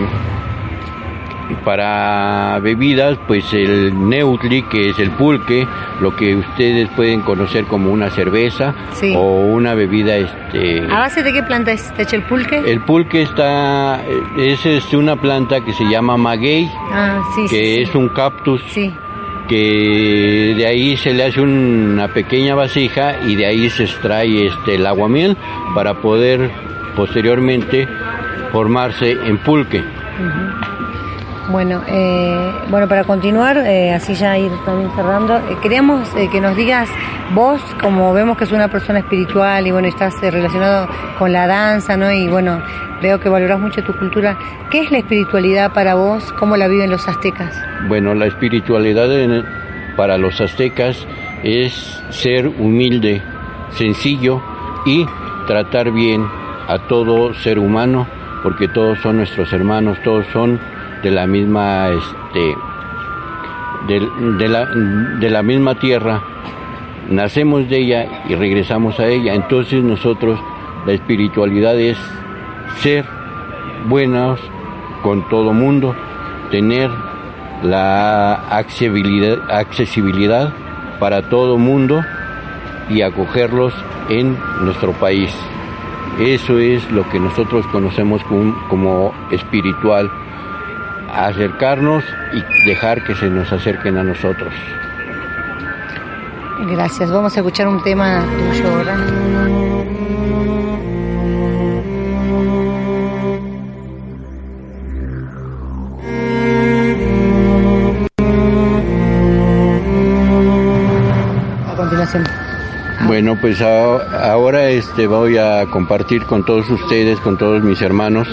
para 1.64 2.58
bebidas, 2.60 3.18
pues 3.26 3.52
el 3.52 4.08
neutli, 4.08 4.62
que 4.62 4.90
es 4.90 4.98
el 4.98 5.10
pulque, 5.10 5.66
lo 6.00 6.14
que 6.16 6.36
ustedes 6.36 6.88
pueden 6.90 7.20
conocer 7.22 7.64
como 7.64 7.90
una 7.90 8.10
cerveza 8.10 8.74
o 9.14 9.40
una 9.46 9.74
bebida. 9.74 10.16
Este, 10.16 10.82
¿A 10.90 11.00
base 11.00 11.22
de 11.22 11.32
qué 11.32 11.42
planta 11.42 11.72
está 11.72 12.02
hecho 12.02 12.16
el 12.16 12.22
pulque? 12.24 12.58
El 12.66 12.80
pulque 12.80 13.22
está, 13.22 14.02
es, 14.38 14.64
es 14.66 14.92
una 14.94 15.16
planta 15.16 15.60
que 15.60 15.72
se 15.72 15.84
llama 15.84 16.16
maguey, 16.16 16.70
ah, 16.92 17.22
que 17.48 17.82
es 17.82 17.94
un 17.94 18.08
cactus. 18.08 18.62
que 19.48 20.54
de 20.56 20.66
ahí 20.66 20.96
se 20.96 21.12
le 21.12 21.24
hace 21.24 21.40
una 21.40 22.08
pequeña 22.08 22.54
vasija 22.54 23.26
y 23.26 23.34
de 23.34 23.46
ahí 23.46 23.68
se 23.68 23.84
extrae 23.84 24.46
este 24.46 24.76
el 24.76 24.86
aguamiel 24.86 25.36
para 25.74 25.94
poder 25.94 26.50
posteriormente 26.94 27.88
formarse 28.52 29.12
en 29.12 29.38
pulque. 29.38 29.82
Bueno, 31.50 31.82
eh, 31.88 32.52
bueno, 32.68 32.86
para 32.86 33.02
continuar, 33.02 33.56
eh, 33.58 33.92
así 33.92 34.14
ya 34.14 34.38
ir 34.38 34.52
también 34.64 34.88
cerrando, 34.94 35.36
eh, 35.36 35.56
queríamos 35.60 36.08
que 36.30 36.40
nos 36.40 36.56
digas 36.56 36.88
vos, 37.34 37.60
como 37.80 38.12
vemos 38.12 38.36
que 38.36 38.44
es 38.44 38.52
una 38.52 38.68
persona 38.68 39.00
espiritual 39.00 39.66
y 39.66 39.72
bueno, 39.72 39.88
estás 39.88 40.14
relacionado 40.20 40.88
con 41.18 41.32
la 41.32 41.48
danza, 41.48 41.96
¿no? 41.96 42.12
Y 42.12 42.28
bueno, 42.28 42.62
veo 43.02 43.18
que 43.18 43.28
valoras 43.28 43.58
mucho 43.58 43.82
tu 43.82 43.92
cultura. 43.94 44.38
¿Qué 44.70 44.82
es 44.82 44.92
la 44.92 44.98
espiritualidad 44.98 45.72
para 45.72 45.96
vos? 45.96 46.32
¿Cómo 46.34 46.56
la 46.56 46.68
viven 46.68 46.88
los 46.88 47.08
aztecas? 47.08 47.60
Bueno, 47.88 48.14
la 48.14 48.26
espiritualidad 48.26 49.08
para 49.96 50.18
los 50.18 50.40
aztecas 50.40 51.04
es 51.42 52.00
ser 52.10 52.46
humilde, 52.46 53.22
sencillo 53.70 54.40
y 54.86 55.04
tratar 55.48 55.90
bien 55.90 56.24
a 56.68 56.78
todo 56.86 57.34
ser 57.34 57.58
humano, 57.58 58.06
porque 58.44 58.68
todos 58.68 59.00
son 59.00 59.16
nuestros 59.16 59.52
hermanos, 59.52 59.98
todos 60.04 60.26
son 60.32 60.60
de 61.02 61.10
la 61.10 61.26
misma 61.26 61.88
este 61.88 62.56
de, 63.86 64.48
la, 64.48 64.66
de 64.66 65.30
la 65.30 65.42
misma 65.42 65.74
tierra 65.76 66.22
nacemos 67.08 67.68
de 67.68 67.78
ella 67.78 68.22
y 68.28 68.34
regresamos 68.34 69.00
a 69.00 69.06
ella 69.06 69.34
entonces 69.34 69.82
nosotros 69.82 70.38
la 70.86 70.92
espiritualidad 70.92 71.78
es 71.78 71.98
ser 72.76 73.04
buenos 73.88 74.38
con 75.02 75.28
todo 75.28 75.52
mundo 75.52 75.94
tener 76.50 76.90
la 77.62 78.34
accesibilidad, 78.34 79.38
accesibilidad 79.50 80.52
para 80.98 81.28
todo 81.28 81.58
mundo 81.58 82.02
y 82.88 83.02
acogerlos 83.02 83.72
en 84.08 84.36
nuestro 84.62 84.92
país. 84.92 85.34
Eso 86.18 86.58
es 86.58 86.90
lo 86.90 87.08
que 87.08 87.20
nosotros 87.20 87.66
conocemos 87.68 88.22
como, 88.24 88.54
como 88.68 89.14
espiritual 89.30 90.10
acercarnos 91.12 92.04
y 92.32 92.42
dejar 92.66 93.02
que 93.04 93.14
se 93.14 93.28
nos 93.28 93.52
acerquen 93.52 93.98
a 93.98 94.02
nosotros. 94.02 94.52
Gracias. 96.68 97.10
Vamos 97.10 97.34
a 97.36 97.40
escuchar 97.40 97.68
un 97.68 97.82
tema 97.82 98.22
tuyo 98.50 98.68
ahora. 98.68 98.96
A 111.66 111.76
continuación. 111.76 112.24
Bueno, 113.06 113.36
pues 113.40 113.60
ahora 113.62 114.68
este 114.68 115.06
voy 115.06 115.38
a 115.38 115.64
compartir 115.66 116.24
con 116.26 116.44
todos 116.44 116.68
ustedes, 116.70 117.18
con 117.20 117.38
todos 117.38 117.62
mis 117.62 117.80
hermanos, 117.80 118.28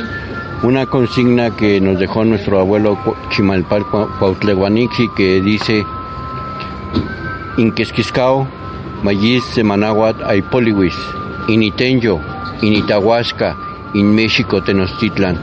una 0.63 0.85
consigna 0.87 1.55
que 1.55 1.79
nos 1.79 1.99
dejó 1.99 2.25
nuestro 2.25 2.59
abuelo 2.59 2.97
Chimalpal 3.29 3.83
Cua- 3.83 4.07
Cuautleguanixi 4.19 5.07
que 5.15 5.39
dice 5.41 5.85
Inquesquiscao, 7.57 8.47
Mayis 9.03 9.43
Semanahuat 9.45 10.21
Aipoliwis, 10.23 10.95
Initenyo, 11.47 12.19
Initahuasca, 12.61 13.55
In 13.93 14.13
México 14.13 14.61
Tenochtitlan. 14.61 15.37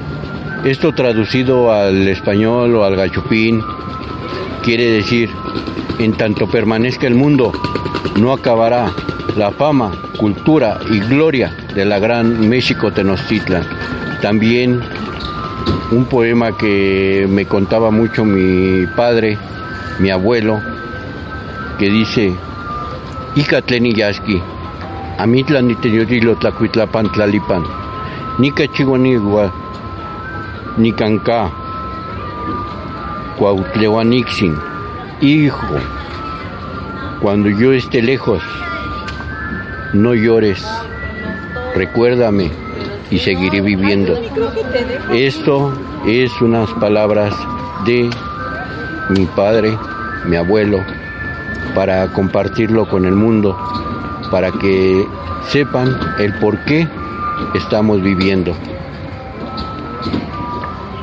Esto 0.65 0.93
traducido 0.93 1.73
al 1.73 2.07
español 2.09 2.75
o 2.77 2.85
al 2.85 2.97
gachupín 2.97 3.63
quiere 4.63 4.85
decir, 4.91 5.31
en 5.99 6.13
tanto 6.15 6.47
permanezca 6.49 7.07
el 7.07 7.15
mundo, 7.15 7.53
no 8.19 8.33
acabará 8.33 8.91
la 9.37 9.51
fama, 9.53 9.93
cultura 10.19 10.79
y 10.91 11.01
gloria 11.01 11.55
de 11.75 11.85
la 11.85 11.99
gran 11.99 12.49
México 12.49 12.93
Tenochtitlan. 12.93 13.65
También 14.23 14.81
un 15.95 16.07
poema 16.07 16.57
que 16.57 17.27
me 17.29 17.47
contaba 17.47 17.91
mucho 17.93 18.25
mi 18.25 18.85
padre, 18.97 19.39
mi 20.01 20.11
abuelo, 20.11 20.61
que 21.79 21.89
dice, 21.89 22.35
Icatleni 23.37 23.93
Yasqui, 23.95 24.43
Amitlan 25.19 25.69
ni 25.69 25.77
Teñorilo 25.77 26.37
Tlacuitlapan 26.37 27.13
Tlalipan, 27.13 27.63
Nica 28.39 28.67
Chihuanigua, 28.67 29.53
Nicanca, 30.79 31.53
Cuautlehuanixin, 33.39 34.57
hijo, 35.21 35.77
cuando 37.23 37.51
yo 37.51 37.73
esté 37.73 38.03
lejos, 38.03 38.43
no 39.93 40.13
llores, 40.15 40.67
recuérdame 41.77 42.64
y 43.11 43.19
seguiré 43.19 43.61
viviendo. 43.61 44.15
Esto 45.13 45.73
es 46.07 46.31
unas 46.41 46.71
palabras 46.75 47.35
de 47.85 48.11
mi 49.11 49.27
padre, 49.27 49.77
mi 50.27 50.37
abuelo, 50.37 50.79
para 51.75 52.07
compartirlo 52.13 52.89
con 52.89 53.05
el 53.05 53.15
mundo, 53.15 53.57
para 54.31 54.51
que 54.53 55.07
sepan 55.49 55.97
el 56.19 56.33
por 56.39 56.59
qué 56.65 56.89
estamos 57.55 58.03
viviendo. 58.03 58.55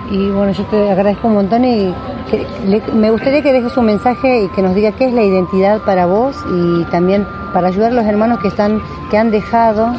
Y 0.10 0.30
bueno, 0.30 0.52
yo 0.52 0.64
te 0.66 0.89
agradezco 0.91 1.28
un 1.28 1.36
montón 1.36 1.64
y 1.64 1.93
que- 2.30 2.45
le- 2.68 2.82
me 2.93 3.12
gustaría 3.12 3.41
que 3.41 3.54
dejes 3.54 3.76
un 3.78 3.86
mensaje 3.86 4.43
y 4.43 4.47
que 4.49 4.62
nos 4.62 4.76
diga 4.76 4.91
qué 4.91 5.06
es 5.06 5.14
la 5.14 5.24
identidad 5.24 5.82
para 5.82 6.06
vos 6.06 6.36
y 6.54 6.84
también 6.86 7.26
para 7.54 7.68
ayudar 7.70 7.91
a 7.91 7.95
los 7.95 8.06
hermanos 8.06 8.39
que 8.39 8.49
están, 8.49 8.82
que 9.10 9.18
han 9.18 9.32
dejado 9.32 9.93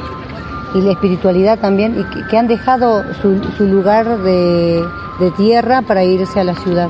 y 0.75 0.81
la 0.81 0.93
espiritualidad 0.93 1.59
también 1.59 1.99
y 2.01 2.25
que, 2.29 2.39
han 2.39 2.49
dejado 2.49 3.05
su, 3.21 3.43
su 3.57 3.65
lugar 3.67 4.19
de, 4.23 4.85
de 5.21 5.31
tierra 5.33 5.83
para 5.83 6.05
irse 6.05 6.41
a 6.41 6.45
la 6.45 6.55
ciudad. 6.55 6.89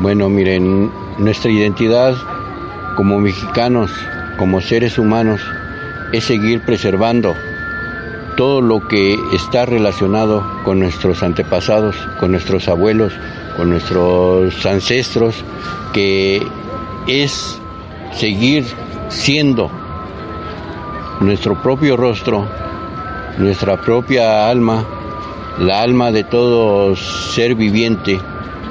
Bueno, 0.00 0.28
miren, 0.28 0.90
nuestra 1.18 1.50
identidad 1.50 2.14
como 2.96 3.18
mexicanos, 3.18 3.90
como 4.38 4.60
seres 4.60 4.98
humanos, 4.98 5.40
es 6.12 6.24
seguir 6.24 6.60
preservando 6.62 7.34
todo 8.36 8.60
lo 8.60 8.86
que 8.86 9.18
está 9.32 9.66
relacionado 9.66 10.44
con 10.64 10.78
nuestros 10.78 11.22
antepasados, 11.24 11.96
con 12.20 12.30
nuestros 12.30 12.68
abuelos, 12.68 13.12
con 13.56 13.70
nuestros 13.70 14.64
ancestros, 14.64 15.44
que 15.92 16.40
es 17.08 17.60
seguir 18.12 18.64
siendo 19.08 19.70
nuestro 21.20 21.60
propio 21.60 21.96
rostro, 21.96 22.46
nuestra 23.38 23.76
propia 23.76 24.48
alma, 24.48 24.84
la 25.58 25.80
alma 25.82 26.10
de 26.10 26.24
todo 26.24 26.94
ser 26.96 27.54
viviente, 27.54 28.20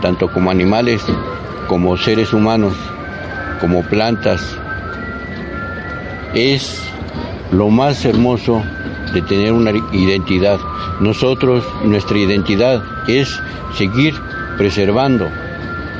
tanto 0.01 0.29
como 0.31 0.51
animales, 0.51 1.01
como 1.67 1.97
seres 1.97 2.33
humanos, 2.33 2.73
como 3.61 3.81
plantas. 3.83 4.57
Es 6.33 6.83
lo 7.51 7.69
más 7.69 8.03
hermoso 8.05 8.61
de 9.13 9.21
tener 9.21 9.53
una 9.53 9.71
identidad. 9.93 10.59
Nosotros, 10.99 11.63
nuestra 11.83 12.17
identidad 12.17 12.83
es 13.07 13.41
seguir 13.75 14.15
preservando 14.57 15.29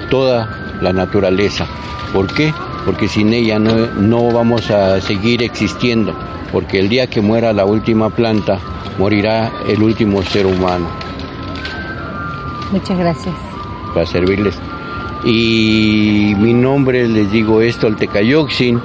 toda 0.10 0.50
la 0.82 0.92
naturaleza. 0.92 1.66
¿Por 2.14 2.28
qué? 2.34 2.54
Porque 2.88 3.08
sin 3.08 3.32
ella 3.34 3.60
no, 3.60 3.76
no 4.00 4.32
vamos 4.32 4.72
a 4.72 5.00
seguir 5.02 5.44
existiendo, 5.44 6.16
porque 6.52 6.80
el 6.80 6.90
día 6.90 7.06
que 7.06 7.22
muera 7.22 7.54
la 7.54 7.66
última 7.66 8.10
planta, 8.10 8.60
morirá 8.98 9.52
el 9.68 9.84
último 9.84 10.24
ser 10.24 10.48
humano 10.48 10.88
Muchas 12.72 12.98
gracias. 12.98 13.36
para 13.94 14.06
servirles. 14.06 14.58
Y 15.24 16.34
mi 16.38 16.54
nombre, 16.54 17.08
les 17.08 17.32
digo 17.32 17.62
esto, 17.62 17.88
el 17.88 17.96
Tecayoxin, 17.98 18.80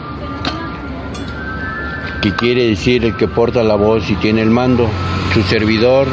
que 2.23 2.33
quiere 2.37 2.69
decir 2.69 3.05
el 3.05 3.17
que 3.17 3.29
porta 3.29 3.63
la 3.63 3.75
voz 3.75 4.09
y 4.11 4.15
tiene 4.17 4.43
el 4.43 4.51
mando. 4.51 4.89
Su 5.35 5.43
servidor 5.43 6.09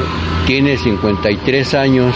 tiene 0.46 0.78
53 0.78 1.74
años 1.74 2.16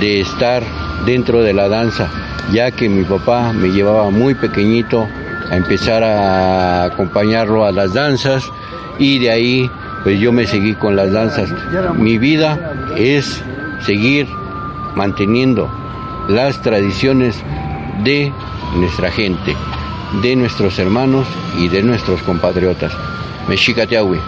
de 0.00 0.20
estar 0.20 0.64
dentro 1.04 1.42
de 1.42 1.52
la 1.52 1.68
danza, 1.68 2.10
ya 2.52 2.70
que 2.70 2.88
mi 2.88 3.04
papá 3.04 3.52
me 3.52 3.68
llevaba 3.68 4.10
muy 4.10 4.34
pequeñito 4.34 5.08
a 5.50 5.56
empezar 5.56 6.02
a 6.04 6.84
acompañarlo 6.84 7.64
a 7.64 7.72
las 7.72 7.94
danzas 7.94 8.50
y 8.98 9.18
de 9.18 9.30
ahí 9.30 9.70
pues 10.02 10.20
yo 10.20 10.32
me 10.32 10.46
seguí 10.46 10.74
con 10.74 10.96
las 10.96 11.12
danzas. 11.12 11.50
Mi 11.96 12.18
vida 12.18 12.58
es 12.96 13.42
seguir 13.80 14.26
manteniendo 14.94 15.70
las 16.28 16.60
tradiciones 16.60 17.36
de 18.04 18.32
nuestra 18.76 19.10
gente, 19.10 19.54
de 20.22 20.36
nuestros 20.36 20.78
hermanos 20.78 21.26
y 21.58 21.68
de 21.68 21.82
nuestros 21.82 22.22
compatriotas. 22.22 22.92
Mexicateahui. 23.48 24.18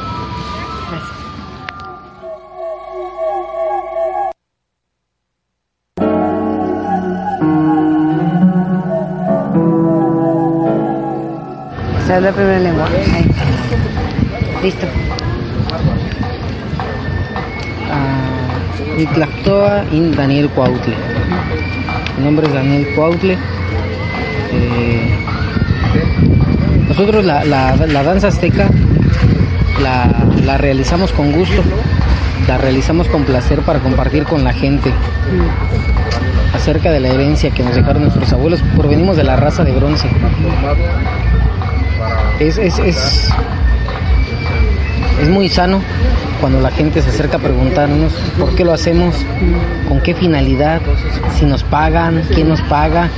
Se 12.14 12.18
habla 12.18 12.30
primero 12.30 12.56
en 12.58 12.62
lengua. 12.62 12.86
Ahí. 13.12 13.26
Listo. 14.62 14.86
a 17.90 19.00
Itlactoa 19.00 19.82
in 19.90 20.14
Daniel 20.14 20.48
Cuautle. 20.50 20.94
Mi 22.16 22.24
nombre 22.24 22.46
es 22.46 22.52
Daniel 22.54 22.86
Cuautle. 22.94 23.36
Eh, 24.52 25.10
nosotros 26.88 27.24
la, 27.24 27.44
la- 27.44 27.74
la 27.74 28.02
danza 28.04 28.28
azteca 28.28 28.68
la, 29.82 30.06
la 30.44 30.56
realizamos 30.56 31.10
con 31.10 31.32
gusto, 31.32 31.64
la 32.46 32.58
realizamos 32.58 33.08
con 33.08 33.24
placer 33.24 33.58
para 33.62 33.80
compartir 33.80 34.22
con 34.22 34.44
la 34.44 34.52
gente 34.52 34.92
acerca 36.54 36.92
de 36.92 37.00
la 37.00 37.08
herencia 37.08 37.50
que 37.50 37.64
nos 37.64 37.74
dejaron 37.74 38.02
nuestros 38.02 38.32
abuelos. 38.32 38.62
Provenimos 38.76 39.16
de 39.16 39.24
la 39.24 39.34
raza 39.34 39.64
de 39.64 39.72
bronce. 39.72 40.08
Es, 42.44 42.58
es, 42.58 42.78
es, 42.78 43.30
es 45.22 45.28
muy 45.30 45.48
sano 45.48 45.80
cuando 46.42 46.60
la 46.60 46.70
gente 46.70 47.00
se 47.00 47.08
acerca 47.08 47.38
a 47.38 47.40
preguntarnos 47.40 48.12
por 48.38 48.54
qué 48.54 48.66
lo 48.66 48.74
hacemos, 48.74 49.16
con 49.88 50.02
qué 50.02 50.14
finalidad, 50.14 50.82
si 51.38 51.46
nos 51.46 51.62
pagan, 51.62 52.22
quién 52.34 52.50
nos 52.50 52.60
paga. 52.62 53.08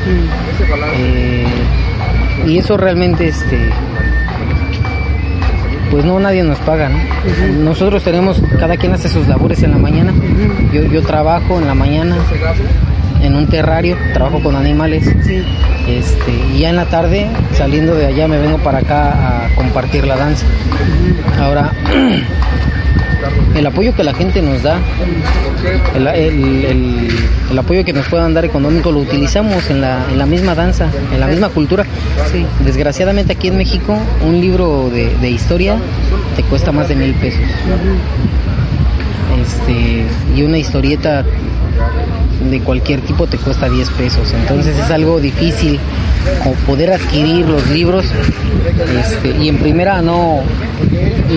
Eh, 0.96 1.44
y 2.46 2.58
eso 2.58 2.76
realmente, 2.76 3.26
este, 3.26 3.58
pues 5.90 6.04
no, 6.04 6.20
nadie 6.20 6.44
nos 6.44 6.60
paga. 6.60 6.88
¿no? 6.88 6.98
Nosotros 7.64 8.04
tenemos, 8.04 8.40
cada 8.60 8.76
quien 8.76 8.94
hace 8.94 9.08
sus 9.08 9.26
labores 9.26 9.60
en 9.64 9.72
la 9.72 9.78
mañana. 9.78 10.12
Yo, 10.72 10.84
yo 10.84 11.02
trabajo 11.02 11.58
en 11.58 11.66
la 11.66 11.74
mañana 11.74 12.16
en 13.26 13.34
un 13.34 13.46
terrario, 13.48 13.96
trabajo 14.14 14.42
con 14.42 14.56
animales. 14.56 15.06
Este, 15.06 16.32
y 16.54 16.60
ya 16.60 16.70
en 16.70 16.76
la 16.76 16.86
tarde, 16.86 17.26
saliendo 17.52 17.94
de 17.94 18.06
allá, 18.06 18.28
me 18.28 18.38
vengo 18.38 18.58
para 18.58 18.78
acá 18.78 19.46
a 19.46 19.54
compartir 19.54 20.06
la 20.06 20.16
danza. 20.16 20.46
Ahora, 21.40 21.72
el 23.54 23.66
apoyo 23.66 23.94
que 23.94 24.04
la 24.04 24.14
gente 24.14 24.42
nos 24.42 24.62
da, 24.62 24.78
el, 25.94 26.06
el, 26.06 27.08
el, 27.50 27.58
apoyo 27.58 27.84
que 27.84 27.92
nos 27.92 28.06
puedan 28.08 28.34
dar 28.34 28.44
económico 28.44 28.92
lo 28.92 29.00
utilizamos 29.00 29.70
en 29.70 29.80
la, 29.80 30.04
en 30.10 30.18
la 30.18 30.26
misma 30.26 30.54
danza, 30.54 30.88
en 31.12 31.20
la 31.20 31.26
misma 31.26 31.48
cultura. 31.48 31.84
Sí. 32.30 32.44
Desgraciadamente 32.64 33.32
aquí 33.32 33.48
en 33.48 33.56
México 33.56 33.96
un 34.26 34.40
libro 34.40 34.90
de, 34.90 35.14
de 35.16 35.30
historia 35.30 35.78
te 36.36 36.42
cuesta 36.42 36.72
más 36.72 36.88
de 36.88 36.96
mil 36.96 37.14
pesos. 37.14 37.40
Este, 39.40 40.04
y 40.34 40.42
una 40.42 40.58
historieta 40.58 41.24
de 42.50 42.60
cualquier 42.60 43.00
tipo 43.00 43.26
te 43.26 43.36
cuesta 43.38 43.68
10 43.68 43.90
pesos. 43.90 44.32
Entonces 44.32 44.78
es 44.78 44.90
algo 44.90 45.20
difícil 45.20 45.78
poder 46.66 46.92
adquirir 46.92 47.46
los 47.46 47.68
libros. 47.70 48.06
Este, 49.00 49.36
y 49.42 49.48
en 49.48 49.58
primera 49.58 50.02
no, 50.02 50.40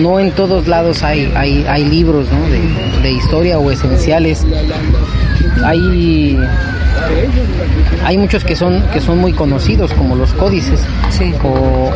no 0.00 0.20
en 0.20 0.32
todos 0.32 0.66
lados 0.66 1.02
hay, 1.02 1.32
hay, 1.34 1.64
hay 1.68 1.84
libros 1.84 2.26
de, 2.30 3.02
de 3.02 3.12
historia 3.12 3.58
o 3.58 3.70
esenciales. 3.70 4.46
Hay 5.64 6.38
hay 8.04 8.18
muchos 8.18 8.44
que 8.44 8.56
son 8.56 8.82
que 8.92 9.00
son 9.00 9.18
muy 9.18 9.32
conocidos 9.32 9.92
como 9.92 10.16
los 10.16 10.32
códices 10.32 10.80
o, 11.44 11.90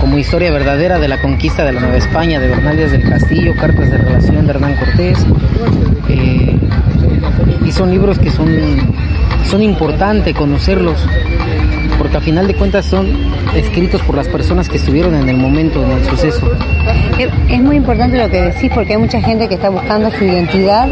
como 0.00 0.18
historia 0.18 0.50
verdadera 0.50 0.98
de 0.98 1.08
la 1.08 1.20
conquista 1.20 1.64
de 1.64 1.72
la 1.72 1.80
Nueva 1.80 1.96
España 1.96 2.40
de 2.40 2.48
Bernal 2.48 2.76
Díaz 2.76 2.92
del 2.92 3.08
Castillo 3.08 3.54
cartas 3.54 3.90
de 3.90 3.98
relación 3.98 4.46
de 4.46 4.52
Hernán 4.52 4.76
Cortés 4.76 5.18
eh, 6.08 6.58
y 7.64 7.72
son 7.72 7.90
libros 7.90 8.18
que 8.18 8.30
son 8.30 8.48
son 9.44 9.62
importantes 9.62 10.34
conocerlos 10.34 11.06
porque 11.98 12.16
a 12.16 12.20
final 12.20 12.46
de 12.46 12.54
cuentas 12.54 12.84
son 12.86 13.06
escritos 13.54 14.02
por 14.02 14.16
las 14.16 14.28
personas 14.28 14.68
que 14.68 14.76
estuvieron 14.76 15.14
en 15.14 15.28
el 15.28 15.36
momento, 15.36 15.82
en 15.82 15.92
el 15.92 16.04
suceso. 16.04 16.50
Es 17.48 17.60
muy 17.62 17.76
importante 17.76 18.18
lo 18.18 18.28
que 18.30 18.42
decís 18.42 18.70
porque 18.74 18.92
hay 18.92 18.98
mucha 18.98 19.20
gente 19.20 19.48
que 19.48 19.54
está 19.54 19.70
buscando 19.70 20.10
su 20.10 20.24
identidad 20.24 20.88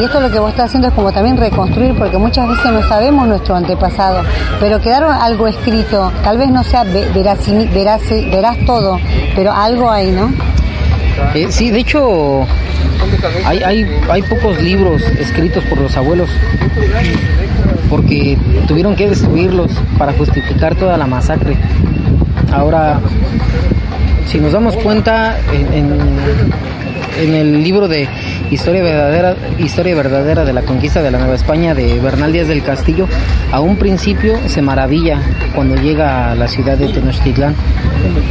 y 0.00 0.04
esto 0.04 0.20
lo 0.20 0.30
que 0.30 0.38
vos 0.38 0.50
estás 0.50 0.66
haciendo 0.66 0.88
es 0.88 0.94
como 0.94 1.12
también 1.12 1.36
reconstruir 1.36 1.94
porque 1.96 2.18
muchas 2.18 2.48
veces 2.48 2.72
no 2.72 2.82
sabemos 2.88 3.28
nuestro 3.28 3.54
antepasado, 3.54 4.22
pero 4.58 4.80
quedaron 4.80 5.12
algo 5.12 5.46
escrito, 5.46 6.12
tal 6.24 6.38
vez 6.38 6.50
no 6.50 6.64
sea 6.64 6.84
verás, 6.84 7.38
verás, 7.72 8.02
verás 8.08 8.56
todo, 8.66 8.98
pero 9.36 9.52
algo 9.52 9.90
hay, 9.90 10.10
¿no? 10.10 10.32
Eh, 11.34 11.46
sí, 11.50 11.70
de 11.70 11.80
hecho 11.80 12.46
hay, 13.44 13.58
hay, 13.58 13.86
hay 14.08 14.22
pocos 14.22 14.60
libros 14.62 15.02
escritos 15.18 15.64
por 15.64 15.80
los 15.80 15.96
abuelos 15.96 16.30
porque 17.88 18.36
tuvieron 18.66 18.94
que 18.96 19.08
destruirlos 19.08 19.70
para 19.98 20.12
justificar 20.12 20.74
toda 20.74 20.96
la 20.96 21.06
masacre. 21.06 21.56
Ahora, 22.52 23.00
si 24.26 24.38
nos 24.38 24.52
damos 24.52 24.76
cuenta, 24.76 25.38
en, 25.52 27.34
el 27.34 27.64
libro 27.64 27.88
de 27.88 28.08
Historia 28.50 28.82
verdadera, 28.82 29.34
Historia 29.58 29.94
verdadera 29.94 30.44
de 30.44 30.52
la 30.52 30.62
conquista 30.62 31.02
de 31.02 31.10
la 31.10 31.18
Nueva 31.18 31.34
España 31.34 31.74
de 31.74 31.98
Bernal 31.98 32.32
Díaz 32.32 32.46
del 32.48 32.62
Castillo, 32.62 33.08
a 33.50 33.60
un 33.60 33.76
principio 33.76 34.38
se 34.46 34.62
maravilla 34.62 35.20
cuando 35.54 35.74
llega 35.74 36.30
a 36.30 36.34
la 36.34 36.46
ciudad 36.46 36.78
de 36.78 36.88
Tenochtitlán, 36.88 37.54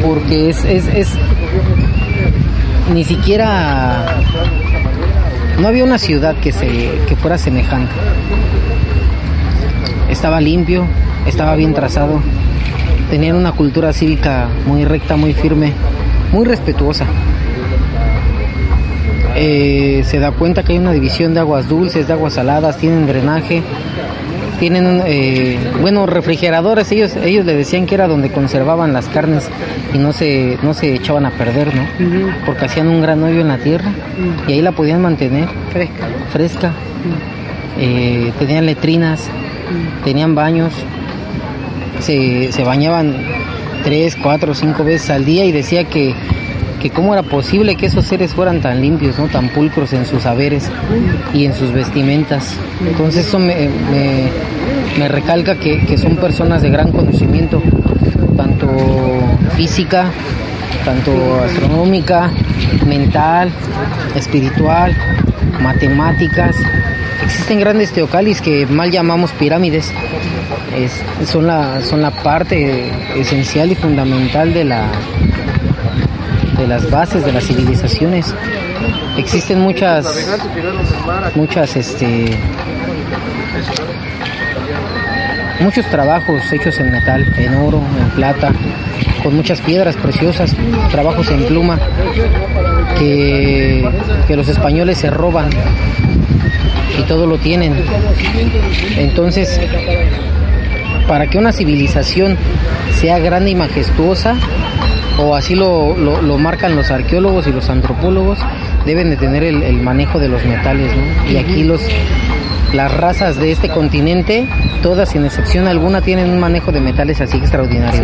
porque 0.03 0.49
es, 0.49 0.63
es, 0.63 0.87
es 0.87 1.09
ni 2.93 3.03
siquiera 3.03 4.05
no 5.59 5.67
había 5.67 5.83
una 5.83 5.97
ciudad 5.97 6.35
que 6.35 6.51
se 6.51 6.67
que 7.07 7.15
fuera 7.15 7.37
semejante. 7.37 7.91
Estaba 10.09 10.39
limpio, 10.39 10.85
estaba 11.25 11.55
bien 11.55 11.73
trazado, 11.73 12.21
tenían 13.09 13.35
una 13.35 13.51
cultura 13.51 13.91
cívica 13.93 14.47
muy 14.65 14.85
recta, 14.85 15.15
muy 15.15 15.33
firme, 15.33 15.73
muy 16.31 16.45
respetuosa. 16.45 17.05
Eh, 19.35 20.03
se 20.05 20.19
da 20.19 20.31
cuenta 20.31 20.63
que 20.63 20.73
hay 20.73 20.79
una 20.79 20.93
división 20.93 21.33
de 21.33 21.41
aguas 21.41 21.67
dulces, 21.67 22.07
de 22.07 22.13
aguas 22.13 22.33
saladas, 22.33 22.77
tienen 22.77 23.05
drenaje, 23.05 23.61
tienen 24.59 25.01
eh, 25.05 25.57
bueno 25.81 26.05
refrigeradores 26.05 26.91
ellos 26.91 27.15
ellos 27.15 27.45
le 27.45 27.55
decían 27.55 27.85
que 27.85 27.95
era 27.95 28.07
donde 28.07 28.31
conservaban 28.31 28.93
las 28.93 29.07
carnes 29.07 29.49
y 29.93 29.97
no 29.97 30.13
se 30.13 30.57
no 30.63 30.73
se 30.73 30.95
echaban 30.95 31.25
a 31.25 31.31
perder 31.31 31.73
no 31.75 31.85
porque 32.45 32.65
hacían 32.65 32.87
un 32.87 33.01
gran 33.01 33.23
hoyo 33.23 33.41
en 33.41 33.47
la 33.47 33.57
tierra 33.57 33.91
y 34.47 34.53
ahí 34.53 34.61
la 34.61 34.71
podían 34.71 35.01
mantener 35.01 35.47
fresca. 35.71 36.07
fresca. 36.31 36.71
Eh, 37.79 38.31
tenían 38.39 38.65
letrinas 38.65 39.29
tenían 40.03 40.35
baños, 40.35 40.73
se, 41.99 42.51
se 42.51 42.63
bañaban 42.63 43.15
tres, 43.83 44.15
cuatro, 44.15 44.53
cinco 44.53 44.83
veces 44.83 45.09
al 45.09 45.25
día 45.25 45.45
y 45.45 45.51
decía 45.51 45.85
que, 45.85 46.13
que 46.79 46.89
cómo 46.89 47.13
era 47.13 47.23
posible 47.23 47.75
que 47.75 47.87
esos 47.87 48.05
seres 48.05 48.33
fueran 48.33 48.61
tan 48.61 48.81
limpios, 48.81 49.17
¿no? 49.17 49.27
tan 49.27 49.49
pulcros 49.49 49.93
en 49.93 50.05
sus 50.05 50.23
saberes 50.23 50.69
y 51.33 51.45
en 51.45 51.53
sus 51.53 51.71
vestimentas. 51.71 52.55
Entonces 52.85 53.27
eso 53.27 53.39
me, 53.39 53.69
me, 54.97 55.07
recalca 55.07 55.55
que, 55.55 55.85
que, 55.85 55.97
son 55.97 56.15
personas 56.17 56.61
de 56.61 56.69
gran 56.69 56.91
conocimiento, 56.91 57.61
tanto 58.35 58.67
física, 59.55 60.11
tanto 60.85 61.11
astronómica, 61.43 62.31
mental, 62.85 63.51
espiritual, 64.15 64.95
matemáticas, 65.61 66.55
Existen 67.23 67.59
grandes 67.59 67.91
teocalis 67.91 68.41
que 68.41 68.65
mal 68.67 68.89
llamamos 68.89 69.31
pirámides. 69.31 69.91
son, 71.25 71.47
la, 71.47 71.81
son 71.81 72.01
la 72.01 72.11
parte 72.11 72.89
esencial 73.19 73.71
y 73.71 73.75
fundamental 73.75 74.53
de, 74.53 74.63
la, 74.63 74.85
de 76.57 76.67
las 76.67 76.89
bases 76.89 77.25
de 77.25 77.31
las 77.31 77.45
civilizaciones. 77.45 78.33
Existen 79.17 79.59
muchas, 79.59 80.05
muchas, 81.35 81.75
este, 81.75 82.37
muchos 85.59 85.85
trabajos 85.87 86.51
hechos 86.51 86.79
en 86.79 86.91
metal, 86.91 87.25
en 87.37 87.55
oro, 87.55 87.81
en 87.99 88.09
plata, 88.11 88.51
con 89.23 89.35
muchas 89.35 89.61
piedras 89.61 89.95
preciosas, 89.95 90.55
trabajos 90.91 91.29
en 91.29 91.45
pluma 91.45 91.79
que, 92.97 93.87
que 94.27 94.35
los 94.35 94.47
españoles 94.47 94.97
se 94.97 95.09
roban 95.09 95.49
y 96.99 97.03
todo 97.03 97.25
lo 97.27 97.37
tienen. 97.37 97.75
Entonces, 98.97 99.59
para 101.07 101.27
que 101.27 101.37
una 101.37 101.51
civilización 101.51 102.37
sea 102.93 103.19
grande 103.19 103.51
y 103.51 103.55
majestuosa, 103.55 104.35
o 105.17 105.35
así 105.35 105.55
lo, 105.55 105.95
lo, 105.97 106.37
marcan 106.37 106.75
los 106.75 106.91
arqueólogos 106.91 107.47
y 107.47 107.51
los 107.51 107.69
antropólogos, 107.69 108.39
deben 108.85 109.09
de 109.09 109.17
tener 109.17 109.43
el, 109.43 109.81
manejo 109.81 110.19
de 110.19 110.29
los 110.29 110.45
metales, 110.45 110.91
Y 111.29 111.37
aquí 111.37 111.63
los 111.63 111.81
las 112.73 112.93
razas 112.93 113.37
de 113.37 113.51
este 113.51 113.69
continente, 113.69 114.45
todas 114.81 115.09
sin 115.09 115.25
excepción 115.25 115.67
alguna, 115.67 116.01
tienen 116.01 116.29
un 116.29 116.39
manejo 116.39 116.71
de 116.71 116.81
metales 116.81 117.21
así 117.21 117.37
extraordinario. 117.37 118.01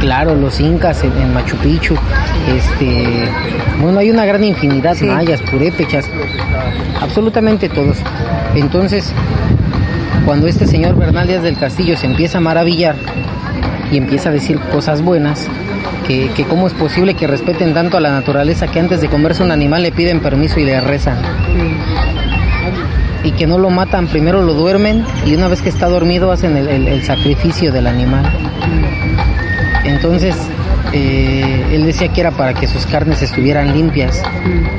claro, 0.00 0.34
los 0.34 0.60
incas 0.60 1.02
en, 1.02 1.34
Machu 1.34 1.56
Picchu, 1.56 1.96
este, 2.56 3.28
bueno, 3.80 3.98
hay 3.98 4.10
una 4.10 4.24
gran 4.24 4.44
infinidad, 4.44 4.96
mayas, 5.00 5.42
purépechas, 5.42 6.08
absolutamente 7.00 7.68
todos. 7.68 7.98
Entonces, 8.54 9.12
cuando 10.24 10.46
este 10.46 10.66
señor 10.66 10.94
Bernal 10.96 11.26
Díaz 11.26 11.42
del 11.42 11.56
Castillo 11.56 11.96
se 11.96 12.06
empieza 12.06 12.38
a 12.38 12.40
maravillar 12.40 12.94
y 13.90 13.96
empieza 13.96 14.28
a 14.28 14.32
decir 14.32 14.58
cosas 14.72 15.02
buenas, 15.02 15.48
que, 16.08 16.44
cómo 16.48 16.66
es 16.66 16.72
posible 16.72 17.14
que 17.14 17.26
respeten 17.26 17.74
tanto 17.74 17.98
a 17.98 18.00
la 18.00 18.10
naturaleza 18.10 18.66
que 18.68 18.80
antes 18.80 19.02
de 19.02 19.08
comerse 19.08 19.42
un 19.42 19.50
animal 19.50 19.82
le 19.82 19.92
piden 19.92 20.20
permiso 20.20 20.58
y 20.58 20.64
le 20.64 20.80
rezan 20.80 21.18
y 23.22 23.32
que 23.32 23.46
no 23.46 23.58
lo 23.58 23.68
matan, 23.68 24.06
primero 24.06 24.42
lo 24.42 24.54
duermen 24.54 25.04
y 25.26 25.34
una 25.34 25.48
vez 25.48 25.60
que 25.60 25.68
está 25.68 25.86
dormido 25.86 26.32
hacen 26.32 26.56
el, 26.56 27.02
sacrificio 27.02 27.72
del 27.72 27.86
animal. 27.86 28.24
Entonces, 29.84 30.34
eh, 30.92 31.66
él 31.72 31.84
decía 31.84 32.08
que 32.08 32.20
era 32.20 32.30
para 32.30 32.54
que 32.54 32.66
sus 32.66 32.86
carnes 32.86 33.22
estuvieran 33.22 33.72
limpias. 33.72 34.22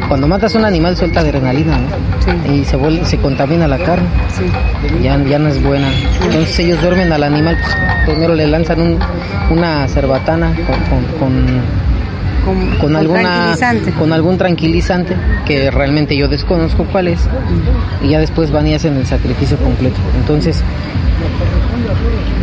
Cuando 0.07 0.27
matas 0.27 0.55
a 0.55 0.59
un 0.59 0.65
animal 0.65 0.97
suelta 0.97 1.21
adrenalina 1.21 1.79
y 2.51 2.63
se, 2.65 2.77
se 3.05 3.17
contamina 3.17 3.67
la 3.67 3.77
carne, 3.77 4.07
ya, 5.01 5.21
ya 5.23 5.39
no 5.39 5.49
es 5.49 5.61
buena. 5.61 5.89
Entonces 6.23 6.59
ellos 6.59 6.81
duermen 6.81 7.11
al 7.11 7.23
animal, 7.23 7.57
primero 8.05 8.33
le 8.33 8.47
lanzan 8.47 8.97
una 9.49 9.87
cerbatana 9.87 10.53
con 11.19 11.61
con, 12.79 12.95
alguna 12.95 13.55
con 13.97 14.13
algún 14.13 14.37
tranquilizante 14.37 15.15
que 15.45 15.71
realmente 15.71 16.15
yo 16.15 16.27
desconozco 16.27 16.85
cuál 16.85 17.09
es 17.09 17.19
y 18.03 18.09
ya 18.09 18.19
después 18.19 18.51
van 18.51 18.67
y 18.67 18.73
hacen 18.73 18.97
el 18.97 19.05
sacrificio 19.05 19.57
completo. 19.57 19.97
Entonces 20.19 20.63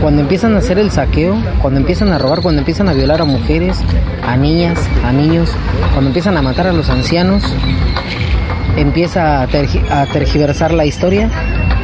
cuando 0.00 0.22
empiezan 0.22 0.54
a 0.54 0.58
hacer 0.58 0.78
el 0.78 0.90
saqueo 0.90 1.36
cuando 1.60 1.80
empiezan 1.80 2.12
a 2.12 2.18
robar 2.18 2.40
cuando 2.40 2.60
empiezan 2.60 2.88
a 2.88 2.92
violar 2.92 3.20
a 3.20 3.24
mujeres 3.24 3.78
a 4.22 4.36
niñas 4.36 4.78
a 5.04 5.12
niños 5.12 5.50
cuando 5.92 6.08
empiezan 6.10 6.36
a 6.36 6.42
matar 6.42 6.66
a 6.66 6.72
los 6.72 6.88
ancianos 6.90 7.42
empieza 8.76 9.42
a, 9.42 9.42
a 9.42 10.06
tergiversar 10.06 10.72
la 10.72 10.84
historia 10.84 11.30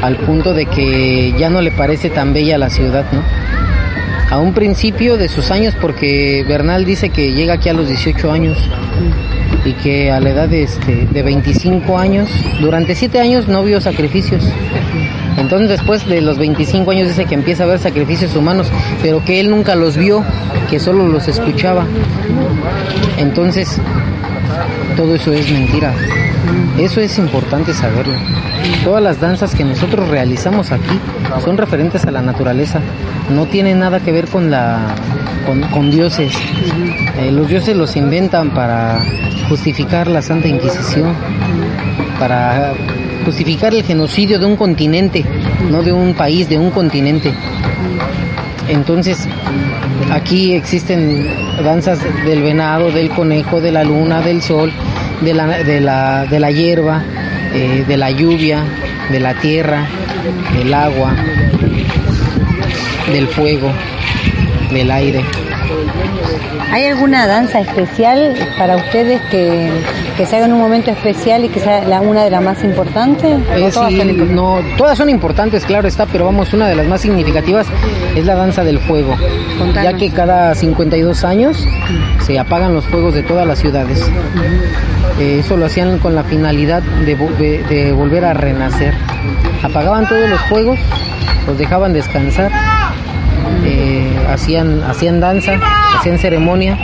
al 0.02 0.16
punto 0.16 0.52
de 0.52 0.66
que 0.66 1.34
ya 1.38 1.48
no 1.48 1.60
le 1.60 1.70
parece 1.70 2.10
tan 2.10 2.32
bella 2.32 2.58
la 2.58 2.70
ciudad 2.70 3.04
no 3.12 3.22
a 4.32 4.38
un 4.38 4.54
principio 4.54 5.18
de 5.18 5.28
sus 5.28 5.50
años, 5.50 5.74
porque 5.78 6.42
Bernal 6.48 6.86
dice 6.86 7.10
que 7.10 7.34
llega 7.34 7.52
aquí 7.52 7.68
a 7.68 7.74
los 7.74 7.86
18 7.86 8.32
años 8.32 8.56
y 9.62 9.74
que 9.74 10.10
a 10.10 10.20
la 10.20 10.30
edad 10.30 10.48
de, 10.48 10.62
este, 10.62 11.04
de 11.04 11.22
25 11.22 11.98
años, 11.98 12.30
durante 12.58 12.94
7 12.94 13.20
años 13.20 13.46
no 13.46 13.62
vio 13.62 13.78
sacrificios. 13.82 14.42
Entonces 15.36 15.68
después 15.68 16.06
de 16.06 16.20
los 16.20 16.38
25 16.38 16.90
años 16.90 17.08
dice 17.08 17.24
que 17.24 17.34
empieza 17.34 17.64
a 17.64 17.66
ver 17.66 17.78
sacrificios 17.78 18.34
humanos, 18.36 18.68
pero 19.02 19.24
que 19.24 19.40
él 19.40 19.50
nunca 19.50 19.74
los 19.74 19.96
vio, 19.96 20.24
que 20.70 20.78
solo 20.78 21.06
los 21.08 21.28
escuchaba. 21.28 21.86
Entonces, 23.18 23.80
todo 24.96 25.14
eso 25.14 25.32
es 25.32 25.50
mentira. 25.50 25.94
Eso 26.78 27.00
es 27.00 27.18
importante 27.18 27.72
saberlo. 27.72 28.14
Todas 28.84 29.02
las 29.02 29.20
danzas 29.20 29.54
que 29.54 29.64
nosotros 29.64 30.08
realizamos 30.08 30.72
aquí 30.72 30.98
son 31.44 31.56
referentes 31.56 32.04
a 32.04 32.10
la 32.10 32.22
naturaleza. 32.22 32.80
No 33.30 33.46
tienen 33.46 33.78
nada 33.78 34.00
que 34.00 34.12
ver 34.12 34.28
con 34.28 34.50
la 34.50 34.94
con, 35.72 35.90
dioses. 35.90 36.34
Eh, 37.18 37.30
los 37.30 37.48
dioses 37.48 37.76
los 37.76 37.96
inventan 37.96 38.50
para 38.50 39.04
justificar 39.48 40.08
la 40.08 40.22
Santa 40.22 40.48
Inquisición, 40.48 41.14
para 42.18 42.72
justificar 43.24 43.74
el 43.74 43.82
genocidio 43.82 44.38
de 44.38 44.46
un 44.46 44.56
continente, 44.56 45.24
no 45.70 45.82
de 45.82 45.92
un 45.92 46.14
país, 46.14 46.48
de 46.48 46.58
un 46.58 46.70
continente. 46.70 47.32
Entonces, 48.68 49.28
aquí 50.10 50.54
existen 50.54 51.28
danzas 51.62 52.00
del 52.24 52.42
venado, 52.42 52.90
del 52.90 53.10
conejo, 53.10 53.60
de 53.60 53.72
la 53.72 53.84
luna, 53.84 54.22
del 54.22 54.42
sol, 54.42 54.72
de 55.20 55.34
la, 55.34 55.46
de 55.46 55.80
la, 55.80 56.26
de 56.26 56.40
la 56.40 56.50
hierba, 56.50 57.02
eh, 57.54 57.84
de 57.86 57.96
la 57.96 58.10
lluvia, 58.10 58.64
de 59.10 59.20
la 59.20 59.34
tierra, 59.34 59.86
del 60.56 60.72
agua, 60.72 61.14
del 63.12 63.26
fuego, 63.28 63.70
del 64.72 64.90
aire. 64.90 65.22
¿Hay 66.70 66.86
alguna 66.86 67.26
danza 67.26 67.60
especial 67.60 68.34
para 68.58 68.76
ustedes 68.76 69.20
que, 69.30 69.70
que 70.16 70.26
se 70.26 70.36
haga 70.36 70.46
en 70.46 70.52
un 70.52 70.60
momento 70.60 70.90
especial 70.90 71.44
y 71.44 71.48
que 71.48 71.60
sea 71.60 71.84
la, 71.84 72.00
una 72.00 72.24
de 72.24 72.30
las 72.30 72.42
más 72.42 72.64
importantes? 72.64 73.38
Eh, 73.54 73.70
todas, 73.72 73.92
son 73.92 74.34
no, 74.34 74.60
todas 74.76 74.96
son 74.96 75.10
importantes, 75.10 75.64
claro 75.64 75.88
está, 75.88 76.06
pero 76.06 76.24
vamos, 76.26 76.52
una 76.54 76.68
de 76.68 76.76
las 76.76 76.86
más 76.86 77.00
significativas 77.00 77.66
es 78.16 78.24
la 78.24 78.34
danza 78.34 78.64
del 78.64 78.78
fuego, 78.78 79.14
ya 79.74 79.92
que 79.94 80.10
cada 80.10 80.54
52 80.54 81.24
años 81.24 81.66
se 82.20 82.38
apagan 82.38 82.74
los 82.74 82.86
fuegos 82.86 83.14
de 83.14 83.22
todas 83.22 83.46
las 83.46 83.58
ciudades. 83.58 84.02
Eh, 85.20 85.40
eso 85.40 85.56
lo 85.56 85.66
hacían 85.66 85.98
con 85.98 86.14
la 86.14 86.24
finalidad 86.24 86.82
de, 86.82 87.16
de 87.68 87.92
volver 87.92 88.24
a 88.24 88.32
renacer. 88.32 88.94
Apagaban 89.62 90.08
todos 90.08 90.28
los 90.28 90.40
fuegos, 90.42 90.78
los 91.46 91.58
dejaban 91.58 91.92
descansar 91.92 92.50
eh, 93.64 94.26
hacían, 94.28 94.82
hacían 94.82 95.20
danza, 95.20 95.58
hacían 95.98 96.18
ceremonia 96.18 96.76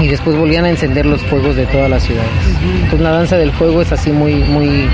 y 0.00 0.06
después 0.06 0.36
volvían 0.36 0.64
a 0.64 0.70
encender 0.70 1.06
los 1.06 1.22
fuegos 1.22 1.56
de 1.56 1.66
todas 1.66 1.90
las 1.90 2.02
ciudades. 2.02 2.30
Entonces 2.74 3.00
la 3.00 3.10
danza 3.10 3.36
del 3.36 3.52
fuego 3.52 3.82
es 3.82 3.92
así 3.92 4.12
muy, 4.12 4.34
muy, 4.34 4.88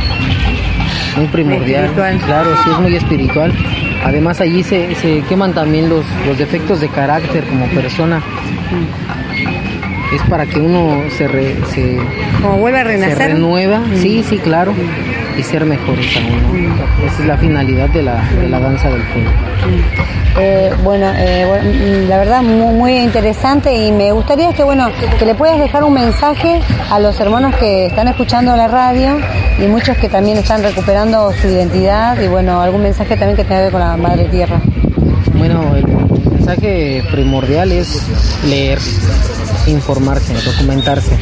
muy 1.17 1.27
primordial. 1.29 1.91
Claro, 1.93 2.51
sí 2.65 2.71
es 2.71 2.79
muy 2.81 2.97
espiritual. 2.97 3.53
Además 4.05 4.41
allí 4.41 4.63
se, 4.63 4.95
se 4.97 5.23
queman 5.23 5.53
también 5.53 5.89
los, 5.89 6.05
los 6.27 6.39
defectos 6.39 6.81
de 6.81 6.89
carácter 6.89 7.45
como 7.45 7.67
persona. 7.69 8.23
Es 10.15 10.23
para 10.29 10.47
que 10.47 10.61
uno 10.61 11.03
se, 11.11 11.27
se 11.67 11.99
como 12.41 12.59
vuelva 12.59 12.81
a 12.81 12.85
renacer. 12.85 13.17
Se 13.17 13.29
renueva, 13.29 13.83
sí, 13.97 14.23
sí, 14.23 14.39
claro 14.39 14.75
y 15.37 15.43
ser 15.43 15.65
mejores 15.65 16.07
aún. 16.17 16.73
Esa 17.07 17.23
es 17.23 17.27
la 17.27 17.37
finalidad 17.37 17.89
de 17.91 18.03
la, 18.03 18.23
de 18.31 18.49
la 18.49 18.61
danza 18.61 18.91
del 18.91 19.03
fuego. 19.03 19.31
Eh, 20.39 20.73
bueno, 20.83 21.13
eh, 21.17 22.07
la 22.09 22.19
verdad 22.19 22.43
muy, 22.43 22.75
muy, 22.75 22.97
interesante 22.99 23.75
y 23.75 23.93
me 23.93 24.13
gustaría 24.13 24.53
que 24.53 24.65
bueno 24.65 24.89
que 25.19 25.27
le 25.27 25.35
puedas 25.35 25.59
dejar 25.59 25.85
un 25.85 25.95
mensaje 25.95 26.61
a 26.91 26.99
los 26.99 27.19
hermanos 27.21 27.55
que 27.57 27.87
están 27.87 28.09
escuchando 28.09 28.57
la 28.57 28.67
radio 28.67 29.19
y 29.59 29.67
muchos 29.67 29.97
que 29.97 30.09
también 30.09 30.39
están 30.39 30.63
recuperando 30.63 31.33
su 31.33 31.49
identidad 31.49 32.21
y 32.21 32.27
bueno 32.27 32.61
algún 32.61 32.83
mensaje 32.83 33.17
también 33.17 33.37
que 33.37 33.45
tenga 33.45 33.59
que 33.59 33.63
ver 33.65 33.73
con 33.73 33.81
la 33.81 33.97
madre 33.97 34.25
tierra. 34.25 34.61
Bueno, 35.35 35.77
el 35.77 35.87
mensaje 35.87 37.05
primordial 37.11 37.73
es 37.73 38.03
leer, 38.45 38.79
informarse, 39.67 40.35
documentarse 40.45 41.19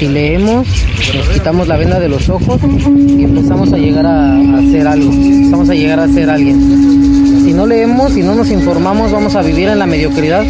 si 0.00 0.08
leemos, 0.08 0.66
nos 1.14 1.28
quitamos 1.28 1.68
la 1.68 1.76
venda 1.76 2.00
de 2.00 2.08
los 2.08 2.30
ojos 2.30 2.58
y 3.06 3.22
empezamos 3.22 3.70
a 3.70 3.76
llegar 3.76 4.06
a, 4.06 4.34
hacer 4.56 4.88
algo, 4.88 5.12
empezamos 5.12 5.68
a 5.68 5.74
llegar 5.74 6.00
a 6.00 6.08
ser 6.08 6.30
alguien. 6.30 7.44
Si 7.44 7.52
no 7.52 7.66
leemos, 7.66 8.14
si 8.14 8.22
no 8.22 8.34
nos 8.34 8.50
informamos, 8.50 9.12
vamos 9.12 9.34
a 9.34 9.42
vivir 9.42 9.68
en 9.68 9.78
la 9.78 9.84
mediocridad 9.84 10.42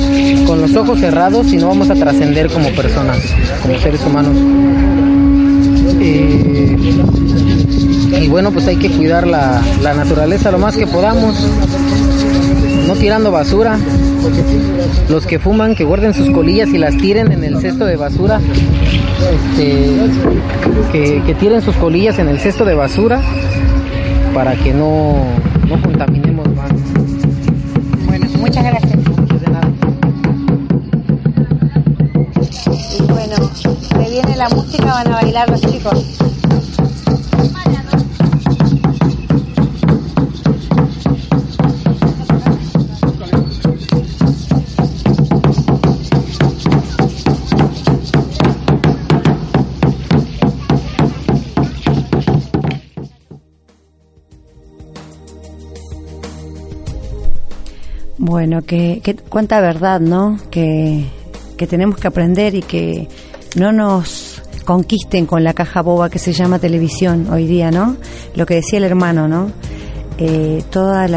con 0.46 0.61
los 0.61 0.76
ojos 0.76 1.01
cerrados 1.01 1.53
y 1.53 1.57
no 1.57 1.66
vamos 1.66 1.90
a 1.90 1.96
trascender 1.96 2.48
como 2.48 2.68
personas, 2.70 3.18
como 3.61 3.76
seres 3.80 4.01
humanos. 4.07 4.36
Eh, 6.01 6.76
y 8.22 8.28
bueno, 8.28 8.53
pues 8.53 8.68
hay 8.68 8.76
que 8.76 8.88
cuidar 8.88 9.26
la 9.26 9.62
naturaleza 9.96 10.53
lo 10.53 10.59
más 10.61 10.76
que 10.76 10.86
podamos, 10.86 11.44
no 12.86 12.94
tirando 12.94 13.32
basura, 13.32 13.80
los 15.09 15.26
que 15.26 15.40
fuman 15.40 15.74
que 15.74 15.82
guarden 15.82 16.14
sus 16.14 16.30
colillas 16.30 16.68
y 16.68 16.78
las 16.78 16.96
tiren 16.96 17.32
en 17.32 17.42
el 17.42 17.61
cesto 17.61 17.84
de 17.84 17.96
basura 17.96 18.40
este, 19.20 20.10
que, 20.92 21.34
tiren 21.38 21.62
sus 21.62 21.76
colillas 21.76 22.18
en 22.18 22.28
el 22.28 22.38
cesto 22.38 22.64
de 22.64 22.74
basura 22.74 23.20
para 24.34 24.54
que 24.56 24.72
no, 24.72 25.14
no 25.68 25.82
contaminemos 25.82 26.48
más. 26.54 26.70
Bueno, 28.06 28.26
muchas 28.38 28.64
gracias. 28.64 28.98
Bueno, 33.08 33.36
se 33.54 34.10
viene 34.10 34.36
la 34.36 34.48
música, 34.48 34.84
van 34.84 35.08
a 35.08 35.22
bailar 35.22 35.50
los 35.50 35.60
chicos. 35.60 36.19
Bueno, 58.31 58.62
que, 58.62 59.03
cuánta 59.28 59.61
verdad, 59.61 59.99
¿no? 59.99 60.39
Que, 60.53 61.05
tenemos 61.68 61.97
que 61.97 62.07
aprender 62.07 62.55
y 62.55 62.62
que 62.62 63.09
no 63.57 63.72
nos 63.72 64.41
conquisten 64.64 65.26
con 65.26 65.43
la 65.43 65.53
caja 65.53 65.83
boba 65.83 66.11
que 66.11 66.20
se 66.20 66.33
llama 66.33 66.61
televisión 66.61 67.26
hoy 67.33 67.49
día, 67.49 67.72
¿no? 67.72 67.97
Lo 68.37 68.47
que 68.47 68.55
decía 68.55 68.78
el 68.78 68.85
hermano, 68.85 69.26
¿no? 69.26 69.51
Eh, 70.16 70.62
todos 70.70 71.11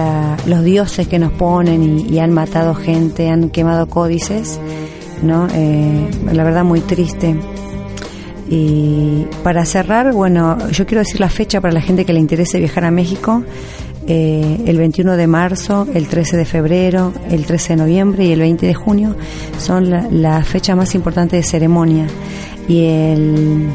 los 0.47 0.63
dioses 0.63 1.07
que 1.07 1.19
nos 1.19 1.31
ponen 1.33 2.11
y, 2.11 2.17
han 2.17 2.33
matado 2.33 2.73
gente, 2.73 3.29
han 3.29 3.51
quemado 3.51 3.87
códices, 3.87 4.59
¿no? 5.21 5.47
Eh, 5.53 6.09
la 6.31 6.43
verdad 6.43 6.63
muy 6.63 6.79
triste. 6.79 7.35
Y 8.49 9.27
para 9.43 9.65
cerrar, 9.65 10.13
bueno, 10.13 10.57
yo 10.71 10.87
quiero 10.87 11.01
decir 11.01 11.19
la 11.19 11.29
fecha 11.29 11.61
para 11.61 11.75
la 11.75 11.81
gente 11.81 12.05
que 12.05 12.13
le 12.13 12.19
interese 12.19 12.57
viajar 12.57 12.85
a 12.85 12.91
México. 12.91 13.43
Eh, 14.07 14.63
el 14.65 14.77
21 14.77 15.15
de 15.15 15.27
marzo, 15.27 15.87
el 15.93 16.07
13 16.07 16.37
de 16.37 16.45
febrero, 16.45 17.13
el 17.29 17.45
13 17.45 17.73
de 17.73 17.77
noviembre 17.77 18.25
y 18.25 18.31
el 18.31 18.39
20 18.39 18.65
de 18.65 18.73
junio 18.73 19.15
son 19.57 19.89
la, 19.89 20.07
la 20.11 20.43
fecha 20.43 20.75
más 20.75 20.93
importante 20.95 21.37
de 21.37 21.43
ceremonia. 21.43 22.07
Y 22.67 22.85
el 22.85 23.67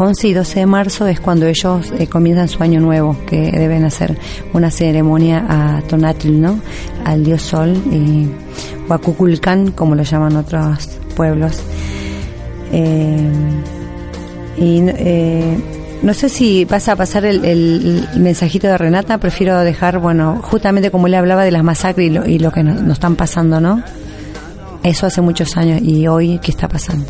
11 0.00 0.28
y 0.28 0.32
12 0.32 0.60
de 0.60 0.66
marzo 0.66 1.06
es 1.08 1.18
cuando 1.18 1.46
ellos 1.46 1.92
eh, 1.98 2.06
comienzan 2.06 2.46
su 2.46 2.62
año 2.62 2.78
nuevo, 2.78 3.16
que 3.26 3.50
deben 3.50 3.84
hacer 3.84 4.16
una 4.52 4.70
ceremonia 4.70 5.44
a 5.48 5.82
Tonatl, 5.82 6.40
¿no? 6.40 6.60
Al 7.04 7.24
dios 7.24 7.42
sol, 7.42 7.74
y, 7.90 8.28
o 8.88 8.94
a 8.94 8.98
Cuculcán, 8.98 9.72
como 9.72 9.96
lo 9.96 10.04
llaman 10.04 10.36
otros 10.36 10.88
pueblos. 11.16 11.60
Eh, 12.70 13.28
y 14.56 14.82
eh, 14.86 15.56
no 16.02 16.14
sé 16.14 16.28
si 16.28 16.64
vas 16.64 16.88
a 16.88 16.96
pasar 16.96 17.24
el, 17.24 18.08
mensajito 18.16 18.68
de 18.68 18.78
Renata, 18.78 19.18
prefiero 19.18 19.58
dejar, 19.60 19.98
bueno, 19.98 20.40
justamente 20.42 20.90
como 20.90 21.08
le 21.08 21.16
hablaba 21.16 21.44
de 21.44 21.50
las 21.50 21.64
masacres 21.64 22.10
y 22.26 22.38
lo, 22.38 22.52
que 22.52 22.62
nos, 22.62 22.92
están 22.92 23.16
pasando, 23.16 23.60
¿no? 23.60 23.82
Eso 24.82 25.06
hace 25.06 25.20
muchos 25.20 25.56
años 25.56 25.80
y 25.82 26.06
hoy, 26.06 26.38
¿qué 26.38 26.52
está 26.52 26.68
pasando? 26.68 27.06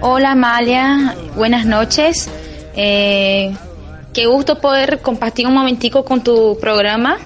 Hola 0.00 0.32
Amalia, 0.32 1.14
buenas 1.36 1.66
noches. 1.66 2.28
Eh, 2.74 3.54
qué 4.14 4.26
gusto 4.26 4.58
poder 4.58 5.00
compartir 5.00 5.46
un 5.46 5.54
momentico 5.54 6.04
con 6.04 6.24
tu 6.24 6.58
programa. 6.58 7.18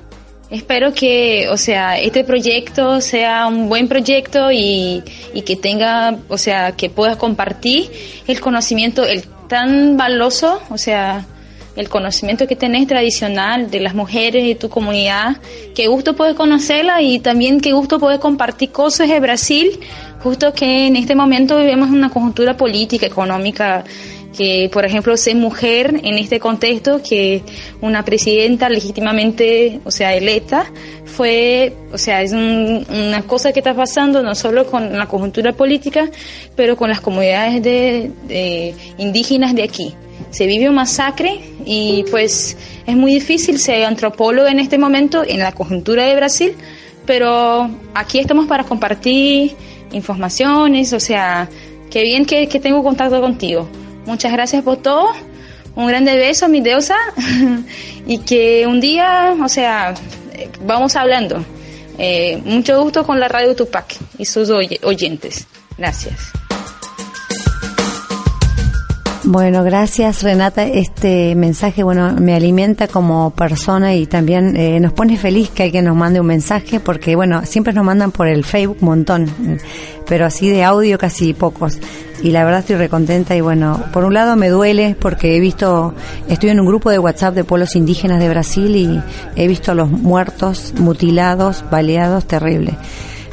Espero 0.50 0.92
que, 0.92 1.48
o 1.50 1.56
sea, 1.56 1.98
este 1.98 2.22
proyecto 2.22 3.00
sea 3.00 3.46
un 3.46 3.68
buen 3.68 3.88
proyecto 3.88 4.52
y, 4.52 5.02
y 5.34 5.42
que 5.42 5.56
tenga, 5.56 6.16
o 6.28 6.38
sea, 6.38 6.72
que 6.72 6.90
puedas 6.90 7.16
compartir 7.16 7.90
el 8.28 8.40
conocimiento, 8.40 9.04
el 9.04 9.24
tan 9.48 9.96
valioso, 9.96 10.60
o 10.70 10.78
sea, 10.78 11.26
el 11.76 11.88
conocimiento 11.88 12.46
que 12.46 12.56
tenés 12.56 12.86
tradicional 12.86 13.70
de 13.70 13.80
las 13.80 13.94
mujeres 13.94 14.44
de 14.44 14.54
tu 14.54 14.68
comunidad. 14.68 15.36
Qué 15.74 15.88
gusto 15.88 16.16
poder 16.16 16.34
conocerla 16.34 17.02
y 17.02 17.18
también 17.18 17.60
qué 17.60 17.72
gusto 17.72 17.98
poder 17.98 18.18
compartir 18.18 18.72
cosas 18.72 19.08
de 19.08 19.20
Brasil, 19.20 19.78
justo 20.22 20.52
que 20.52 20.86
en 20.86 20.96
este 20.96 21.14
momento 21.14 21.58
vivimos 21.58 21.90
una 21.90 22.08
conjuntura 22.08 22.56
política, 22.56 23.06
económica 23.06 23.84
que, 24.36 24.68
por 24.72 24.84
ejemplo, 24.84 25.16
ser 25.16 25.36
mujer 25.36 26.00
en 26.02 26.18
este 26.18 26.38
contexto, 26.38 27.00
que 27.02 27.42
una 27.80 28.04
presidenta 28.04 28.68
legítimamente, 28.68 29.80
o 29.84 29.90
sea, 29.90 30.14
electa, 30.14 30.66
fue, 31.16 31.72
o 31.92 31.98
sea, 31.98 32.20
es 32.20 32.32
una 32.32 33.22
cosa 33.22 33.52
que 33.52 33.60
está 33.60 33.74
pasando 33.74 34.22
no 34.22 34.34
solo 34.34 34.66
con 34.66 34.98
la 34.98 35.06
conjuntura 35.06 35.54
política, 35.54 36.10
pero 36.54 36.76
con 36.76 36.90
las 36.90 37.00
comunidades 37.00 37.62
de, 37.62 38.74
indígenas 38.98 39.54
de 39.54 39.62
aquí. 39.62 39.94
Se 40.30 40.46
vive 40.46 40.68
un 40.68 40.74
masacre 40.74 41.40
y 41.64 42.04
pues 42.10 42.58
es 42.86 42.96
muy 42.96 43.14
difícil 43.14 43.58
ser 43.58 43.86
antropólogo 43.86 44.46
en 44.46 44.58
este 44.58 44.76
momento 44.76 45.24
en 45.26 45.38
la 45.38 45.52
conjuntura 45.52 46.04
de 46.04 46.16
Brasil, 46.16 46.54
pero 47.06 47.70
aquí 47.94 48.18
estamos 48.18 48.46
para 48.46 48.64
compartir 48.64 49.56
informaciones, 49.92 50.92
o 50.92 51.00
sea, 51.00 51.48
qué 51.90 52.02
bien 52.02 52.26
que, 52.26 52.46
que 52.46 52.60
tengo 52.60 52.82
contacto 52.82 53.22
contigo. 53.22 53.68
Muchas 54.04 54.32
gracias 54.32 54.62
por 54.62 54.76
todo. 54.76 55.08
Un 55.76 55.86
grande 55.86 56.16
beso, 56.16 56.48
mi 56.48 56.60
deusa. 56.60 56.96
y 58.06 58.18
que 58.18 58.66
un 58.66 58.80
día, 58.80 59.34
o 59.42 59.48
sea, 59.48 59.94
vamos 60.62 60.96
hablando. 60.96 61.44
Eh, 61.98 62.40
mucho 62.44 62.82
gusto 62.82 63.04
con 63.04 63.18
la 63.20 63.28
radio 63.28 63.56
Tupac 63.56 63.96
y 64.18 64.24
sus 64.24 64.50
oyentes. 64.50 65.46
Gracias. 65.78 66.32
Bueno, 69.28 69.64
gracias 69.64 70.22
Renata. 70.22 70.62
Este 70.62 71.34
mensaje, 71.34 71.82
bueno, 71.82 72.12
me 72.12 72.36
alimenta 72.36 72.86
como 72.86 73.30
persona 73.30 73.92
y 73.96 74.06
también 74.06 74.56
eh, 74.56 74.78
nos 74.78 74.92
pone 74.92 75.16
feliz 75.16 75.50
que 75.50 75.64
alguien 75.64 75.86
nos 75.86 75.96
mande 75.96 76.20
un 76.20 76.28
mensaje 76.28 76.78
porque, 76.78 77.16
bueno, 77.16 77.44
siempre 77.44 77.72
nos 77.72 77.84
mandan 77.84 78.12
por 78.12 78.28
el 78.28 78.44
Facebook 78.44 78.76
un 78.82 78.86
montón, 78.86 79.28
pero 80.06 80.26
así 80.26 80.48
de 80.48 80.62
audio 80.62 80.96
casi 80.96 81.34
pocos. 81.34 81.76
Y 82.22 82.30
la 82.30 82.44
verdad 82.44 82.60
estoy 82.60 82.76
recontenta 82.76 83.34
y 83.34 83.40
bueno, 83.40 83.82
por 83.92 84.04
un 84.04 84.14
lado 84.14 84.36
me 84.36 84.48
duele 84.48 84.96
porque 84.98 85.36
he 85.36 85.40
visto, 85.40 85.92
estoy 86.28 86.50
en 86.50 86.60
un 86.60 86.66
grupo 86.66 86.90
de 86.90 87.00
WhatsApp 87.00 87.34
de 87.34 87.42
pueblos 87.42 87.74
indígenas 87.74 88.20
de 88.20 88.28
Brasil 88.28 88.76
y 88.76 89.02
he 89.34 89.48
visto 89.48 89.72
a 89.72 89.74
los 89.74 89.90
muertos, 89.90 90.72
mutilados, 90.78 91.64
baleados, 91.68 92.26
terrible. 92.26 92.78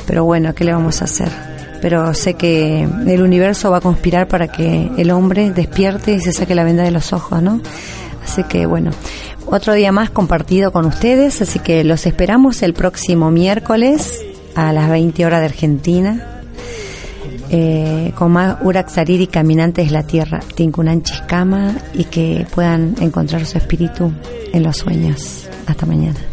Pero 0.08 0.26
bueno, 0.26 0.56
¿qué 0.56 0.64
le 0.64 0.74
vamos 0.74 1.04
a 1.04 1.06
hacer? 1.06 1.53
Pero 1.84 2.14
sé 2.14 2.36
que 2.36 2.84
el 2.84 3.22
universo 3.22 3.70
va 3.70 3.80
a 3.80 3.82
conspirar 3.82 4.30
para 4.30 4.48
que 4.48 4.90
el 4.98 5.12
hombre 5.12 5.52
despierte 5.52 6.14
y 6.14 6.22
se 6.22 6.32
saque 6.32 6.56
la 6.56 6.64
venda 6.64 6.82
de 6.84 6.92
los 6.92 7.12
ojos, 7.12 7.44
¿no? 7.44 7.60
Así 8.24 8.46
que 8.46 8.66
bueno, 8.66 8.92
otro 9.48 9.74
día 9.74 9.92
más 9.92 10.10
compartido 10.10 10.72
con 10.72 10.86
ustedes, 10.86 11.42
así 11.42 11.60
que 11.60 11.84
los 11.84 12.06
esperamos 12.06 12.64
el 12.64 12.74
próximo 12.74 13.32
miércoles 13.32 14.24
a 14.56 14.72
las 14.72 14.90
20 14.90 15.26
horas 15.26 15.42
de 15.42 15.46
Argentina. 15.46 16.42
Eh, 17.50 18.14
con 18.16 18.32
más 18.32 18.60
Uraxariri 18.62 19.28
Caminantes 19.28 19.88
de 19.88 19.92
la 19.92 20.04
Tierra, 20.04 20.40
Tinkunan 20.56 21.04
Chiscama, 21.04 21.76
y 21.94 22.06
que 22.06 22.48
puedan 22.56 22.96
encontrar 23.02 23.46
su 23.46 23.58
espíritu 23.58 24.10
en 24.54 24.64
los 24.64 24.78
sueños. 24.78 25.50
Hasta 25.68 25.86
mañana. 25.86 26.33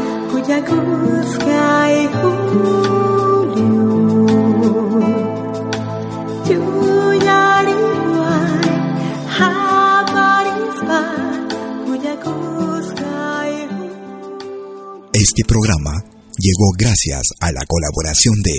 Este 15.13 15.45
programa 15.45 15.93
llegó 16.37 16.71
gracias 16.75 17.21
a 17.39 17.51
la 17.51 17.61
colaboración 17.67 18.41
de 18.41 18.57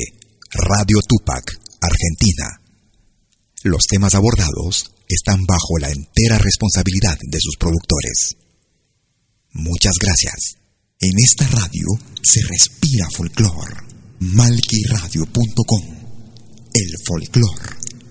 Radio 0.53 0.99
Tupac, 1.09 1.59
Argentina. 1.81 2.61
Los 3.65 3.87
temas 3.87 4.15
abordados 4.15 4.93
están 5.09 5.45
bajo 5.47 5.79
la 5.81 5.91
entera 5.91 6.39
responsabilidad 6.39 7.19
de 7.21 7.39
sus 7.41 7.57
productores. 7.57 8.37
Muchas 9.53 9.95
gracias. 10.01 10.62
En 11.05 11.19
esta 11.19 11.45
radio 11.49 11.89
se 12.23 12.41
respira 12.43 13.09
folclor. 13.13 13.75
Malquiradio.com. 14.21 15.83
El 16.73 16.93
folclor 17.05 17.59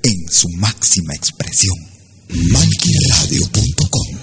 en 0.04 0.28
su 0.30 0.50
máxima 0.58 1.14
expresión. 1.14 1.78
Malquiradio.com. 2.28 4.18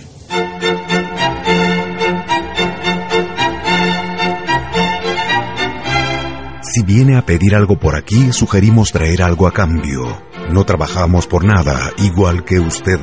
Si 6.62 6.82
viene 6.82 7.16
a 7.16 7.24
pedir 7.24 7.54
algo 7.54 7.80
por 7.80 7.96
aquí, 7.96 8.34
sugerimos 8.34 8.92
traer 8.92 9.22
algo 9.22 9.46
a 9.46 9.54
cambio. 9.54 10.22
No 10.52 10.66
trabajamos 10.66 11.26
por 11.26 11.42
nada, 11.42 11.90
igual 11.96 12.44
que 12.44 12.60
usted. 12.60 13.00